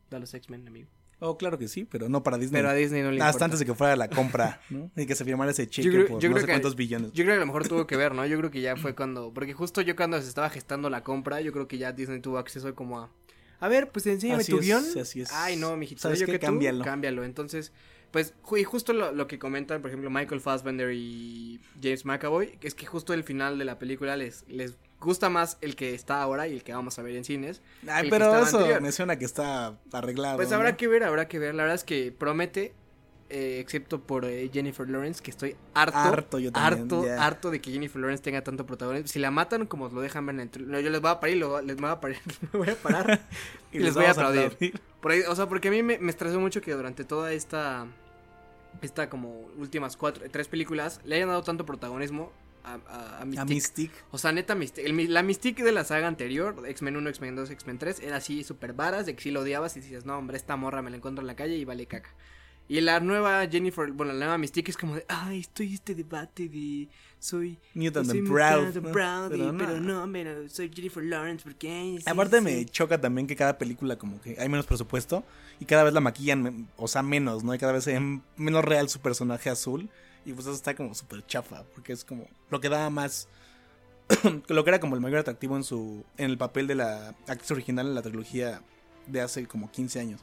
de 0.09 0.19
los 0.19 0.33
X-Men, 0.33 0.67
amigo. 0.67 0.89
Oh, 1.25 1.37
claro 1.37 1.57
que 1.57 1.67
sí, 1.67 1.85
pero 1.85 2.09
no 2.09 2.21
para 2.21 2.37
Disney. 2.37 2.59
Pero 2.59 2.69
a 2.69 2.73
Disney 2.73 3.01
no 3.01 3.11
le 3.11 3.17
Hasta 3.21 3.29
importa. 3.29 3.45
antes 3.45 3.59
de 3.59 3.65
que 3.65 3.73
fuera 3.73 3.95
la 3.95 4.09
compra, 4.09 4.61
¿no? 4.69 4.91
Y 4.95 5.05
que 5.05 5.15
se 5.15 5.23
firmara 5.23 5.51
ese 5.51 5.67
cheque 5.67 5.89
creo- 5.89 6.07
por 6.07 6.19
yo 6.21 6.27
no 6.29 6.33
creo 6.35 6.41
sé 6.41 6.47
que- 6.47 6.51
cuántos 6.53 6.75
billones. 6.75 7.11
Yo 7.13 7.23
creo 7.23 7.35
que 7.35 7.37
a 7.37 7.39
lo 7.39 7.45
mejor 7.45 7.67
tuvo 7.67 7.87
que 7.87 7.95
ver, 7.95 8.13
¿no? 8.13 8.25
Yo 8.25 8.37
creo 8.37 8.51
que 8.51 8.59
ya 8.61 8.75
fue 8.75 8.93
cuando... 8.93 9.33
Porque 9.33 9.53
justo 9.53 9.81
yo 9.81 9.95
cuando 9.95 10.21
se 10.21 10.27
estaba 10.27 10.49
gestando 10.49 10.89
la 10.89 11.01
compra, 11.03 11.39
yo 11.41 11.51
creo 11.53 11.67
que 11.67 11.77
ya 11.77 11.91
Disney 11.93 12.19
tuvo 12.19 12.37
acceso 12.37 12.75
como 12.75 12.99
a... 12.99 13.09
A 13.59 13.69
ver, 13.69 13.89
pues 13.91 14.05
enséñame 14.07 14.41
Así 14.41 14.51
tu 14.51 14.59
es, 14.59 14.65
guion. 14.65 14.83
así 15.01 15.21
es. 15.21 15.31
Ay, 15.31 15.55
no, 15.55 15.77
mijito. 15.77 16.01
¿Sabes 16.01 16.19
yo 16.19 16.25
qué? 16.25 16.33
que 16.33 16.39
tú, 16.39 16.47
Cámbialo. 16.47 16.83
cámbialo. 16.83 17.23
Entonces, 17.23 17.71
pues, 18.11 18.33
y 18.57 18.63
justo 18.65 18.91
lo, 18.91 19.13
lo 19.13 19.25
que 19.27 19.39
comentan, 19.39 19.81
por 19.81 19.89
ejemplo, 19.89 20.09
Michael 20.09 20.41
Fassbender 20.41 20.91
y 20.93 21.61
James 21.81 22.03
McAvoy, 22.03 22.57
es 22.61 22.75
que 22.75 22.85
justo 22.85 23.13
el 23.13 23.23
final 23.23 23.57
de 23.57 23.63
la 23.63 23.79
película 23.79 24.17
les, 24.17 24.43
les 24.49 24.75
gusta 25.03 25.29
más 25.29 25.57
el 25.61 25.75
que 25.75 25.93
está 25.93 26.21
ahora 26.21 26.47
y 26.47 26.53
el 26.53 26.63
que 26.63 26.73
vamos 26.73 26.97
a 26.97 27.01
ver 27.01 27.15
en 27.15 27.23
cines. 27.23 27.61
Ay, 27.87 28.09
pero 28.09 28.35
eso 28.43 28.57
anterior. 28.57 28.81
menciona 28.81 29.17
que 29.17 29.25
está 29.25 29.77
arreglado. 29.91 30.37
Pues 30.37 30.49
¿no? 30.49 30.55
habrá 30.55 30.75
que 30.77 30.87
ver, 30.87 31.03
habrá 31.03 31.27
que 31.27 31.39
ver. 31.39 31.53
La 31.55 31.63
verdad 31.63 31.75
es 31.75 31.83
que 31.83 32.11
promete, 32.17 32.73
eh, 33.29 33.59
excepto 33.59 34.01
por 34.01 34.25
eh, 34.25 34.49
Jennifer 34.53 34.87
Lawrence, 34.89 35.21
que 35.23 35.31
estoy 35.31 35.55
harto, 35.73 35.97
Harto, 35.97 36.39
yo 36.39 36.51
también, 36.51 36.83
harto, 36.83 37.05
harto 37.21 37.51
de 37.51 37.59
que 37.61 37.71
Jennifer 37.71 37.99
Lawrence 37.99 38.21
tenga 38.23 38.43
tanto 38.43 38.65
protagonismo. 38.65 39.07
Si 39.07 39.19
la 39.19 39.31
matan 39.31 39.65
como 39.65 39.89
lo 39.89 40.01
dejan 40.01 40.25
ver 40.25 40.35
en 40.35 40.41
el 40.53 40.67
no, 40.71 40.79
yo 40.79 40.89
les 40.89 41.01
voy 41.01 41.11
a 41.11 41.19
parar 41.19 41.35
y 41.35 41.39
lo- 41.39 41.61
les 41.61 41.75
voy 41.77 41.89
a 41.89 41.99
parar, 41.99 42.17
voy 42.53 42.69
a 42.69 42.75
parar 42.75 43.21
y, 43.71 43.79
les, 43.79 43.93
voy 43.95 44.05
a 44.05 44.11
aplaudir. 44.11 44.55
Por 45.01 45.11
ahí, 45.11 45.21
o 45.27 45.35
sea, 45.35 45.47
porque 45.47 45.67
a 45.69 45.71
mí 45.71 45.81
me, 45.83 45.97
me 45.99 46.09
estresó 46.11 46.39
mucho 46.39 46.61
que 46.61 46.73
durante 46.73 47.03
toda 47.05 47.33
esta, 47.33 47.87
esta 48.81 49.09
como 49.09 49.47
últimas 49.57 49.97
cuatro, 49.97 50.23
tres 50.31 50.47
películas, 50.47 50.99
le 51.03 51.15
hayan 51.15 51.29
dado 51.29 51.43
tanto 51.43 51.65
protagonismo 51.65 52.31
a, 52.63 52.73
a, 52.75 53.17
a 53.19 53.21
A 53.21 53.45
Mystique. 53.45 53.93
O 54.11 54.17
sea, 54.17 54.31
neta, 54.31 54.55
Mystique- 54.55 54.85
el 54.85 55.13
la 55.13 55.23
Mystique 55.23 55.63
de 55.63 55.71
la 55.71 55.83
saga 55.83 56.07
anterior, 56.07 56.55
X-Men 56.67 56.97
1, 56.97 57.09
X-Men 57.09 57.35
2, 57.35 57.49
X-Men 57.51 57.77
3, 57.79 57.99
era 58.01 58.17
así 58.17 58.43
súper 58.43 58.73
varas, 58.73 59.05
de 59.05 59.15
que 59.15 59.21
si 59.23 59.31
lo 59.31 59.41
odiabas 59.41 59.75
y 59.77 59.81
dices, 59.81 60.05
no, 60.05 60.17
hombre, 60.17 60.37
esta 60.37 60.55
morra 60.55 60.81
me 60.81 60.89
la 60.89 60.97
encuentro 60.97 61.21
en 61.21 61.27
la 61.27 61.35
calle 61.35 61.55
y 61.57 61.65
vale 61.65 61.85
caca. 61.85 62.09
Y 62.69 62.79
la 62.79 63.01
nueva 63.01 63.45
Jennifer, 63.47 63.91
bueno, 63.91 64.13
la 64.13 64.19
nueva 64.19 64.37
Mystique 64.37 64.71
es 64.71 64.77
como 64.77 64.95
de, 64.95 65.05
ay, 65.09 65.41
estoy 65.41 65.73
este 65.73 65.93
debate 65.95 66.47
de, 66.47 66.87
soy... 67.19 67.59
Mutant 67.73 68.05
soy 68.07 68.19
and 68.19 68.27
Proud. 68.29 68.91
proud, 68.93 69.33
y- 69.33 69.37
Pero 69.37 69.57
pero, 69.57 69.79
no. 69.81 70.09
pero 70.13 70.47
soy 70.47 70.71
Jennifer 70.73 71.03
Lawrence 71.03 71.43
porque... 71.43 71.97
sí, 71.99 72.03
Aparte 72.09 72.37
sí". 72.37 72.43
me 72.43 72.65
choca 72.65 73.01
también 73.01 73.27
que 73.27 73.35
cada 73.35 73.57
película 73.57 73.97
como 73.97 74.21
que 74.21 74.37
hay 74.39 74.47
menos 74.47 74.65
presupuesto 74.65 75.25
y 75.59 75.65
cada 75.65 75.83
vez 75.83 75.93
la 75.93 75.99
maquillan, 75.99 76.69
o 76.77 76.87
sea, 76.87 77.03
menos, 77.03 77.43
¿no? 77.43 77.53
Y 77.53 77.57
cada 77.59 77.73
vez 77.73 77.85
ve 77.85 78.21
menos 78.37 78.63
real 78.63 78.87
su 78.87 79.01
personaje 79.01 79.49
azul 79.49 79.89
y 80.25 80.33
pues 80.33 80.45
eso 80.45 80.55
está 80.55 80.75
como 80.75 80.93
súper 80.95 81.25
chafa 81.25 81.63
porque 81.73 81.93
es 81.93 82.03
como 82.03 82.27
lo 82.49 82.59
que 82.59 82.69
daba 82.69 82.89
más, 82.89 83.27
lo 84.47 84.63
que 84.63 84.69
era 84.69 84.79
como 84.79 84.95
el 84.95 85.01
mayor 85.01 85.19
atractivo 85.19 85.55
en 85.55 85.63
su, 85.63 86.05
en 86.17 86.29
el 86.29 86.37
papel 86.37 86.67
de 86.67 86.75
la 86.75 87.09
actriz 87.27 87.51
original 87.51 87.87
en 87.87 87.95
la 87.95 88.01
trilogía 88.01 88.61
de 89.07 89.21
hace 89.21 89.45
como 89.47 89.71
15 89.71 89.99
años. 89.99 90.21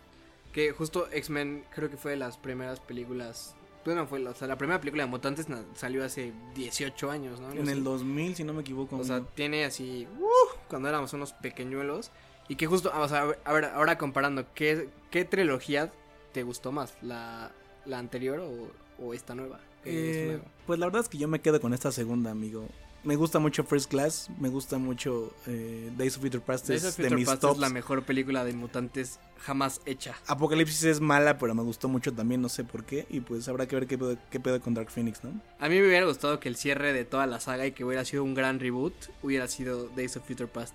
Que 0.52 0.72
justo 0.72 1.08
X-Men 1.12 1.64
creo 1.74 1.90
que 1.90 1.96
fue 1.96 2.12
de 2.12 2.16
las 2.16 2.36
primeras 2.36 2.80
películas... 2.80 3.54
Bueno, 3.84 4.06
fue 4.06 4.20
la, 4.20 4.30
o 4.30 4.34
sea, 4.34 4.46
la 4.46 4.58
primera 4.58 4.78
película 4.78 5.04
de 5.04 5.08
mutantes 5.08 5.46
salió 5.74 6.04
hace 6.04 6.32
18 6.54 7.10
años, 7.10 7.40
¿no? 7.40 7.50
En 7.50 7.60
el 7.60 7.68
así. 7.70 7.80
2000, 7.80 8.36
si 8.36 8.44
no 8.44 8.52
me 8.52 8.60
equivoco. 8.60 8.98
O 8.98 9.04
sea, 9.04 9.22
tiene 9.22 9.64
así, 9.64 10.06
uh, 10.18 10.58
cuando 10.68 10.88
éramos 10.88 11.14
unos 11.14 11.32
pequeñuelos. 11.32 12.10
Y 12.48 12.56
que 12.56 12.66
justo, 12.66 12.92
o 12.94 13.08
sea, 13.08 13.34
a 13.42 13.52
ver, 13.52 13.64
ahora 13.66 13.96
comparando, 13.96 14.44
¿qué, 14.54 14.90
qué 15.10 15.24
trilogía 15.24 15.90
te 16.32 16.42
gustó 16.42 16.72
más? 16.72 16.94
¿La, 17.00 17.52
la 17.86 17.98
anterior 17.98 18.40
o, 18.40 18.70
o 19.02 19.14
esta 19.14 19.34
nueva? 19.34 19.60
Eh, 19.84 20.40
pues 20.66 20.78
la 20.78 20.86
verdad 20.86 21.02
es 21.02 21.08
que 21.08 21.18
yo 21.18 21.28
me 21.28 21.40
quedo 21.40 21.60
con 21.60 21.72
esta 21.74 21.90
segunda, 21.92 22.30
amigo. 22.30 22.66
Me 23.02 23.16
gusta 23.16 23.38
mucho 23.38 23.64
First 23.64 23.88
Class, 23.90 24.28
me 24.38 24.50
gusta 24.50 24.76
mucho 24.76 25.32
eh, 25.46 25.90
Days 25.96 26.16
of 26.18 26.22
Future 26.22 26.42
Past, 26.44 26.68
Days 26.68 26.84
es 26.84 26.90
of 26.90 26.96
de 26.98 27.04
Future 27.04 27.16
mis 27.16 27.26
Past 27.28 27.40
tops. 27.40 27.54
es 27.54 27.60
la 27.60 27.70
mejor 27.70 28.02
película 28.02 28.44
de 28.44 28.52
mutantes 28.52 29.18
jamás 29.38 29.80
hecha. 29.86 30.14
Apocalipsis 30.26 30.84
es 30.84 31.00
mala, 31.00 31.38
pero 31.38 31.54
me 31.54 31.62
gustó 31.62 31.88
mucho 31.88 32.12
también, 32.12 32.42
no 32.42 32.50
sé 32.50 32.62
por 32.62 32.84
qué. 32.84 33.06
Y 33.08 33.20
pues 33.20 33.48
habrá 33.48 33.66
que 33.66 33.74
ver 33.74 33.86
qué 33.86 33.96
pedo, 33.96 34.18
qué 34.30 34.38
pedo 34.38 34.60
con 34.60 34.74
Dark 34.74 34.90
Phoenix, 34.90 35.24
¿no? 35.24 35.30
A 35.58 35.70
mí 35.70 35.76
me 35.80 35.86
hubiera 35.86 36.04
gustado 36.04 36.40
que 36.40 36.50
el 36.50 36.56
cierre 36.56 36.92
de 36.92 37.06
toda 37.06 37.26
la 37.26 37.40
saga 37.40 37.64
y 37.66 37.72
que 37.72 37.84
hubiera 37.86 38.04
sido 38.04 38.22
un 38.22 38.34
gran 38.34 38.60
reboot 38.60 38.92
hubiera 39.22 39.48
sido 39.48 39.88
Days 39.96 40.18
of 40.18 40.26
Future 40.26 40.48
Past. 40.48 40.74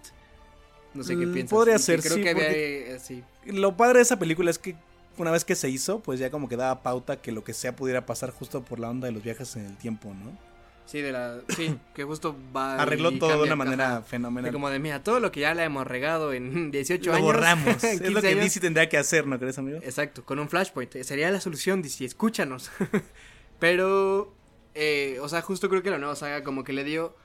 No 0.95 1.03
sé 1.03 1.15
qué 1.15 1.27
Mm, 1.27 1.33
piensas. 1.33 1.51
podría 1.51 1.77
ser, 1.77 2.01
creo 2.01 2.15
sí, 2.15 2.23
que 2.23 2.29
había, 2.31 2.49
eh, 2.51 2.99
sí. 3.03 3.23
Lo 3.45 3.77
padre 3.77 3.97
de 3.97 4.01
esa 4.03 4.17
película 4.17 4.49
es 4.49 4.57
que 4.57 4.75
una 5.17 5.32
vez 5.32 5.45
que 5.45 5.56
se 5.56 5.69
hizo, 5.69 5.99
pues 5.99 6.19
ya 6.19 6.30
como 6.32 6.47
que 6.49 6.58
daba 6.58 6.82
pauta 6.84 7.17
que 7.21 7.32
lo 7.32 7.43
que 7.43 7.54
sea 7.54 7.75
pudiera 7.75 8.06
pasar 8.06 8.32
justo 8.32 8.63
por 8.63 8.80
la 8.80 8.89
onda 8.89 9.08
de 9.08 9.12
los 9.13 9.23
viajes 9.23 9.56
en 9.56 9.65
el 9.65 9.78
tiempo, 9.78 10.13
¿no? 10.13 10.38
Sí, 10.86 11.01
de 11.01 11.12
la, 11.12 11.39
sí, 11.49 11.75
que 11.95 12.04
justo 12.04 12.36
va 12.56 12.75
Arregló 12.80 13.12
todo 13.17 13.38
de 13.41 13.43
una 13.47 13.56
manera 13.56 13.88
ajá. 13.88 13.99
De 14.01 14.06
fenomenal. 14.06 14.51
como 14.54 14.69
de, 14.69 14.78
mira, 14.78 15.01
todo 15.04 15.19
lo 15.19 15.32
que 15.32 15.39
ya 15.39 15.54
le 15.56 15.63
hemos 15.63 15.88
regado 15.88 16.32
en 16.34 16.69
18 16.71 17.10
Lo 17.10 17.15
años. 17.15 17.25
borramos. 17.25 17.67
es 17.84 17.99
15 18.01 18.10
lo 18.12 18.21
que. 18.21 18.36
DC 18.36 18.60
tendría 18.60 18.88
que 18.88 18.97
hacer, 18.97 19.25
¿no 19.25 19.39
crees, 19.39 19.58
amigo? 19.58 19.80
Exacto, 19.82 20.23
con 20.23 20.38
un 20.38 20.47
flashpoint. 20.47 20.93
Sería 21.01 21.32
la 21.32 21.41
solución, 21.41 21.82
DC, 21.82 22.06
escúchanos. 22.06 22.69
Pero, 23.60 24.34
eh, 24.73 25.17
o 25.21 25.30
sea, 25.30 25.41
justo 25.41 25.69
creo 25.69 25.82
que 25.82 25.89
la 25.89 25.97
nueva 25.97 26.15
saga 26.15 26.43
como 26.43 26.63
que 26.63 26.73
le 26.73 26.84
dio 26.84 27.15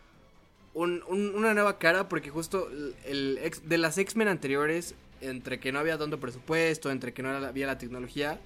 un- 0.75 1.03
un- 1.09 1.35
una 1.35 1.53
nueva 1.55 1.79
cara 1.79 2.09
porque 2.09 2.31
justo 2.31 2.69
el, 2.71 2.95
el 3.05 3.39
ex- 3.43 3.69
de 3.69 3.79
las 3.79 3.99
X-Men 3.99 4.29
anteriores, 4.29 4.95
entre 5.21 5.61
que 5.61 5.73
no 5.73 5.79
había 5.79 5.99
tanto 5.99 6.19
presupuesto, 6.21 6.91
entre 6.91 7.13
que 7.13 7.23
no 7.23 7.31
había 7.31 7.67
la 7.67 7.79
tecnología 7.79 8.41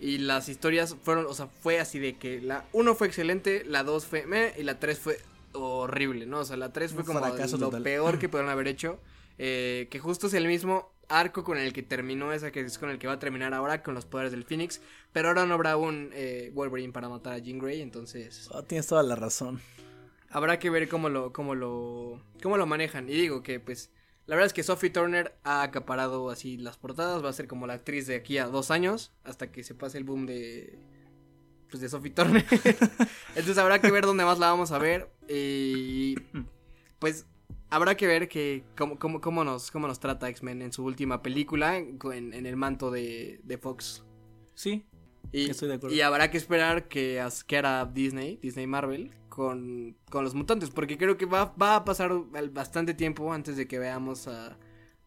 y 0.00 0.18
las 0.18 0.48
historias 0.48 0.96
fueron, 1.02 1.26
o 1.26 1.34
sea, 1.34 1.46
fue 1.46 1.78
así 1.80 1.98
de 1.98 2.16
que 2.16 2.40
la 2.40 2.64
1 2.72 2.94
fue 2.94 3.06
excelente, 3.06 3.64
la 3.64 3.82
2 3.84 4.04
fue 4.06 4.26
meh 4.26 4.52
y 4.58 4.62
la 4.64 4.78
3 4.78 4.98
fue 4.98 5.18
horrible, 5.52 6.26
¿no? 6.26 6.40
O 6.40 6.44
sea, 6.44 6.56
la 6.56 6.72
3 6.72 6.92
fue 6.92 7.04
como 7.04 7.20
lo 7.20 7.34
total. 7.34 7.82
peor 7.82 8.18
que 8.18 8.28
pudieron 8.28 8.50
haber 8.50 8.68
hecho. 8.68 8.98
eh, 9.38 9.88
que 9.90 9.98
justo 9.98 10.26
es 10.26 10.34
el 10.34 10.46
mismo 10.46 10.92
arco 11.08 11.44
con 11.44 11.58
el 11.58 11.72
que 11.72 11.82
terminó 11.82 12.32
esa, 12.32 12.50
que 12.50 12.60
es 12.60 12.78
con 12.78 12.90
el 12.90 12.98
que 12.98 13.06
va 13.06 13.14
a 13.14 13.18
terminar 13.18 13.52
ahora 13.54 13.82
con 13.82 13.94
los 13.94 14.04
poderes 14.06 14.32
del 14.32 14.44
Phoenix. 14.44 14.80
Pero 15.12 15.28
ahora 15.28 15.44
no 15.46 15.54
habrá 15.54 15.76
un 15.76 16.10
eh, 16.12 16.50
Wolverine 16.54 16.92
para 16.92 17.08
matar 17.08 17.34
a 17.34 17.38
Jean 17.38 17.58
Grey, 17.58 17.80
entonces 17.82 18.48
Oh, 18.50 18.62
tienes 18.62 18.86
toda 18.86 19.02
la 19.02 19.14
razón. 19.14 19.60
habrá 20.30 20.58
que 20.58 20.70
ver 20.70 20.88
cómo 20.88 21.08
lo, 21.08 21.32
cómo 21.32 21.54
lo, 21.54 22.20
cómo 22.42 22.56
lo 22.56 22.66
manejan. 22.66 23.08
Y 23.08 23.12
digo 23.12 23.42
que 23.42 23.60
pues 23.60 23.90
la 24.26 24.36
verdad 24.36 24.46
es 24.46 24.52
que 24.52 24.62
Sophie 24.62 24.90
Turner 24.90 25.36
ha 25.44 25.62
acaparado 25.62 26.30
así 26.30 26.56
las 26.56 26.76
portadas, 26.78 27.24
va 27.24 27.28
a 27.28 27.32
ser 27.32 27.46
como 27.46 27.66
la 27.66 27.74
actriz 27.74 28.06
de 28.06 28.16
aquí 28.16 28.38
a 28.38 28.46
dos 28.46 28.70
años, 28.70 29.12
hasta 29.24 29.50
que 29.52 29.62
se 29.62 29.74
pase 29.74 29.98
el 29.98 30.04
boom 30.04 30.26
de 30.26 30.78
pues 31.70 31.80
de 31.80 31.88
Sophie 31.88 32.12
Turner. 32.12 32.44
Entonces 33.30 33.58
habrá 33.58 33.80
que 33.80 33.90
ver 33.90 34.04
dónde 34.06 34.24
más 34.24 34.38
la 34.38 34.46
vamos 34.50 34.70
a 34.70 34.78
ver. 34.78 35.10
Y 35.28 36.14
pues 37.00 37.26
habrá 37.68 37.96
que 37.96 38.06
ver 38.06 38.28
que 38.28 38.62
cómo, 38.76 38.98
cómo, 38.98 39.20
cómo 39.20 39.42
nos, 39.42 39.70
cómo 39.72 39.88
nos 39.88 39.98
trata 39.98 40.28
X-Men 40.28 40.62
en 40.62 40.72
su 40.72 40.84
última 40.84 41.20
película, 41.22 41.76
en, 41.76 41.98
en 42.32 42.46
el 42.46 42.56
manto 42.56 42.90
de, 42.92 43.40
de 43.42 43.58
Fox. 43.58 44.04
Sí, 44.54 44.86
Y, 45.32 45.50
Estoy 45.50 45.68
de 45.68 45.74
acuerdo. 45.74 45.96
y 45.96 46.00
habrá 46.00 46.30
que 46.30 46.36
esperar 46.38 46.86
que, 46.86 47.20
que 47.48 47.56
hará 47.58 47.84
Disney, 47.86 48.38
Disney 48.40 48.68
Marvel, 48.68 49.10
con, 49.34 49.96
con 50.10 50.22
los 50.24 50.34
mutantes, 50.34 50.70
porque 50.70 50.96
creo 50.96 51.16
que 51.16 51.26
va, 51.26 51.54
va 51.60 51.76
a 51.76 51.84
pasar 51.84 52.12
bastante 52.52 52.94
tiempo 52.94 53.32
antes 53.32 53.56
de 53.56 53.66
que 53.66 53.78
veamos 53.78 54.28
a, 54.28 54.56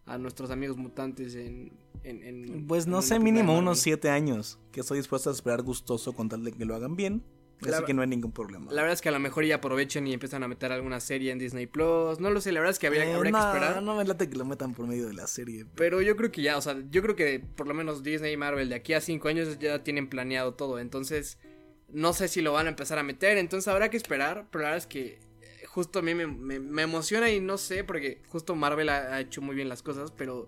a 0.06 0.18
nuestros 0.18 0.52
amigos 0.52 0.76
mutantes 0.78 1.36
en... 1.36 1.72
en- 2.04 2.24
en- 2.24 2.68
Pues 2.68 2.88
no 2.88 2.98
en 2.98 3.04
sé, 3.04 3.20
mínimo 3.20 3.58
unos 3.58 3.80
siete 3.80 4.10
años. 4.10 4.60
Que 4.72 4.82
estoy 4.82 4.98
dispuesto 4.98 5.30
a 5.30 5.34
esperar 5.34 5.62
gustoso 5.62 6.14
con 6.14 6.28
tal 6.30 6.44
de 6.44 6.52
que 6.52 6.66
lo 6.66 6.76
hagan 6.76 6.96
bien. 6.96 7.24
La- 7.62 7.78
Así 7.78 7.86
que 7.86 7.94
no 7.96 8.04
hay 8.04 8.08
ningún 8.08 8.32
problema. 8.34 8.66
La 8.72 8.82
verdad 8.84 8.94
es 8.94 9.02
que 9.02 9.10
a 9.10 9.12
lo 9.12 9.20
mejor 9.20 9.44
ya 9.44 9.56
aprovechen 9.56 10.06
y 10.06 10.14
empiezan 10.14 10.44
a 10.44 10.48
meter 10.48 10.72
alguna 10.72 11.00
serie 11.00 11.32
en 11.32 11.40
Disney 11.40 11.66
Plus. 11.66 12.20
No 12.20 12.30
lo 12.30 12.40
sé, 12.40 12.52
la 12.52 12.60
verdad 12.60 12.72
es 12.74 12.78
que 12.80 12.86
habría, 12.86 13.06
Eh, 13.06 13.14
habría 13.16 13.32
no, 13.32 13.40
que 13.40 13.46
esperar. 13.58 13.82
no 13.82 13.96
me 13.96 14.06
late 14.06 14.30
que 14.30 14.38
lo 14.38 14.46
metan 14.46 14.74
por 14.76 14.86
medio 14.86 15.08
de 15.08 15.14
la 15.16 15.26
serie. 15.26 15.66
Pero 15.76 16.02
yo 16.04 16.16
creo 16.16 16.32
que 16.32 16.44
ya, 16.44 16.56
o 16.58 16.62
sea, 16.62 16.76
yo 16.92 17.02
creo 17.02 17.16
que 17.16 17.40
por 17.40 17.68
lo 17.68 17.74
menos 17.74 18.04
Disney 18.04 18.34
y 18.34 18.38
Marvel 18.38 18.70
de 18.70 18.76
aquí 18.76 18.94
a 18.94 19.02
cinco 19.02 19.28
años 19.30 19.58
ya 19.58 19.84
tienen 19.84 20.08
planeado 20.08 20.54
todo. 20.54 20.78
Entonces, 20.78 21.40
no 21.90 22.14
sé 22.14 22.28
si 22.28 22.42
lo 22.42 22.54
van 22.54 22.66
a 22.66 22.70
empezar 22.70 22.98
a 23.00 23.04
meter. 23.04 23.38
Entonces 23.38 23.68
habrá 23.68 23.90
que 23.90 23.98
esperar. 23.98 24.48
Pero 24.52 24.64
la 24.64 24.70
verdad 24.72 24.78
es 24.78 24.88
que 24.88 25.20
eh, 25.42 25.66
justo 25.68 26.00
a 26.00 26.02
mí 26.02 26.14
me, 26.14 26.28
me- 26.28 26.60
me 26.60 26.82
emociona 26.82 27.30
y 27.32 27.40
no 27.40 27.58
sé, 27.58 27.84
porque 27.84 28.22
justo 28.28 28.56
Marvel 28.56 28.90
ha, 28.90 29.16
ha 29.16 29.20
hecho 29.22 29.42
muy 29.42 29.56
bien 29.56 29.70
las 29.70 29.84
cosas. 29.84 30.12
Pero, 30.12 30.48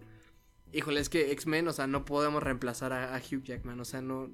híjole, 0.73 0.99
es 0.99 1.09
que 1.09 1.31
X-Men, 1.31 1.67
o 1.67 1.73
sea, 1.73 1.87
no 1.87 2.05
podemos 2.05 2.43
reemplazar 2.43 2.93
a, 2.93 3.15
a 3.15 3.19
Hugh 3.19 3.43
Jackman. 3.43 3.79
O 3.79 3.85
sea, 3.85 4.01
no. 4.01 4.29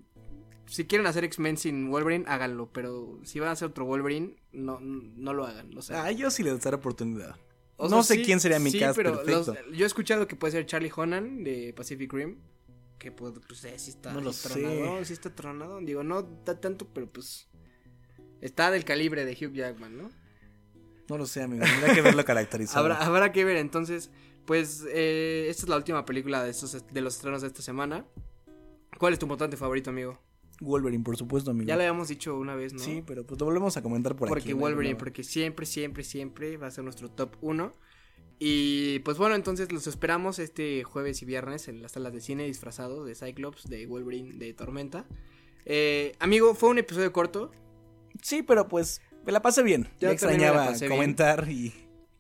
Si 0.67 0.85
quieren 0.85 1.05
hacer 1.05 1.23
X-Men 1.25 1.57
sin 1.57 1.91
Wolverine, 1.91 2.25
háganlo. 2.27 2.69
Pero 2.73 3.19
si 3.23 3.39
van 3.39 3.49
a 3.49 3.51
hacer 3.51 3.67
otro 3.67 3.85
Wolverine, 3.85 4.35
no, 4.51 4.79
no 4.81 5.33
lo 5.33 5.45
hagan. 5.45 5.77
O 5.77 5.81
sea, 5.83 6.05
Ah, 6.05 6.11
yo 6.11 6.31
sí 6.31 6.41
le 6.41 6.57
daré 6.57 6.75
oportunidad. 6.77 7.35
o 7.77 7.87
no 7.87 8.01
sé 8.01 8.15
sí, 8.15 8.23
quién 8.23 8.39
sería 8.39 8.57
mi 8.57 8.71
sí, 8.71 8.79
cast 8.79 8.95
pero 8.97 9.21
perfecto. 9.23 9.53
los- 9.53 9.77
yo 9.77 9.85
he 9.85 9.87
escuchado 9.87 10.27
que 10.27 10.35
puede 10.35 10.53
ser 10.53 10.65
Charlie 10.65 10.91
Honan 10.95 11.43
de 11.43 11.71
Pacific 11.75 12.11
Rim. 12.11 12.37
Que 12.97 13.11
pues, 13.11 13.33
pues 13.47 13.63
eh, 13.65 13.77
sí 13.77 13.91
está 13.91 14.13
No 14.13 14.21
lo 14.21 14.29
ahí 14.29 14.35
sé. 14.35 15.05
sí 15.05 15.13
está 15.13 15.33
tronado. 15.35 15.79
Digo, 15.81 16.03
no 16.03 16.23
da 16.23 16.59
tanto, 16.59 16.87
pero 16.93 17.07
pues 17.11 17.47
está 18.41 18.71
del 18.71 18.85
calibre 18.85 19.25
de 19.25 19.33
Hugh 19.33 19.53
Jackman, 19.53 19.97
¿no? 19.97 20.09
No 21.09 21.17
lo 21.17 21.25
sé, 21.25 21.43
amigo. 21.43 21.63
Tendrá 21.65 21.93
que 21.93 22.01
verlo 22.01 22.23
caracterizado. 22.25 22.79
Habrá, 22.85 23.05
habrá 23.05 23.31
que 23.31 23.43
ver, 23.45 23.57
entonces, 23.57 24.09
pues 24.45 24.83
eh, 24.89 25.47
esta 25.49 25.63
es 25.63 25.69
la 25.69 25.75
última 25.77 26.05
película 26.05 26.43
de, 26.43 26.49
estos, 26.51 26.85
de 26.91 27.01
los 27.01 27.15
estrenos 27.15 27.41
de 27.41 27.47
esta 27.47 27.61
semana. 27.61 28.05
¿Cuál 28.97 29.13
es 29.13 29.19
tu 29.19 29.27
mutante 29.27 29.57
favorito, 29.57 29.89
amigo? 29.89 30.17
Wolverine, 30.61 31.03
por 31.03 31.17
supuesto, 31.17 31.51
amigo. 31.51 31.67
Ya 31.67 31.75
lo 31.75 31.81
habíamos 31.81 32.07
dicho 32.07 32.35
una 32.37 32.55
vez, 32.55 32.73
¿no? 32.73 32.79
Sí, 32.79 33.03
pero 33.05 33.25
pues 33.25 33.39
lo 33.39 33.45
volvemos 33.45 33.75
a 33.75 33.81
comentar 33.81 34.15
por 34.15 34.29
porque 34.29 34.43
aquí. 34.43 34.53
¿no? 34.53 34.59
Wolverine, 34.61 34.93
No. 34.93 34.97
porque 34.99 35.23
siempre, 35.23 35.65
siempre, 35.65 36.03
siempre 36.03 36.55
va 36.57 36.67
a 36.67 36.71
ser 36.71 36.83
nuestro 36.85 37.11
top 37.11 37.35
1. 37.41 37.73
Y 38.37 38.99
pues 38.99 39.17
bueno, 39.17 39.35
entonces 39.35 39.71
los 39.71 39.87
esperamos 39.87 40.39
este 40.39 40.83
jueves 40.83 41.21
y 41.21 41.25
viernes 41.25 41.67
en 41.67 41.81
las 41.81 41.93
salas 41.93 42.11
de 42.13 42.19
cine 42.21 42.43
disfrazados 42.45 43.05
de 43.05 43.15
Cyclops, 43.15 43.69
de 43.69 43.85
Wolverine, 43.87 44.33
de 44.37 44.53
Tormenta. 44.53 45.05
Eh, 45.65 46.15
amigo, 46.19 46.53
fue 46.53 46.69
un 46.69 46.77
episodio 46.77 47.11
corto. 47.13 47.51
Sí, 48.21 48.43
pero 48.43 48.67
pues 48.67 49.01
me 49.25 49.31
la 49.31 49.41
pasé 49.41 49.63
bien. 49.63 49.89
Yo 49.99 50.09
me 50.09 50.13
extrañaba 50.13 50.69
bien. 50.71 50.89
comentar 50.89 51.47
y 51.49 51.73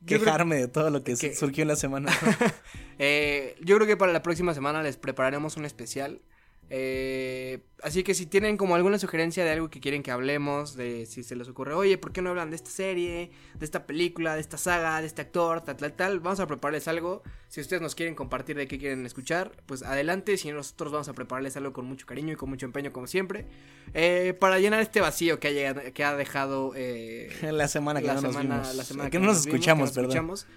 quejarme 0.05 0.55
de 0.55 0.67
todo 0.67 0.89
lo 0.89 1.03
que, 1.03 1.15
que- 1.15 1.35
surgió 1.35 1.63
en 1.63 1.67
la 1.69 1.75
semana. 1.75 2.11
Eh, 2.97 3.57
yo 3.59 3.75
creo 3.75 3.85
que 3.87 3.97
para 3.97 4.13
la 4.13 4.23
próxima 4.23 4.53
semana 4.53 4.81
les 4.81 4.95
prepararemos 4.95 5.57
un 5.57 5.65
especial 5.65 6.21
Eh, 6.69 7.59
así 7.83 8.03
que 8.03 8.13
si 8.13 8.25
tienen 8.25 8.57
como 8.57 8.75
alguna 8.75 8.97
sugerencia 8.97 9.45
de 9.45 9.51
algo 9.51 9.69
que 9.69 9.79
quieren 9.79 10.01
que 10.01 10.11
hablemos, 10.11 10.75
de 10.75 11.05
si 11.05 11.23
se 11.23 11.35
les 11.35 11.47
ocurre, 11.47 11.73
oye, 11.73 11.97
¿por 11.97 12.11
qué 12.11 12.21
no 12.21 12.31
hablan 12.31 12.49
de 12.49 12.55
esta 12.55 12.71
serie, 12.71 13.31
de 13.53 13.65
esta 13.65 13.85
película, 13.85 14.35
de 14.35 14.41
esta 14.41 14.57
saga, 14.57 14.99
de 15.01 15.07
este 15.07 15.21
actor, 15.21 15.61
tal, 15.61 15.77
tal, 15.77 15.93
tal? 15.93 16.19
Vamos 16.19 16.39
a 16.39 16.47
prepararles 16.47 16.87
algo. 16.87 17.21
Si 17.47 17.61
ustedes 17.61 17.81
nos 17.81 17.93
quieren 17.95 18.15
compartir 18.15 18.55
de 18.57 18.67
qué 18.67 18.77
quieren 18.77 19.05
escuchar, 19.05 19.51
pues 19.65 19.83
adelante. 19.83 20.37
Si 20.37 20.51
nosotros 20.51 20.91
vamos 20.91 21.07
a 21.07 21.13
prepararles 21.13 21.55
algo 21.57 21.73
con 21.73 21.85
mucho 21.85 22.05
cariño 22.05 22.33
y 22.33 22.35
con 22.35 22.49
mucho 22.49 22.65
empeño, 22.65 22.91
como 22.91 23.07
siempre, 23.07 23.45
eh, 23.93 24.35
para 24.39 24.59
llenar 24.59 24.81
este 24.81 25.01
vacío 25.01 25.39
que 25.39 25.49
ha, 25.49 25.51
llegado, 25.51 25.81
que 25.93 26.03
ha 26.03 26.15
dejado 26.15 26.73
eh, 26.75 27.29
la 27.51 27.67
semana 27.67 28.01
que 28.01 28.07
la 28.07 28.15
no 28.15 28.21
nos 28.21 28.31
semana, 28.31 28.55
vimos. 28.55 28.75
la 28.75 28.83
semana 28.83 29.09
que, 29.09 29.19
no 29.19 29.25
nos 29.25 29.45
vimos, 29.45 29.47
escuchamos, 29.47 29.91
que 29.91 30.01
nos 30.01 30.07
perdón. 30.07 30.11
escuchamos. 30.11 30.47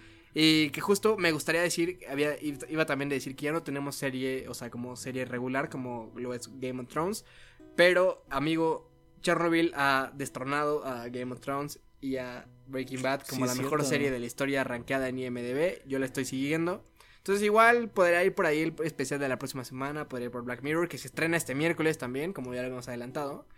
Y 0.40 0.70
que 0.70 0.80
justo 0.80 1.16
me 1.16 1.32
gustaría 1.32 1.62
decir, 1.62 1.98
había, 2.08 2.36
iba 2.40 2.86
también 2.86 3.10
a 3.10 3.14
decir 3.14 3.34
que 3.34 3.46
ya 3.46 3.52
no 3.52 3.64
tenemos 3.64 3.96
serie, 3.96 4.46
o 4.48 4.54
sea, 4.54 4.70
como 4.70 4.94
serie 4.94 5.24
regular, 5.24 5.68
como 5.68 6.12
lo 6.14 6.32
es 6.32 6.48
Game 6.60 6.80
of 6.80 6.86
Thrones. 6.86 7.24
Pero, 7.74 8.24
amigo, 8.30 8.88
Chernobyl 9.20 9.72
ha 9.74 10.12
destronado 10.14 10.86
a 10.86 11.08
Game 11.08 11.32
of 11.32 11.40
Thrones 11.40 11.80
y 12.00 12.18
a 12.18 12.46
Breaking 12.68 13.02
Bad 13.02 13.22
como 13.22 13.46
Sí, 13.46 13.48
la 13.48 13.60
mejor 13.60 13.80
cierto. 13.80 13.88
serie 13.88 14.12
de 14.12 14.20
la 14.20 14.26
historia 14.26 14.60
arranqueada 14.60 15.08
en 15.08 15.18
IMDB. 15.18 15.84
Yo 15.88 15.98
la 15.98 16.06
estoy 16.06 16.24
siguiendo. 16.24 16.84
Entonces, 17.16 17.44
igual 17.44 17.90
podría 17.90 18.22
ir 18.22 18.32
por 18.36 18.46
ahí 18.46 18.60
el 18.60 18.76
especial 18.84 19.18
de 19.18 19.28
la 19.28 19.40
próxima 19.40 19.64
semana, 19.64 20.08
podría 20.08 20.26
ir 20.26 20.30
por 20.30 20.44
Black 20.44 20.62
Mirror, 20.62 20.88
que 20.88 20.98
se 20.98 21.08
estrena 21.08 21.36
este 21.36 21.56
miércoles 21.56 21.98
también, 21.98 22.32
como 22.32 22.54
ya 22.54 22.62
lo 22.62 22.68
hemos 22.68 22.86
adelantado. 22.86 23.48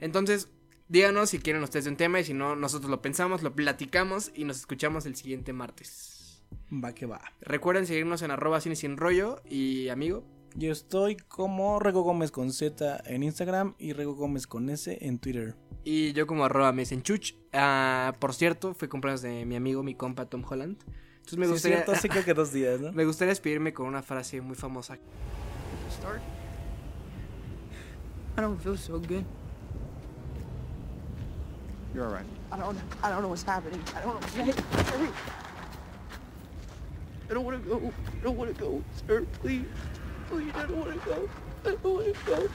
Entonces, 0.00 0.50
díganos 0.86 1.30
si 1.30 1.40
quieren 1.40 1.64
ustedes 1.64 1.88
un 1.88 1.96
tema 1.96 2.20
y 2.20 2.24
si 2.24 2.32
no, 2.32 2.54
nosotros 2.54 2.92
lo 2.92 3.02
pensamos, 3.02 3.42
lo 3.42 3.56
platicamos 3.56 4.30
y 4.36 4.44
nos 4.44 4.58
escuchamos 4.58 5.04
el 5.04 5.16
siguiente 5.16 5.52
martes. 5.52 6.14
Va 6.72 6.92
que 6.94 7.06
va. 7.06 7.20
Recuerden 7.40 7.86
seguirnos 7.86 8.22
en 8.22 8.30
arroba 8.30 8.60
cine 8.60 8.76
sin 8.76 8.96
rollo 8.96 9.42
y 9.44 9.88
amigo. 9.88 10.24
Yo 10.54 10.72
estoy 10.72 11.16
como 11.16 11.78
Rego 11.78 12.02
Gómez 12.02 12.30
con 12.30 12.52
Z 12.52 13.02
en 13.06 13.22
Instagram 13.22 13.74
y 13.78 13.92
Rego 13.92 14.14
Gómez 14.14 14.46
con 14.46 14.68
S 14.70 14.98
en 15.00 15.18
Twitter. 15.18 15.56
Y 15.84 16.12
yo 16.12 16.26
como 16.26 16.44
arroba 16.44 16.72
me 16.72 16.82
dicen 16.82 17.02
chuch. 17.02 17.34
Ah, 17.52 18.14
por 18.18 18.34
cierto, 18.34 18.74
fue 18.74 18.88
cumpleaños 18.88 19.22
de 19.22 19.44
mi 19.44 19.56
amigo, 19.56 19.82
mi 19.82 19.94
compa 19.94 20.26
Tom 20.26 20.42
Holland. 20.48 20.78
Entonces 21.18 21.38
me 21.38 21.46
Sí, 21.46 21.52
gustaría, 21.52 21.84
cierto, 21.84 22.08
creo 22.08 22.24
que 22.24 22.34
dos 22.34 22.52
días, 22.52 22.80
¿no? 22.80 22.92
me 22.94 23.04
gustaría 23.04 23.30
despedirme 23.30 23.72
con 23.72 23.86
una 23.86 24.02
frase 24.02 24.40
muy 24.40 24.56
famosa. 24.56 24.98
Start. 25.90 26.20
I 28.36 28.40
don't 28.40 28.60
feel 28.60 28.78
so 28.78 28.98
good. 28.98 29.24
You're 31.94 32.06
all 32.06 32.14
right. 32.14 32.26
I 32.52 32.56
don't. 32.58 32.78
I 33.02 33.10
don't 33.10 33.20
know 33.20 33.28
what's 33.30 33.44
happening. 33.46 33.80
I 33.96 34.02
don't 34.04 34.20
know. 34.20 35.47
I 37.30 37.34
don't 37.34 37.44
want 37.44 37.62
to 37.62 37.68
go. 37.68 37.92
I 38.06 38.24
don't 38.24 38.36
want 38.36 38.54
to 38.54 38.60
go, 38.60 38.82
sir. 39.06 39.26
Please, 39.40 39.66
please. 40.30 40.50
I 40.54 40.62
don't 40.62 40.78
want 40.78 40.92
to 40.92 41.08
go. 41.08 41.28
I 41.64 41.68
don't 41.68 41.84
want 41.84 42.14
to 42.14 42.24
go. 42.24 42.48